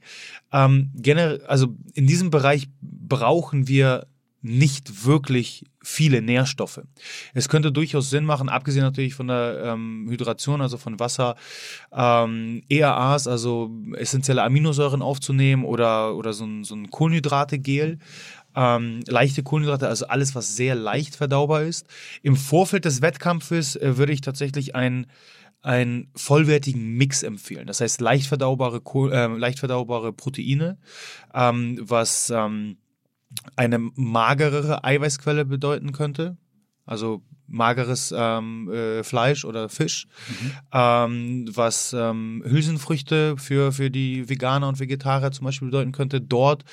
Ähm, 0.51 0.91
generell, 0.95 1.41
also 1.45 1.75
in 1.93 2.07
diesem 2.07 2.29
Bereich 2.29 2.67
brauchen 2.81 3.67
wir 3.67 4.07
nicht 4.41 5.05
wirklich 5.05 5.65
viele 5.81 6.21
Nährstoffe. 6.21 6.81
Es 7.33 7.49
könnte 7.49 7.71
durchaus 7.71 8.09
Sinn 8.09 8.25
machen, 8.25 8.49
abgesehen 8.49 8.83
natürlich 8.83 9.13
von 9.13 9.27
der 9.27 9.61
ähm, 9.65 10.07
Hydration, 10.09 10.61
also 10.61 10.77
von 10.77 10.99
Wasser, 10.99 11.35
ähm, 11.91 12.63
ERAs, 12.69 13.27
also 13.27 13.71
essentielle 13.95 14.43
Aminosäuren 14.43 15.01
aufzunehmen 15.01 15.65
oder, 15.65 16.15
oder 16.15 16.33
so 16.33 16.45
ein, 16.45 16.63
so 16.63 16.75
ein 16.75 16.89
Kohlenhydrate-Gel. 16.89 17.99
Ähm, 18.55 19.01
leichte 19.07 19.43
Kohlenhydrate, 19.43 19.87
also 19.87 20.07
alles, 20.07 20.35
was 20.35 20.55
sehr 20.55 20.75
leicht 20.75 21.15
verdaubar 21.15 21.63
ist. 21.63 21.85
Im 22.23 22.35
Vorfeld 22.35 22.85
des 22.85 23.01
Wettkampfes 23.01 23.75
äh, 23.75 23.97
würde 23.97 24.13
ich 24.13 24.21
tatsächlich 24.21 24.75
ein 24.75 25.07
einen 25.61 26.09
vollwertigen 26.15 26.93
Mix 26.95 27.21
empfehlen. 27.21 27.67
Das 27.67 27.81
heißt 27.81 27.99
leicht 27.99 28.27
verdaubare, 28.27 28.79
Kohl- 28.79 29.11
äh, 29.11 29.27
leicht 29.27 29.59
verdaubare 29.59 30.13
Proteine, 30.13 30.77
ähm, 31.33 31.77
was 31.81 32.29
ähm, 32.29 32.77
eine 33.55 33.79
magerere 33.79 34.83
Eiweißquelle 34.83 35.45
bedeuten 35.45 35.91
könnte. 35.91 36.37
Also 36.85 37.21
mageres 37.49 38.13
ähm, 38.15 38.71
äh, 38.71 39.03
Fleisch 39.03 39.45
oder 39.45 39.69
Fisch, 39.69 40.07
ähm, 40.71 41.49
was 41.53 41.93
ähm, 41.93 42.43
Hülsenfrüchte 42.45 43.37
für, 43.37 43.71
für 43.71 43.89
die 43.89 44.29
Veganer 44.29 44.67
und 44.67 44.79
Vegetarier 44.79 45.31
zum 45.31 45.45
Beispiel 45.45 45.67
bedeuten 45.67 45.91
könnte, 45.91 46.21
dort, 46.21 46.63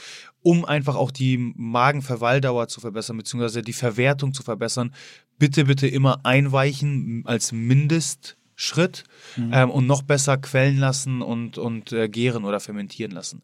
um 0.42 0.64
einfach 0.64 0.96
auch 0.96 1.10
die 1.10 1.52
Magenverweildauer 1.56 2.68
zu 2.68 2.80
verbessern, 2.80 3.16
beziehungsweise 3.16 3.62
die 3.62 3.72
Verwertung 3.72 4.32
zu 4.32 4.42
verbessern, 4.42 4.94
bitte, 5.38 5.64
bitte 5.64 5.86
immer 5.86 6.24
einweichen 6.24 7.22
als 7.26 7.52
Mindestschritt 7.52 9.04
ähm, 9.38 9.70
und 9.70 9.86
noch 9.86 10.02
besser 10.02 10.36
quellen 10.38 10.78
lassen 10.78 11.22
und, 11.22 11.58
und 11.58 11.92
äh, 11.92 12.08
gären 12.08 12.44
oder 12.44 12.60
fermentieren 12.60 13.12
lassen. 13.12 13.42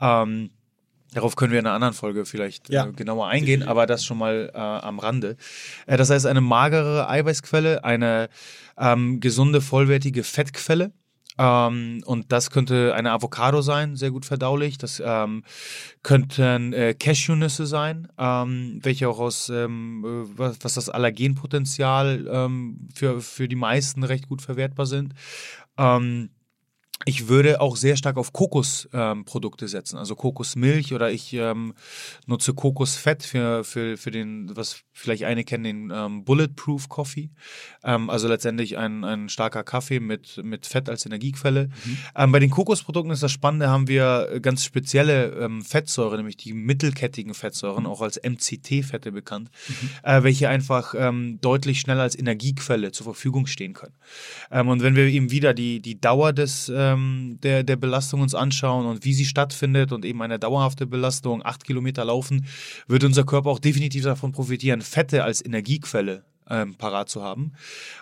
Ähm, 0.00 0.50
Darauf 1.12 1.34
können 1.36 1.52
wir 1.52 1.58
in 1.58 1.66
einer 1.66 1.74
anderen 1.74 1.94
Folge 1.94 2.24
vielleicht 2.24 2.68
Ja. 2.70 2.86
äh, 2.86 2.92
genauer 2.92 3.26
eingehen, 3.28 3.62
aber 3.62 3.86
das 3.86 4.04
schon 4.04 4.18
mal 4.18 4.50
äh, 4.54 4.58
am 4.58 4.98
Rande. 4.98 5.36
Äh, 5.86 5.96
das 5.96 6.10
heißt, 6.10 6.26
eine 6.26 6.40
magere 6.40 7.08
Eiweißquelle, 7.08 7.82
eine 7.84 8.28
ähm, 8.78 9.20
gesunde, 9.20 9.60
vollwertige 9.60 10.22
Fettquelle. 10.22 10.92
Ähm, 11.38 12.02
und 12.04 12.32
das 12.32 12.50
könnte 12.50 12.94
eine 12.94 13.12
Avocado 13.12 13.62
sein, 13.62 13.96
sehr 13.96 14.10
gut 14.10 14.26
verdaulich. 14.26 14.78
Das 14.78 15.02
ähm, 15.04 15.42
könnten 16.02 16.72
äh, 16.74 16.94
Cashewnüsse 16.94 17.66
sein, 17.66 18.08
ähm, 18.18 18.78
welche 18.82 19.08
auch 19.08 19.18
aus, 19.18 19.48
ähm, 19.48 20.04
äh, 20.04 20.38
was, 20.38 20.58
was 20.60 20.74
das 20.74 20.88
Allergenpotenzial 20.90 22.28
ähm, 22.30 22.88
für, 22.94 23.20
für 23.20 23.48
die 23.48 23.56
meisten 23.56 24.04
recht 24.04 24.28
gut 24.28 24.42
verwertbar 24.42 24.86
sind. 24.86 25.14
Ähm, 25.78 26.30
ich 27.06 27.28
würde 27.28 27.62
auch 27.62 27.76
sehr 27.76 27.96
stark 27.96 28.18
auf 28.18 28.34
Kokosprodukte 28.34 29.64
ähm, 29.64 29.68
setzen, 29.68 29.96
also 29.96 30.14
Kokosmilch 30.14 30.92
oder 30.92 31.10
ich 31.10 31.32
ähm, 31.32 31.72
nutze 32.26 32.52
Kokosfett 32.52 33.22
für, 33.22 33.64
für, 33.64 33.96
für 33.96 34.10
den, 34.10 34.54
was 34.54 34.82
vielleicht 34.92 35.24
eine 35.24 35.44
kennen, 35.44 35.64
den 35.64 35.92
ähm, 35.94 36.24
Bulletproof 36.24 36.90
Coffee. 36.90 37.30
Ähm, 37.82 38.10
also 38.10 38.28
letztendlich 38.28 38.76
ein, 38.76 39.02
ein 39.04 39.30
starker 39.30 39.64
Kaffee 39.64 39.98
mit, 39.98 40.44
mit 40.44 40.66
Fett 40.66 40.90
als 40.90 41.06
Energiequelle. 41.06 41.70
Ähm, 42.14 42.32
bei 42.32 42.38
den 42.38 42.50
Kokosprodukten 42.50 43.12
ist 43.12 43.22
das 43.22 43.32
Spannende, 43.32 43.70
haben 43.70 43.88
wir 43.88 44.38
ganz 44.42 44.62
spezielle 44.62 45.30
ähm, 45.40 45.62
Fettsäuren, 45.62 46.18
nämlich 46.18 46.36
die 46.36 46.52
mittelkettigen 46.52 47.32
Fettsäuren, 47.32 47.86
auch 47.86 48.02
als 48.02 48.20
MCT-Fette 48.22 49.10
bekannt, 49.10 49.50
äh, 50.02 50.22
welche 50.22 50.50
einfach 50.50 50.94
deutlich 51.40 51.80
schneller 51.80 52.02
als 52.02 52.18
Energiequelle 52.18 52.92
zur 52.92 53.04
Verfügung 53.04 53.46
stehen 53.46 53.74
können. 53.74 53.94
Und 54.50 54.82
wenn 54.82 54.96
wir 54.96 55.04
eben 55.04 55.30
wieder 55.30 55.54
die, 55.54 55.80
die 55.80 56.00
Dauer 56.00 56.32
des, 56.32 56.70
ähm, 56.92 57.38
der, 57.42 57.62
der 57.62 57.76
Belastung 57.76 58.20
uns 58.20 58.34
anschauen 58.34 58.86
und 58.86 59.04
wie 59.04 59.14
sie 59.14 59.24
stattfindet 59.24 59.92
und 59.92 60.04
eben 60.04 60.20
eine 60.22 60.38
dauerhafte 60.38 60.86
Belastung, 60.86 61.44
acht 61.44 61.64
Kilometer 61.64 62.04
laufen, 62.04 62.46
wird 62.86 63.04
unser 63.04 63.24
Körper 63.24 63.50
auch 63.50 63.58
definitiv 63.58 64.04
davon 64.04 64.32
profitieren, 64.32 64.82
Fette 64.82 65.24
als 65.24 65.44
Energiequelle 65.44 66.24
ähm, 66.48 66.74
parat 66.74 67.08
zu 67.08 67.22
haben. 67.22 67.52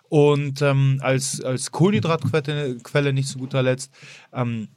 Und 0.09 0.62
ähm, 0.62 0.99
als, 1.03 1.41
als 1.43 1.70
Kohlenhydratquelle 1.70 2.78
Quelle 2.78 3.12
nicht 3.12 3.28
zu 3.28 3.39
guter 3.39 3.62
Letzt 3.62 3.93
ähm, 4.32 4.68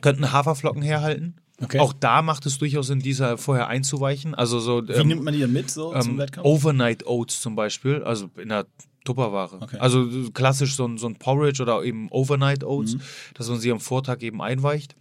könnten 0.00 0.32
Haferflocken 0.32 0.82
herhalten. 0.82 1.36
Okay. 1.62 1.78
Auch 1.78 1.92
da 1.92 2.22
macht 2.22 2.46
es 2.46 2.56
durchaus 2.56 2.86
Sinn, 2.86 3.00
dieser 3.00 3.36
vorher 3.36 3.68
einzuweichen. 3.68 4.34
Also 4.34 4.60
so 4.60 4.88
Wie 4.88 4.92
ähm, 4.92 5.08
nimmt 5.08 5.24
man 5.24 5.34
die 5.34 5.40
dann 5.40 5.52
mit 5.52 5.70
so 5.70 5.92
zum 5.92 6.12
ähm, 6.12 6.18
Wettkampf? 6.18 6.46
Overnight 6.46 7.06
Oats 7.06 7.42
zum 7.42 7.54
Beispiel, 7.54 8.02
also 8.02 8.30
in 8.38 8.48
der 8.48 8.66
Tupperware. 9.14 9.56
Okay. 9.60 9.78
Also 9.78 10.06
klassisch 10.32 10.74
so 10.76 10.86
ein, 10.86 10.98
so 10.98 11.06
ein 11.06 11.16
Porridge 11.16 11.62
oder 11.62 11.82
eben 11.84 12.08
Overnight 12.10 12.64
Oats, 12.64 12.94
Mhm. 12.94 13.00
dass 13.34 13.48
man 13.48 13.58
sie 13.58 13.70
am 13.72 13.80
Vortag 13.80 14.20
eben 14.22 14.40
einweicht. 14.42 14.94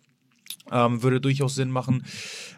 Ähm, 0.71 1.01
würde 1.03 1.19
durchaus 1.21 1.55
Sinn 1.55 1.71
machen. 1.71 2.05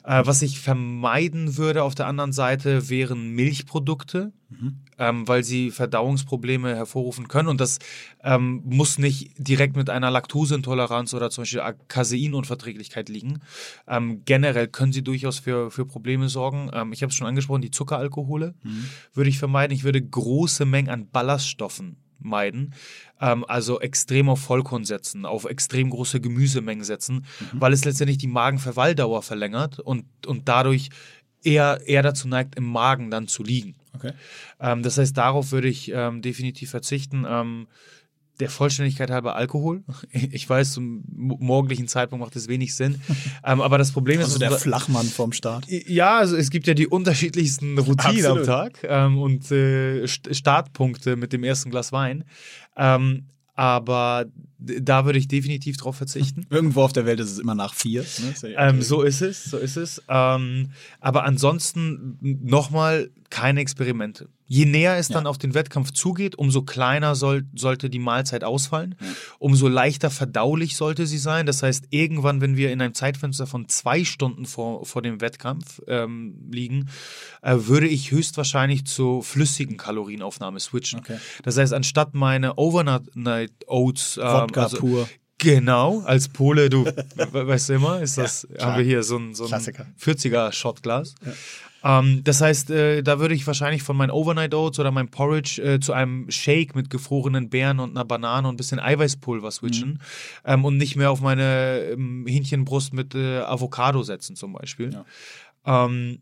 Äh, 0.03 0.26
was 0.26 0.41
ich 0.41 0.59
vermeiden 0.59 1.57
würde 1.57 1.84
auf 1.84 1.95
der 1.95 2.07
anderen 2.07 2.34
Seite 2.34 2.89
wären 2.89 3.30
Milchprodukte, 3.30 4.34
Mhm. 4.51 4.80
ähm, 4.97 5.28
weil 5.30 5.45
sie 5.45 5.72
Verdauungsprobleme 5.72 6.76
hervorrufen 6.76 7.30
können. 7.30 7.47
Und 7.47 7.62
das 7.62 7.80
ähm, 8.22 8.62
muss 8.66 8.97
nicht 8.97 9.32
direkt 9.38 9.78
mit 9.78 9.89
einer 9.89 10.12
Laktoseintoleranz 10.12 11.14
oder 11.14 11.30
zum 11.30 11.43
Beispiel 11.43 11.62
Caseinunverträglichkeit 11.88 13.07
liegen. 13.09 13.39
Ähm, 13.88 14.24
generell 14.26 14.68
können 14.68 14.91
sie 14.91 15.03
durchaus 15.03 15.39
für, 15.39 15.72
für 15.72 15.86
Probleme 15.86 16.28
sorgen. 16.28 16.70
Ähm, 16.74 16.91
ich 16.91 17.01
habe 17.01 17.12
es 17.12 17.16
schon 17.16 17.28
angesprochen, 17.28 17.62
die 17.62 17.72
Zuckeralkohole 17.72 18.55
würde 19.14 19.30
ich 19.30 19.39
vermeiden. 19.39 19.74
Ich 19.74 19.84
würde 19.84 20.01
große 20.01 20.66
Mengen 20.66 20.89
an 20.89 21.07
Ballaststoffen 21.09 21.95
meiden. 22.24 22.74
Ähm, 23.20 23.46
also 23.48 23.80
extrem 23.80 24.30
auf 24.30 24.42
Vollkorn 24.42 24.86
setzen, 24.86 25.26
auf 25.26 25.46
extrem 25.46 25.90
große 25.90 26.22
Gemüsemengen 26.22 26.84
setzen, 26.84 27.26
weil 27.54 27.74
es 27.74 27.86
letztendlich 27.86 28.18
die 28.18 28.28
Magenverweildauer 28.28 29.22
verlängert 29.22 29.80
und, 29.80 30.06
und 30.26 30.48
dadurch 30.48 30.90
eher, 31.44 31.82
eher 31.86 32.04
dazu 32.04 32.28
neigt, 32.28 32.56
im 32.56 32.66
Magen 32.66 33.12
dann 33.12 33.28
zu 33.28 33.44
liegen. 33.44 33.76
Okay. 33.94 34.14
Ähm, 34.60 34.84
das 34.84 34.98
heißt, 34.98 35.18
darauf 35.18 35.52
würde 35.52 35.68
ich 35.68 35.92
ähm, 35.94 36.22
definitiv 36.22 36.72
verzichten. 36.72 37.26
Der 38.42 38.50
Vollständigkeit 38.50 39.10
halber 39.10 39.36
Alkohol. 39.38 39.84
Ich 40.12 40.50
weiß, 40.50 40.74
zum 40.74 41.04
mo- 41.16 41.38
morgendlichen 41.39 41.88
Zeitpunkt 41.88 42.26
macht 42.26 42.36
es 42.36 42.48
wenig 42.50 42.76
Sinn. 42.76 43.00
ähm, 43.46 43.62
aber 43.62 43.78
das 43.78 43.92
Problem 43.94 44.20
ist, 44.20 44.26
Also 44.26 44.39
der 44.39 44.52
Flachmann 44.52 45.06
vom 45.06 45.32
Start. 45.32 45.66
ja, 45.70 46.18
also 46.18 46.36
es 46.36 46.50
gibt 46.50 46.68
ja 46.68 46.74
die 46.74 46.88
unterschiedlichsten 46.88 47.78
Routinen 47.78 48.26
am 48.26 48.38
Absolut. 48.39 48.46
Tag 48.46 48.80
ähm, 48.84 49.18
und 49.20 49.50
äh, 49.52 50.04
St- 50.06 50.34
Startpunkte 50.34 51.16
mit 51.16 51.32
dem 51.32 51.44
ersten 51.46 51.70
Glas 51.70 51.92
Wein. 51.94 52.26
Ähm, 52.76 53.28
aber 53.54 54.26
da 54.62 55.05
würde 55.05 55.20
ich 55.20 55.28
definitiv 55.28 55.78
drauf 55.78 55.95
verzichten. 55.95 56.45
Irgendwo 56.51 56.84
auf 56.84 56.93
der 56.93 57.05
Welt 57.05 57.20
ist 57.20 57.32
es 57.32 57.39
immer 57.39 57.55
nach 57.55 57.74
vier. 57.74 58.03
Ne? 58.43 58.53
Ähm, 58.57 58.82
so 58.82 59.01
ist 59.01 59.22
es, 59.22 59.43
so 59.45 59.57
ist 59.57 59.76
es. 59.78 60.01
Ähm, 60.07 60.70
aber 60.99 61.24
ansonsten 61.26 62.18
nochmal 62.22 63.09
keine 63.30 63.62
Experimente. 63.62 64.30
Je 64.45 64.66
näher 64.66 64.97
es 64.97 65.07
dann 65.07 65.24
Ja. 65.24 65.30
auf 65.30 65.38
den 65.38 65.53
Wettkampf 65.53 65.91
zugeht, 65.91 66.36
umso 66.36 66.64
kleiner 66.64 67.16
soll, 67.16 67.45
sollte 67.55 67.89
die 67.89 67.99
Mahlzeit 67.99 68.43
ausfallen, 68.43 68.95
umso 69.39 69.70
leichter 69.70 70.09
verdaulich 70.09 70.76
sollte 70.76 71.07
sie 71.07 71.18
sein. 71.18 71.45
Das 71.45 71.64
heißt, 71.64 71.86
irgendwann, 71.91 72.41
wenn 72.41 72.57
wir 72.57 72.74
in 72.74 72.82
einem 72.82 72.93
Zeitfenster 72.93 73.47
von 73.47 73.70
zwei 73.70 74.03
Stunden 74.03 74.45
vor, 74.45 74.86
vor 74.86 75.01
dem 75.01 75.22
Wettkampf 75.22 75.80
ähm, 75.88 76.36
liegen, 76.51 76.89
äh, 77.41 77.55
würde 77.59 77.88
ich 77.88 78.12
höchstwahrscheinlich 78.12 78.84
zur 78.86 79.24
flüssigen 79.24 79.78
Kalorienaufnahme 79.78 80.59
switchen. 80.59 80.99
Okay. 80.99 81.18
Das 81.43 81.55
heißt, 81.55 81.72
anstatt 81.72 82.14
meine 82.14 82.57
Overnight 82.57 83.53
Oats 83.68 84.18
ähm, 84.18 84.51
Wodka 84.52 84.64
also- 84.64 84.78
pur. 84.78 85.10
Genau, 85.43 86.02
als 86.02 86.30
Pole, 86.30 86.70
du 86.70 86.86
we- 87.32 87.47
weißt 87.47 87.70
du 87.70 87.74
immer, 87.74 87.99
ist 87.99 88.16
das, 88.20 88.47
klar. 88.54 88.74
haben 88.74 88.78
wir 88.78 88.86
hier 88.86 89.02
so 89.02 89.18
ein, 89.18 89.34
so 89.34 89.45
ein 89.45 89.47
Klassiker. 89.49 89.88
40er 89.99 90.52
Shotglas. 90.52 91.16
Ähm, 91.84 92.22
das 92.24 92.41
heißt, 92.41 92.70
äh, 92.70 93.02
da 93.02 93.18
würde 93.20 93.34
ich 93.34 93.47
wahrscheinlich 93.47 93.82
von 93.82 93.97
meinen 93.97 94.12
Overnight 94.12 94.54
Oats 94.54 94.78
oder 94.78 94.91
meinem 94.91 95.10
Porridge 95.10 95.60
äh, 95.64 95.80
zu 95.80 95.93
einem 95.93 96.30
Shake 96.30 96.76
mit 96.76 96.91
gefrorenen 96.91 97.49
Beeren 97.49 97.80
und 97.80 97.89
einer 97.89 98.06
Banane 98.06 98.47
und 98.47 98.54
ein 98.54 98.58
bisschen 98.58 98.80
Eiweißpulver 98.80 99.49
switchen 99.49 99.93
Mhm. 99.93 99.99
ähm, 100.45 100.66
und 100.66 100.78
nicht 100.78 100.95
mehr 100.95 101.10
auf 101.10 101.22
meine 101.22 101.88
ähm, 101.93 102.28
Hähnchenbrust 102.28 102.93
mit 102.93 103.16
äh, 103.16 103.39
Avocado 103.39 104.04
setzen 104.04 104.36
zum 104.36 104.54
Beispiel. 104.54 104.93
Ja, 104.93 105.86
ähm, 105.86 106.20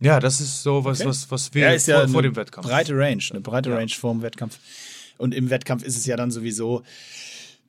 ja 0.00 0.20
das 0.20 0.42
ist 0.42 0.62
so 0.62 0.84
was, 0.84 1.00
Okay. 1.00 1.08
was, 1.08 1.30
was 1.30 1.54
wir 1.54 1.62
Ja, 1.62 1.72
ist 1.72 1.86
ja 1.88 2.00
vor, 2.00 2.08
vor 2.08 2.18
eine 2.20 2.28
dem 2.28 2.36
Wettkampf. 2.36 2.66
Breite 2.68 2.92
Range, 2.98 3.22
eine 3.30 3.40
breite 3.40 3.70
Ja. 3.70 3.76
Range 3.76 3.90
vor 3.98 4.12
dem 4.12 4.20
Wettkampf. 4.20 4.58
Und 5.18 5.34
im 5.34 5.50
Wettkampf 5.50 5.84
ist 5.84 5.96
es 5.96 6.06
ja 6.06 6.16
dann 6.16 6.30
sowieso 6.30 6.82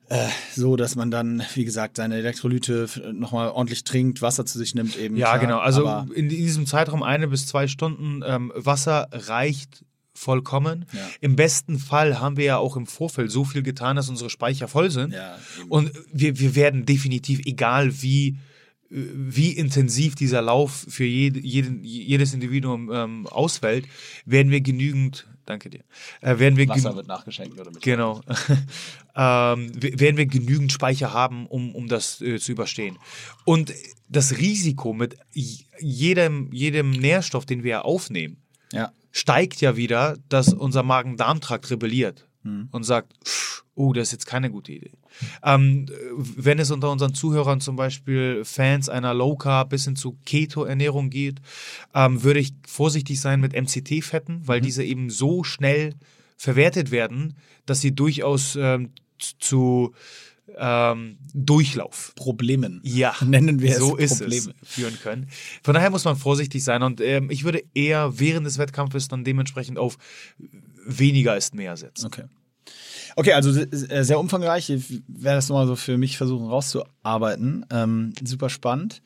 äh, 0.08 0.28
so, 0.56 0.76
dass 0.76 0.96
man 0.96 1.10
dann, 1.10 1.42
wie 1.54 1.64
gesagt, 1.64 1.96
seine 1.96 2.16
Elektrolyte 2.16 2.88
nochmal 3.12 3.50
ordentlich 3.50 3.84
trinkt, 3.84 4.22
Wasser 4.22 4.44
zu 4.44 4.58
sich 4.58 4.74
nimmt 4.74 4.96
eben. 4.96 5.16
Ja, 5.16 5.28
klar, 5.28 5.38
genau. 5.38 5.58
Also 5.58 5.86
aber- 5.86 6.14
in, 6.14 6.28
diesem 6.28 6.66
Zeitraum 6.66 7.02
eine 7.02 7.28
bis 7.28 7.46
zwei 7.46 7.68
Stunden 7.68 8.22
ähm, 8.26 8.52
Wasser 8.56 9.08
reicht 9.12 9.84
vollkommen. 10.12 10.84
Ja. 10.92 11.08
Im 11.20 11.36
besten 11.36 11.78
Fall 11.78 12.20
haben 12.20 12.36
wir 12.36 12.44
ja 12.44 12.56
auch 12.58 12.76
im 12.76 12.86
Vorfeld 12.86 13.30
so 13.30 13.44
viel 13.44 13.62
getan, 13.62 13.96
dass 13.96 14.08
unsere 14.08 14.30
Speicher 14.30 14.68
voll 14.68 14.90
sind. 14.90 15.14
Ja. 15.14 15.38
Und 15.68 15.92
wir, 16.12 16.38
wir 16.38 16.54
werden 16.56 16.84
definitiv, 16.84 17.40
egal 17.46 18.02
wie, 18.02 18.36
äh, 18.90 18.96
wie 19.14 19.52
intensiv 19.52 20.16
dieser 20.16 20.42
Lauf 20.42 20.86
für 20.88 21.04
jede, 21.04 21.38
jeden, 21.38 21.84
jedes 21.84 22.34
Individuum 22.34 22.90
ähm, 22.92 23.26
ausfällt, 23.28 23.86
werden 24.26 24.50
wir 24.50 24.60
genügend, 24.60 25.26
danke 25.50 25.70
dir, 25.70 25.84
äh, 26.20 26.38
werden 26.38 26.56
wir 26.56 26.68
Wasser 26.68 26.94
wird 26.96 27.06
nachgeschenkt 27.08 27.58
oder 27.60 27.70
mit. 27.70 27.82
Genau. 27.82 28.20
ähm, 29.16 29.70
werden 29.74 30.16
wir 30.16 30.26
genügend 30.26 30.72
Speicher 30.72 31.12
haben, 31.12 31.46
um, 31.46 31.74
um 31.74 31.88
das 31.88 32.20
äh, 32.20 32.38
zu 32.38 32.52
überstehen. 32.52 32.98
Und 33.44 33.72
das 34.08 34.38
Risiko 34.38 34.92
mit 34.92 35.16
jedem, 35.78 36.52
jedem 36.52 36.90
Nährstoff, 36.90 37.46
den 37.46 37.62
wir 37.62 37.84
aufnehmen, 37.84 38.36
Ja. 38.72 38.92
steigt 39.10 39.60
ja 39.60 39.76
wieder, 39.76 40.16
dass 40.28 40.52
unser 40.52 40.82
Magen-Darm-Trakt 40.82 41.70
rebelliert 41.70 42.26
Mhm. 42.42 42.68
und 42.70 42.84
sagt, 42.84 43.12
"Pff, 43.24 43.64
oh, 43.74 43.92
das 43.92 44.08
ist 44.08 44.12
jetzt 44.12 44.26
keine 44.26 44.50
gute 44.50 44.72
Idee. 44.72 44.92
Ähm, 45.44 45.86
wenn 46.16 46.58
es 46.58 46.70
unter 46.70 46.90
unseren 46.90 47.14
Zuhörern 47.14 47.60
zum 47.60 47.76
Beispiel 47.76 48.42
Fans 48.44 48.88
einer 48.88 49.12
Low 49.14 49.36
Carb 49.36 49.70
bis 49.70 49.84
hin 49.84 49.96
zu 49.96 50.16
Keto-Ernährung 50.24 51.10
geht, 51.10 51.40
ähm, 51.94 52.22
würde 52.22 52.40
ich 52.40 52.52
vorsichtig 52.66 53.20
sein 53.20 53.40
mit 53.40 53.52
MCT-Fetten, 53.54 54.38
Mhm. 54.40 54.48
weil 54.48 54.60
diese 54.60 54.84
eben 54.84 55.10
so 55.10 55.44
schnell 55.44 55.94
verwertet 56.36 56.90
werden, 56.90 57.34
dass 57.66 57.80
sie 57.80 57.94
durchaus 57.94 58.56
ähm, 58.56 58.90
zu 59.18 59.92
ähm, 60.58 61.18
Durchlauf 61.32 62.12
Problemen. 62.16 62.80
ja, 62.82 63.14
Nennen 63.24 63.60
wir 63.60 63.76
so 63.78 63.96
es 63.96 64.12
ist 64.12 64.18
Probleme. 64.20 64.54
es 64.62 64.68
führen 64.68 64.98
können. 65.00 65.28
Von 65.62 65.74
daher 65.74 65.90
muss 65.90 66.04
man 66.04 66.16
vorsichtig 66.16 66.64
sein 66.64 66.82
und 66.82 67.00
ähm, 67.00 67.30
ich 67.30 67.44
würde 67.44 67.62
eher 67.74 68.18
während 68.18 68.46
des 68.46 68.58
Wettkampfes 68.58 69.06
dann 69.08 69.22
dementsprechend 69.24 69.78
auf 69.78 69.96
weniger 70.84 71.36
ist 71.36 71.54
mehr 71.54 71.76
setzen. 71.76 72.06
Okay. 72.06 72.24
Okay, 73.16 73.32
also 73.32 73.50
äh, 73.50 74.04
sehr 74.04 74.20
umfangreich. 74.20 74.70
Ich 74.70 75.02
werde 75.08 75.36
das 75.36 75.48
nochmal 75.48 75.66
so 75.66 75.76
für 75.76 75.98
mich 75.98 76.16
versuchen 76.16 76.46
rauszuarbeiten. 76.46 77.66
Ähm, 77.70 78.12
super 78.24 78.48
spannend. 78.48 79.02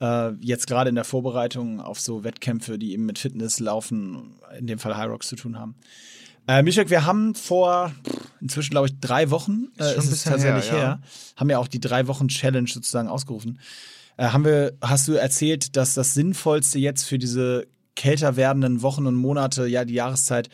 Äh, 0.00 0.32
jetzt 0.40 0.66
gerade 0.66 0.88
in 0.88 0.94
der 0.94 1.04
Vorbereitung 1.04 1.80
auf 1.80 2.00
so 2.00 2.24
Wettkämpfe, 2.24 2.78
die 2.78 2.92
eben 2.92 3.06
mit 3.06 3.18
Fitness, 3.18 3.60
Laufen, 3.60 4.34
in 4.58 4.66
dem 4.66 4.78
Fall 4.78 4.96
High 4.96 5.10
Rocks 5.10 5.28
zu 5.28 5.36
tun 5.36 5.58
haben. 5.58 5.74
Äh, 6.48 6.62
Mischek, 6.62 6.90
wir 6.90 7.04
haben 7.04 7.34
vor 7.34 7.92
inzwischen, 8.40 8.70
glaube 8.70 8.88
ich, 8.88 8.98
drei 9.00 9.30
Wochen, 9.30 9.68
äh, 9.78 9.82
Ist 9.82 9.90
schon 9.90 9.98
ist 9.98 10.06
ein 10.06 10.12
es 10.12 10.24
tatsächlich 10.24 10.72
her, 10.72 10.78
her, 10.78 11.00
ja. 11.00 11.00
haben 11.36 11.50
ja 11.50 11.58
auch 11.58 11.68
die 11.68 11.80
drei 11.80 12.08
Wochen 12.08 12.28
Challenge 12.28 12.68
sozusagen 12.68 13.08
ausgerufen. 13.08 13.60
Äh, 14.16 14.26
haben 14.26 14.44
wir, 14.44 14.72
hast 14.80 15.06
du 15.06 15.12
erzählt, 15.12 15.76
dass 15.76 15.94
das 15.94 16.14
Sinnvollste 16.14 16.78
jetzt 16.78 17.04
für 17.04 17.18
diese 17.18 17.66
kälter 17.94 18.36
werdenden 18.36 18.82
Wochen 18.82 19.06
und 19.06 19.14
Monate, 19.14 19.66
ja, 19.66 19.84
die 19.84 19.94
Jahreszeit, 19.94 20.48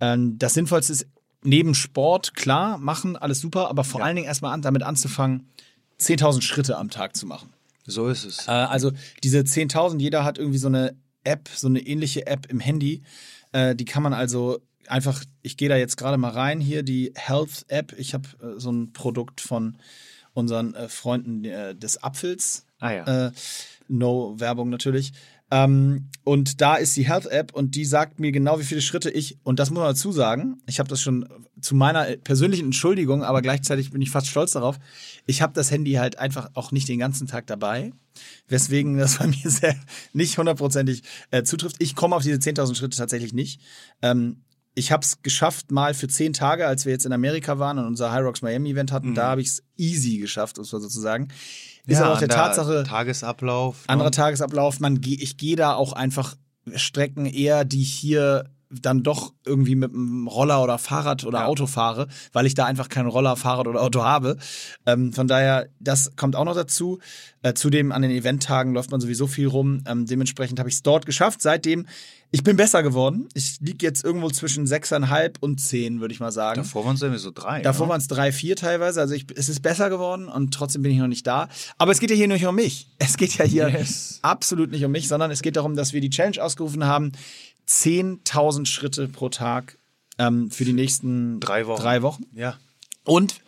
das 0.00 0.54
Sinnvollste 0.54 0.92
ist 0.92 1.06
neben 1.44 1.74
Sport, 1.74 2.34
klar, 2.34 2.78
machen, 2.78 3.16
alles 3.16 3.40
super, 3.40 3.68
aber 3.68 3.84
vor 3.84 4.02
allen 4.02 4.16
Dingen 4.16 4.26
erstmal 4.26 4.52
an, 4.52 4.62
damit 4.62 4.82
anzufangen, 4.82 5.48
10.000 6.00 6.42
Schritte 6.42 6.76
am 6.76 6.90
Tag 6.90 7.16
zu 7.16 7.26
machen. 7.26 7.52
So 7.86 8.08
ist 8.08 8.24
es. 8.24 8.48
Äh, 8.48 8.52
also 8.52 8.92
diese 9.22 9.40
10.000, 9.40 10.00
jeder 10.00 10.24
hat 10.24 10.38
irgendwie 10.38 10.58
so 10.58 10.68
eine 10.68 10.96
App, 11.22 11.48
so 11.54 11.68
eine 11.68 11.80
ähnliche 11.80 12.26
App 12.26 12.46
im 12.50 12.60
Handy. 12.60 13.02
Äh, 13.52 13.76
die 13.76 13.84
kann 13.84 14.02
man 14.02 14.12
also 14.12 14.60
einfach, 14.88 15.22
ich 15.42 15.56
gehe 15.56 15.68
da 15.68 15.76
jetzt 15.76 15.96
gerade 15.96 16.16
mal 16.16 16.30
rein, 16.30 16.60
hier 16.60 16.82
die 16.82 17.12
Health 17.14 17.64
App. 17.68 17.94
Ich 17.98 18.14
habe 18.14 18.28
äh, 18.42 18.58
so 18.58 18.72
ein 18.72 18.92
Produkt 18.92 19.40
von 19.40 19.76
unseren 20.32 20.74
Freunden 20.88 21.44
des 21.78 22.02
Apfels. 22.02 22.66
Ah 22.80 22.90
ja. 22.90 23.30
No 23.86 24.34
Werbung 24.40 24.68
natürlich. 24.68 25.12
Ähm, 25.54 26.08
und 26.24 26.60
da 26.60 26.74
ist 26.74 26.96
die 26.96 27.06
Health 27.06 27.26
App 27.26 27.54
und 27.54 27.76
die 27.76 27.84
sagt 27.84 28.18
mir 28.18 28.32
genau, 28.32 28.58
wie 28.58 28.64
viele 28.64 28.80
Schritte 28.80 29.08
ich, 29.08 29.38
und 29.44 29.60
das 29.60 29.70
muss 29.70 29.78
man 29.78 29.88
dazu 29.90 30.10
sagen, 30.10 30.60
ich 30.66 30.80
habe 30.80 30.88
das 30.88 31.00
schon 31.00 31.28
zu 31.60 31.76
meiner 31.76 32.16
persönlichen 32.16 32.66
Entschuldigung, 32.66 33.22
aber 33.22 33.40
gleichzeitig 33.40 33.92
bin 33.92 34.02
ich 34.02 34.10
fast 34.10 34.26
stolz 34.26 34.52
darauf, 34.52 34.80
ich 35.26 35.42
habe 35.42 35.52
das 35.52 35.70
Handy 35.70 35.92
halt 35.92 36.18
einfach 36.18 36.50
auch 36.54 36.72
nicht 36.72 36.88
den 36.88 36.98
ganzen 36.98 37.28
Tag 37.28 37.46
dabei, 37.46 37.92
weswegen 38.48 38.98
das 38.98 39.18
bei 39.18 39.28
mir 39.28 39.48
sehr 39.48 39.76
nicht 40.12 40.38
hundertprozentig 40.38 41.04
äh, 41.30 41.44
zutrifft. 41.44 41.76
Ich 41.78 41.94
komme 41.94 42.16
auf 42.16 42.24
diese 42.24 42.38
10.000 42.38 42.74
Schritte 42.74 42.96
tatsächlich 42.96 43.32
nicht. 43.32 43.60
Ähm, 44.02 44.42
ich 44.74 44.90
habe 44.90 45.04
es 45.04 45.22
geschafft, 45.22 45.70
mal 45.70 45.94
für 45.94 46.08
zehn 46.08 46.32
Tage, 46.32 46.66
als 46.66 46.84
wir 46.84 46.92
jetzt 46.92 47.06
in 47.06 47.12
Amerika 47.12 47.60
waren 47.60 47.78
und 47.78 47.86
unser 47.86 48.10
High 48.10 48.24
Rocks 48.24 48.42
Miami 48.42 48.72
Event 48.72 48.90
hatten, 48.90 49.14
da 49.14 49.28
habe 49.28 49.40
ich 49.40 49.46
es 49.46 49.62
easy 49.76 50.18
geschafft, 50.18 50.58
muss 50.58 50.72
man 50.72 50.82
sozusagen. 50.82 51.28
Ist 51.86 52.00
aber 52.00 52.14
auch 52.14 52.18
der 52.18 52.28
Tatsache, 52.28 52.84
Tagesablauf. 52.84 53.84
anderer 53.86 54.08
ne? 54.08 54.12
Tagesablauf, 54.12 54.80
man 54.80 55.00
ich 55.02 55.36
gehe 55.36 55.56
da 55.56 55.74
auch 55.74 55.92
einfach 55.92 56.34
Strecken 56.74 57.26
eher, 57.26 57.64
die 57.64 57.82
hier 57.82 58.50
dann 58.82 59.02
doch 59.02 59.32
irgendwie 59.44 59.74
mit 59.74 59.92
einem 59.92 60.26
Roller 60.28 60.62
oder 60.62 60.78
Fahrrad 60.78 61.24
oder 61.24 61.40
Ja. 61.40 61.46
Auto 61.46 61.66
fahre, 61.66 62.08
weil 62.32 62.46
ich 62.46 62.54
da 62.54 62.64
einfach 62.66 62.88
keinen 62.88 63.08
Roller, 63.08 63.36
Fahrrad 63.36 63.66
oder 63.66 63.82
Auto 63.82 64.02
habe. 64.02 64.36
Ähm, 64.86 65.12
von 65.12 65.28
daher, 65.28 65.68
das 65.80 66.12
kommt 66.16 66.36
auch 66.36 66.44
noch 66.44 66.54
dazu. 66.54 66.98
Äh, 67.42 67.54
zudem 67.54 67.92
an 67.92 68.02
den 68.02 68.10
Eventtagen 68.10 68.72
läuft 68.72 68.90
man 68.90 69.00
sowieso 69.00 69.26
viel 69.26 69.46
rum. 69.48 69.82
Ähm, 69.86 70.06
dementsprechend 70.06 70.58
habe 70.58 70.68
ich 70.68 70.76
es 70.76 70.82
dort 70.82 71.04
geschafft. 71.06 71.42
Seitdem, 71.42 71.86
ich 72.30 72.42
bin 72.42 72.56
besser 72.56 72.82
geworden. 72.82 73.28
Ich 73.34 73.58
liege 73.60 73.84
jetzt 73.86 74.02
irgendwo 74.04 74.28
zwischen 74.30 74.66
sechseinhalb 74.66 75.36
und 75.40 75.60
zehn, 75.60 76.00
würde 76.00 76.12
ich 76.14 76.20
mal 76.20 76.32
sagen. 76.32 76.56
Davor 76.62 76.84
waren 76.86 76.96
es 76.96 77.02
irgendwie 77.02 77.20
so 77.20 77.30
drei. 77.32 77.60
Davor 77.62 77.86
ne? 77.86 77.90
waren 77.92 78.00
es 78.00 78.08
drei, 78.08 78.32
vier 78.32 78.56
teilweise. 78.56 79.00
Also 79.00 79.14
ich, 79.14 79.26
es 79.36 79.48
ist 79.48 79.60
besser 79.60 79.90
geworden 79.90 80.28
und 80.28 80.52
trotzdem 80.54 80.82
bin 80.82 80.90
ich 80.90 80.98
noch 80.98 81.06
nicht 81.06 81.26
da. 81.26 81.48
Aber 81.78 81.92
es 81.92 82.00
geht 82.00 82.10
ja 82.10 82.16
hier 82.16 82.28
nicht 82.28 82.46
um 82.46 82.54
mich. 82.54 82.88
Es 82.98 83.18
geht 83.18 83.36
ja 83.36 83.44
hier 83.44 83.68
Yes. 83.68 84.18
absolut 84.22 84.70
nicht 84.70 84.84
um 84.84 84.90
mich, 84.90 85.06
sondern 85.08 85.30
es 85.30 85.42
geht 85.42 85.56
darum, 85.56 85.76
dass 85.76 85.92
wir 85.92 86.00
die 86.00 86.10
Challenge 86.10 86.42
ausgerufen 86.42 86.84
haben. 86.84 87.12
10.000 87.68 88.66
Schritte 88.66 89.08
pro 89.08 89.28
Tag 89.28 89.78
ähm, 90.18 90.50
für 90.50 90.64
die 90.64 90.72
nächsten 90.72 91.40
Drei 91.40 91.66
Wochen. 91.66 91.82
Drei 91.82 92.02
Wochen. 92.02 92.24
Ja. 92.34 92.56
Und 93.04 93.40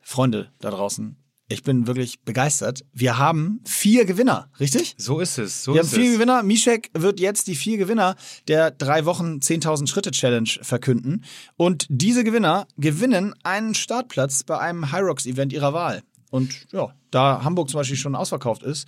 Freunde 0.00 0.50
da 0.60 0.70
draußen, 0.70 1.16
ich 1.50 1.62
bin 1.62 1.86
wirklich 1.86 2.20
begeistert. 2.20 2.84
Wir 2.92 3.18
haben 3.18 3.60
vier 3.66 4.04
Gewinner, 4.04 4.50
richtig? 4.60 4.94
So 4.98 5.18
ist 5.20 5.38
es. 5.38 5.64
So 5.64 5.72
Wir 5.74 5.80
haben 5.80 5.88
vier 5.88 6.10
es. 6.10 6.14
Gewinner. 6.14 6.42
Mishek 6.42 6.90
wird 6.94 7.20
jetzt 7.20 7.46
die 7.46 7.54
vier 7.56 7.78
Gewinner 7.78 8.16
der 8.48 8.70
drei 8.70 9.04
Wochen 9.06 9.38
10.000 9.38 9.86
Schritte 9.88 10.10
Challenge 10.10 10.48
verkünden. 10.62 11.24
Und 11.56 11.86
diese 11.88 12.22
Gewinner 12.24 12.66
gewinnen 12.76 13.34
einen 13.44 13.74
Startplatz 13.74 14.42
bei 14.44 14.58
einem 14.58 14.92
Hyrox 14.92 15.26
Event 15.26 15.52
ihrer 15.52 15.72
Wahl. 15.72 16.02
Und 16.30 16.66
ja, 16.72 16.94
da 17.10 17.42
Hamburg 17.42 17.70
zum 17.70 17.80
Beispiel 17.80 17.96
schon 17.96 18.14
ausverkauft 18.14 18.62
ist, 18.62 18.86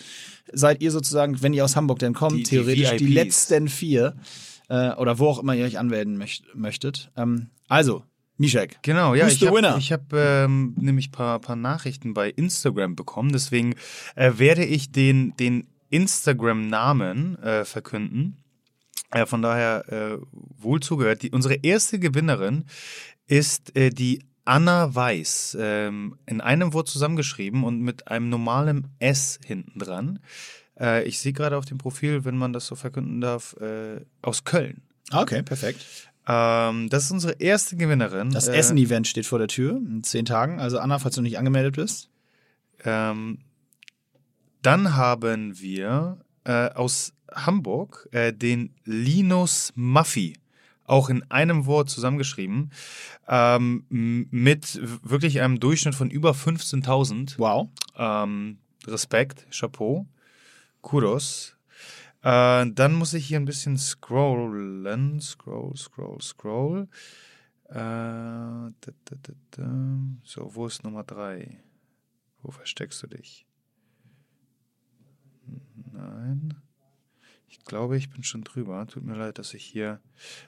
seid 0.52 0.82
ihr 0.82 0.90
sozusagen, 0.90 1.40
wenn 1.40 1.54
ihr 1.54 1.64
aus 1.64 1.76
Hamburg 1.76 1.98
denn 2.00 2.12
kommt, 2.12 2.34
Die- 2.36 2.42
die 2.42 2.50
theoretisch 2.50 2.90
die, 2.98 3.06
VIPs. 3.06 3.14
letzten 3.14 3.68
vier 3.68 4.14
äh, 4.70 4.92
oder 4.92 5.18
wo 5.18 5.26
auch 5.26 5.38
immer 5.38 5.54
ihr 5.54 5.66
euch 5.66 5.78
anmelden 5.78 6.16
möcht 6.16 6.44
möchtet. 6.54 7.10
Ähm, 7.16 7.48
also, 7.68 8.04
Mishek. 8.38 8.78
Genau, 8.82 9.14
ja, 9.14 9.28
ich 9.28 9.42
habe 9.42 9.60
hab, 9.60 10.12
ähm, 10.14 10.74
nämlich 10.78 11.08
ein 11.08 11.12
paar, 11.12 11.38
paar 11.40 11.56
Nachrichten 11.56 12.14
bei 12.14 12.30
Instagram 12.30 12.96
bekommen. 12.96 13.32
Deswegen 13.32 13.74
äh, 14.14 14.32
werde 14.36 14.64
ich 14.64 14.92
den, 14.92 15.36
den 15.36 15.66
Instagram-Namen 15.90 17.38
äh, 17.42 17.64
verkünden. 17.66 18.38
Äh, 19.10 19.26
von 19.26 19.42
daher 19.42 19.84
äh, 19.92 20.18
wohl 20.30 20.80
zugehört. 20.80 21.22
Die, 21.22 21.30
unsere 21.32 21.54
erste 21.54 21.98
Gewinnerin 21.98 22.64
ist 23.26 23.76
äh, 23.76 23.90
die 23.90 24.24
Anna 24.46 24.94
Weiß. 24.94 25.58
Ähm, 25.60 26.16
in 26.26 26.40
einem 26.40 26.72
Wort 26.72 26.88
zusammengeschrieben 26.88 27.64
und 27.64 27.80
mit 27.80 28.08
einem 28.08 28.30
normalen 28.30 28.88
S 29.00 29.38
hinten 29.44 29.78
dran. 29.80 30.20
Äh, 30.80 31.04
ich 31.04 31.18
sehe 31.18 31.32
gerade 31.32 31.56
auf 31.56 31.64
dem 31.66 31.78
Profil, 31.78 32.24
wenn 32.24 32.36
man 32.36 32.52
das 32.52 32.66
so 32.66 32.74
verkünden 32.74 33.20
darf, 33.20 33.54
äh, 33.60 34.00
aus 34.22 34.44
Köln. 34.44 34.82
Okay, 35.12 35.42
perfekt. 35.42 35.84
Ähm, 36.26 36.88
das 36.88 37.04
ist 37.04 37.10
unsere 37.10 37.34
erste 37.34 37.76
Gewinnerin. 37.76 38.30
Das 38.30 38.48
Äh, 38.48 38.56
Essen-Event 38.56 39.06
steht 39.06 39.26
vor 39.26 39.38
der 39.38 39.48
Tür 39.48 39.76
in 39.76 40.02
zehn 40.04 40.24
Tagen. 40.24 40.60
Also 40.60 40.78
Anna, 40.78 40.98
falls 40.98 41.14
du 41.16 41.22
nicht 41.22 41.38
angemeldet 41.38 41.76
bist. 41.76 42.08
Ähm, 42.84 43.38
dann 44.62 44.96
haben 44.96 45.58
wir 45.58 46.18
äh, 46.44 46.70
aus 46.70 47.12
Hamburg 47.32 48.08
äh, 48.12 48.32
den 48.32 48.74
Linus 48.84 49.72
Maffi. 49.74 50.34
Auch 50.84 51.08
in 51.08 51.28
einem 51.30 51.66
Wort 51.66 51.88
zusammengeschrieben. 51.88 52.72
Ähm, 53.28 53.84
mit 53.88 54.80
wirklich 55.08 55.40
einem 55.40 55.60
Durchschnitt 55.60 55.94
von 55.94 56.10
über 56.10 56.32
15.000. 56.32 57.34
Wow. 57.38 57.68
Ähm, 57.96 58.58
Respekt, 58.86 59.46
Chapeau, 59.56 60.06
Kudos. 60.82 61.56
Äh, 62.22 62.66
dann 62.72 62.94
muss 62.94 63.14
ich 63.14 63.26
hier 63.26 63.38
ein 63.38 63.44
bisschen 63.44 63.78
scrollen. 63.78 65.20
Scroll, 65.20 65.76
scroll, 65.76 66.20
scroll. 66.20 66.88
Äh, 67.68 67.74
da, 67.74 68.72
da, 69.04 69.32
da. 69.52 69.98
So, 70.24 70.54
wo 70.54 70.66
ist 70.66 70.84
Nummer 70.84 71.04
drei? 71.04 71.62
Wo 72.42 72.50
versteckst 72.50 73.02
du 73.02 73.06
dich? 73.06 73.46
Nein. 75.92 76.54
Ich 77.48 77.64
glaube, 77.64 77.96
ich 77.96 78.10
bin 78.10 78.22
schon 78.22 78.44
drüber. 78.44 78.86
Tut 78.86 79.04
mir 79.04 79.16
leid, 79.16 79.38
dass 79.38 79.54
ich 79.54 79.64
hier 79.64 80.00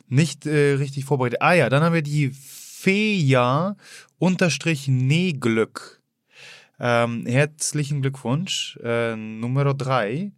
nicht 0.09 0.47
äh, 0.47 0.75
richtig 0.75 1.05
vorbereite. 1.05 1.41
Ah 1.41 1.53
ja, 1.53 1.69
dann 1.69 1.83
haben 1.83 1.95
wir 1.95 2.03
die 2.03 2.31
Feja 2.31 3.77
unterstrich 4.19 4.89
Neglück. 4.89 6.02
Ähm, 6.85 7.25
herzlichen 7.27 8.03
Glückwunsch. 8.03 8.77
Äh, 8.83 9.15
Nummer 9.15 9.73
drei. 9.73 10.33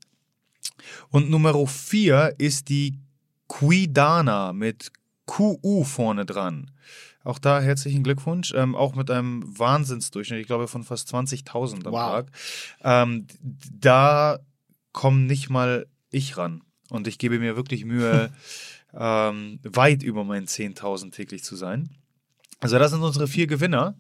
Und 1.09 1.31
Nummer 1.31 1.67
vier 1.67 2.35
ist 2.37 2.69
die 2.69 3.01
Quidana 3.49 4.53
mit 4.53 4.93
QU 5.27 5.85
vorne 5.85 6.27
dran. 6.27 6.71
Auch 7.25 7.39
da 7.39 7.63
herzlichen 7.63 8.03
Glückwunsch. 8.03 8.53
Ähm, 8.55 8.75
auch 8.75 8.95
mit 8.95 9.11
einem 9.11 9.59
Wahnsinnsdurchschnitt, 9.59 10.41
ich 10.41 10.47
glaube 10.47 10.69
von 10.69 10.85
fast 10.85 11.13
20.000 11.15 11.87
am 11.87 11.93
Wow. 11.93 12.11
Tag. 12.11 12.31
Ähm, 12.83 13.27
da 13.73 14.39
komme 14.93 15.21
nicht 15.21 15.49
mal 15.49 15.87
ich 16.11 16.37
ran. 16.37 16.63
Und 16.91 17.09
ich 17.09 17.17
gebe 17.17 17.39
mir 17.39 17.57
wirklich 17.57 17.87
Mühe, 17.87 18.31
ähm, 18.93 19.61
weit 19.63 20.03
über 20.03 20.25
meinen 20.25 20.47
10.000 20.47 21.13
täglich 21.13 21.43
zu 21.43 21.57
sein. 21.57 21.89
Also 22.61 22.79
das 22.79 22.93
sind 22.93 23.03
unsere 23.03 23.29
vier 23.29 23.47
Gewinner. 23.47 23.97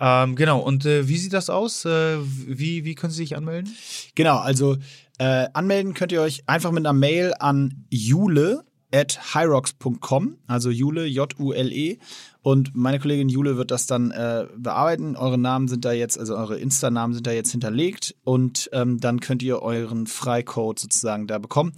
Ähm, 0.00 0.36
genau, 0.36 0.60
und 0.60 0.84
äh, 0.84 1.08
wie 1.08 1.16
sieht 1.16 1.32
das 1.32 1.48
aus? 1.50 1.84
Äh, 1.84 2.18
wie, 2.20 2.84
wie 2.84 2.94
können 2.94 3.12
Sie 3.12 3.18
sich 3.18 3.36
anmelden? 3.36 3.74
Genau, 4.14 4.38
also 4.38 4.76
äh, 5.18 5.46
anmelden 5.52 5.94
könnt 5.94 6.12
ihr 6.12 6.20
euch 6.20 6.42
einfach 6.46 6.72
mit 6.72 6.84
einer 6.84 6.92
Mail 6.92 7.34
an 7.38 7.84
jule 7.90 8.64
at 8.92 9.34
hyrox.com, 9.34 10.36
also 10.46 10.70
Jule, 10.70 11.06
J-U-L-E. 11.06 11.98
Und 12.42 12.74
meine 12.74 12.98
Kollegin 12.98 13.28
Jule 13.28 13.56
wird 13.56 13.70
das 13.70 13.86
dann 13.86 14.10
äh, 14.10 14.46
bearbeiten. 14.56 15.16
Eure 15.16 15.38
Namen 15.38 15.68
sind 15.68 15.84
da 15.84 15.92
jetzt, 15.92 16.18
also 16.18 16.36
eure 16.36 16.58
Insta-Namen 16.58 17.14
sind 17.14 17.26
da 17.26 17.30
jetzt 17.30 17.52
hinterlegt. 17.52 18.16
Und 18.24 18.68
ähm, 18.72 18.98
dann 18.98 19.20
könnt 19.20 19.42
ihr 19.44 19.62
euren 19.62 20.08
Freicode 20.08 20.80
sozusagen 20.80 21.28
da 21.28 21.38
bekommen. 21.38 21.72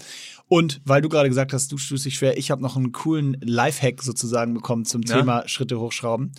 Und 0.49 0.81
weil 0.85 1.03
du 1.03 1.11
gerade 1.11 1.29
gesagt 1.29 1.53
hast, 1.53 1.71
du 1.71 1.77
tust 1.77 2.05
dich 2.05 2.15
schwer, 2.15 2.39
ich 2.39 2.51
habe 2.51 2.63
noch 2.63 2.77
einen 2.77 2.93
coolen 2.93 3.37
Lifehack 3.43 4.03
sozusagen 4.03 4.55
bekommen 4.55 4.87
zum 4.87 5.03
Ja? 5.03 5.19
Thema 5.19 5.47
Schritte 5.49 5.79
hochschrauben. 5.79 6.33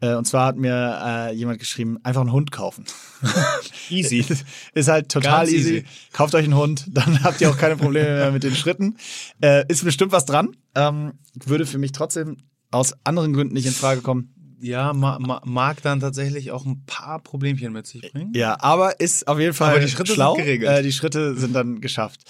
Äh, 0.00 0.14
und 0.14 0.26
zwar 0.26 0.46
hat 0.46 0.56
mir 0.56 1.00
äh, 1.04 1.34
jemand 1.34 1.58
geschrieben, 1.58 1.98
einfach 2.02 2.20
einen 2.20 2.32
Hund 2.32 2.52
kaufen. 2.52 2.84
Easy. 3.90 4.24
Ist 4.74 4.88
halt 4.88 5.08
total 5.08 5.48
easy. 5.48 5.56
easy. 5.56 5.84
Kauft 6.12 6.34
euch 6.34 6.44
einen 6.44 6.56
Hund, 6.56 6.86
dann 6.92 7.22
habt 7.22 7.40
ihr 7.40 7.50
auch 7.50 7.58
keine 7.58 7.76
Probleme 7.76 8.08
mehr 8.08 8.30
mit 8.30 8.42
den 8.42 8.54
Schritten. 8.54 8.96
Äh, 9.42 9.64
ist 9.68 9.84
bestimmt 9.84 10.12
was 10.12 10.26
dran. 10.26 10.56
Ähm, 10.74 11.14
würde 11.44 11.66
für 11.66 11.78
mich 11.78 11.92
trotzdem 11.92 12.36
aus 12.74 12.94
anderen 13.04 13.32
Gründen 13.32 13.54
nicht 13.54 13.66
in 13.66 13.72
Frage 13.72 14.00
kommen. 14.02 14.30
Ja, 14.60 14.94
ma, 14.94 15.18
ma, 15.18 15.42
mag 15.44 15.82
dann 15.82 16.00
tatsächlich 16.00 16.50
auch 16.50 16.64
ein 16.64 16.84
paar 16.86 17.18
Problemchen 17.22 17.72
mit 17.74 17.86
sich 17.86 18.00
bringen. 18.12 18.32
Ja, 18.34 18.56
aber 18.60 18.98
ist 18.98 19.28
auf 19.28 19.38
jeden 19.38 19.52
Fall 19.52 19.72
Aber 19.72 19.80
die 19.80 19.88
Schritte 19.88 20.06
sind 20.12 20.14
schlau. 20.14 20.34
geregelt. 20.34 20.70
Äh, 20.70 20.82
die 20.82 20.92
Schritte 20.92 21.36
sind 21.36 21.52
dann 21.52 21.82
geschafft. 21.82 22.20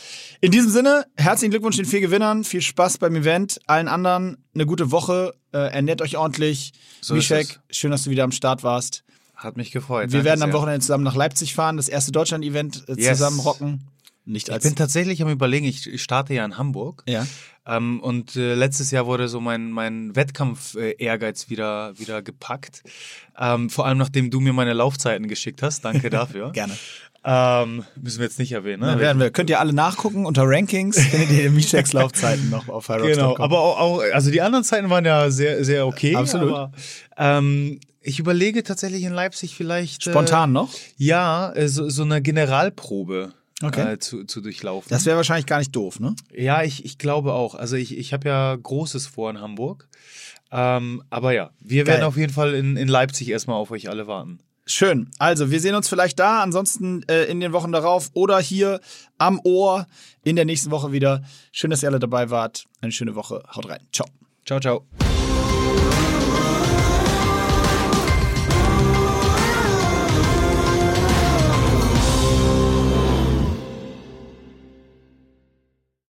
In 0.40 0.50
diesem 0.50 0.70
Sinne, 0.70 1.06
herzlichen 1.16 1.52
Glückwunsch 1.52 1.76
den 1.76 1.84
vier 1.84 2.00
Gewinnern. 2.00 2.42
Viel 2.42 2.60
Spaß 2.60 2.98
beim 2.98 3.14
Event. 3.14 3.60
Allen 3.68 3.86
anderen 3.86 4.38
eine 4.52 4.66
gute 4.66 4.90
Woche. 4.90 5.34
Äh, 5.52 5.58
ernährt 5.58 6.02
euch 6.02 6.16
ordentlich. 6.16 6.72
So 7.00 7.14
ist 7.14 7.30
Mishek, 7.30 7.60
schön, 7.70 7.92
dass 7.92 8.02
du 8.02 8.10
wieder 8.10 8.24
am 8.24 8.32
Start 8.32 8.64
warst. 8.64 9.04
Hat 9.36 9.56
mich 9.56 9.70
gefreut. 9.70 10.10
Wir 10.10 10.24
werden 10.24 10.42
am. 10.42 10.52
Wochenende 10.52 10.80
zusammen 10.80 11.04
nach 11.04 11.14
Leipzig 11.14 11.54
fahren, 11.54 11.76
das 11.76 11.88
erste 11.88 12.10
Deutschland-Event 12.10 12.84
äh, 12.88 12.94
Yes. 12.96 13.18
zusammen 13.18 13.38
rocken. 13.38 13.84
Nicht 14.26 14.48
Ich 14.48 14.54
als 14.54 14.64
bin 14.64 14.74
tatsächlich 14.74 15.20
am 15.22 15.28
überlegen, 15.28 15.66
ich, 15.66 15.86
ich 15.86 16.02
starte 16.02 16.34
ja 16.34 16.44
in 16.44 16.56
Hamburg. 16.58 17.02
ja. 17.06 17.26
Ähm, 17.66 18.00
und 18.00 18.36
äh, 18.36 18.52
letztes 18.54 18.90
Jahr 18.90 19.06
wurde 19.06 19.26
so 19.26 19.40
mein, 19.40 19.70
mein 19.70 20.14
Wettkampf-Ehrgeiz 20.14 21.48
wieder, 21.48 21.98
wieder 21.98 22.20
gepackt. 22.20 22.82
Ähm, 23.38 23.70
vor 23.70 23.86
allem 23.86 23.96
nachdem 23.96 24.30
du 24.30 24.40
mir 24.40 24.52
meine 24.52 24.74
Laufzeiten 24.74 25.28
geschickt 25.28 25.62
hast. 25.62 25.82
Danke 25.82 26.10
dafür. 26.10 26.52
Gerne. 26.52 26.76
Ähm, 27.24 27.84
müssen 27.96 28.18
wir 28.18 28.26
jetzt 28.26 28.38
nicht 28.38 28.52
erwähnen, 28.52 28.80
ne? 28.82 28.88
Dann 28.88 28.98
werden 28.98 29.18
wir. 29.18 29.30
Könnt 29.30 29.48
ihr 29.48 29.60
alle 29.60 29.72
nachgucken 29.72 30.26
unter 30.26 30.42
Rankings, 30.44 30.98
findet 31.06 31.30
ihr 31.30 31.44
die 31.44 31.48
Micheks 31.54 31.94
Laufzeiten 31.94 32.50
noch 32.50 32.68
auf 32.68 32.88
Hyrox.com. 32.90 33.10
Genau, 33.12 33.38
aber 33.38 33.60
auch, 33.60 33.78
auch, 33.80 34.02
also 34.12 34.30
die 34.30 34.42
anderen 34.42 34.62
Zeiten 34.62 34.90
waren 34.90 35.06
ja 35.06 35.30
sehr, 35.30 35.64
sehr 35.64 35.86
okay. 35.86 36.14
Absolut. 36.16 36.50
Aber, 36.52 36.72
ähm, 37.16 37.80
ich 38.02 38.18
überlege 38.18 38.62
tatsächlich 38.62 39.04
in 39.04 39.14
Leipzig 39.14 39.54
vielleicht. 39.56 40.04
Spontan 40.04 40.50
Äh, 40.50 40.52
noch? 40.52 40.70
ja, 40.98 41.50
äh, 41.54 41.66
so, 41.68 41.88
so 41.88 42.02
eine 42.02 42.20
Generalprobe 42.20 43.32
Okay. 43.66 43.94
äh, 43.94 43.98
zu, 43.98 44.24
zu 44.24 44.40
durchlaufen. 44.40 44.88
Das 44.88 45.06
wäre 45.06 45.16
wahrscheinlich 45.16 45.46
gar 45.46 45.58
nicht 45.58 45.74
doof, 45.74 46.00
ne? 46.00 46.14
ja, 46.32 46.62
ich, 46.62 46.84
ich 46.84 46.98
glaube 46.98 47.32
auch. 47.32 47.54
Also 47.54 47.76
ich, 47.76 47.96
ich 47.96 48.12
habe 48.12 48.28
ja 48.28 48.56
Großes 48.56 49.06
vor 49.06 49.30
in 49.30 49.40
Hamburg. 49.40 49.88
Ähm, 50.50 51.02
aber 51.10 51.32
ja, 51.32 51.50
wir 51.60 51.84
Geil. 51.84 51.94
werden 51.94 52.04
auf 52.04 52.16
jeden 52.16 52.32
Fall 52.32 52.54
in, 52.54 52.76
in 52.76 52.88
Leipzig 52.88 53.28
erstmal 53.28 53.56
auf 53.56 53.70
euch 53.70 53.88
alle 53.88 54.06
warten. 54.06 54.38
Schön. 54.66 55.10
Also, 55.18 55.50
wir 55.50 55.60
sehen 55.60 55.74
uns 55.74 55.88
vielleicht 55.88 56.18
da, 56.18 56.42
ansonsten 56.42 57.02
äh, 57.08 57.24
in 57.24 57.40
den 57.40 57.52
Wochen 57.52 57.70
darauf 57.70 58.10
oder 58.14 58.40
hier 58.40 58.80
am 59.18 59.40
Ohr 59.44 59.86
in 60.22 60.36
der 60.36 60.46
nächsten 60.46 60.70
Woche 60.70 60.90
wieder. 60.90 61.22
Schön, 61.52 61.70
dass 61.70 61.82
ihr 61.82 61.90
alle 61.90 61.98
dabei 61.98 62.30
wart. 62.30 62.64
Eine 62.80 62.92
schöne 62.92 63.14
Woche. 63.14 63.42
Haut 63.54 63.68
rein. 63.68 63.80
Ciao. 63.92 64.08
Ciao, 64.46 64.60
ciao. 64.60 65.13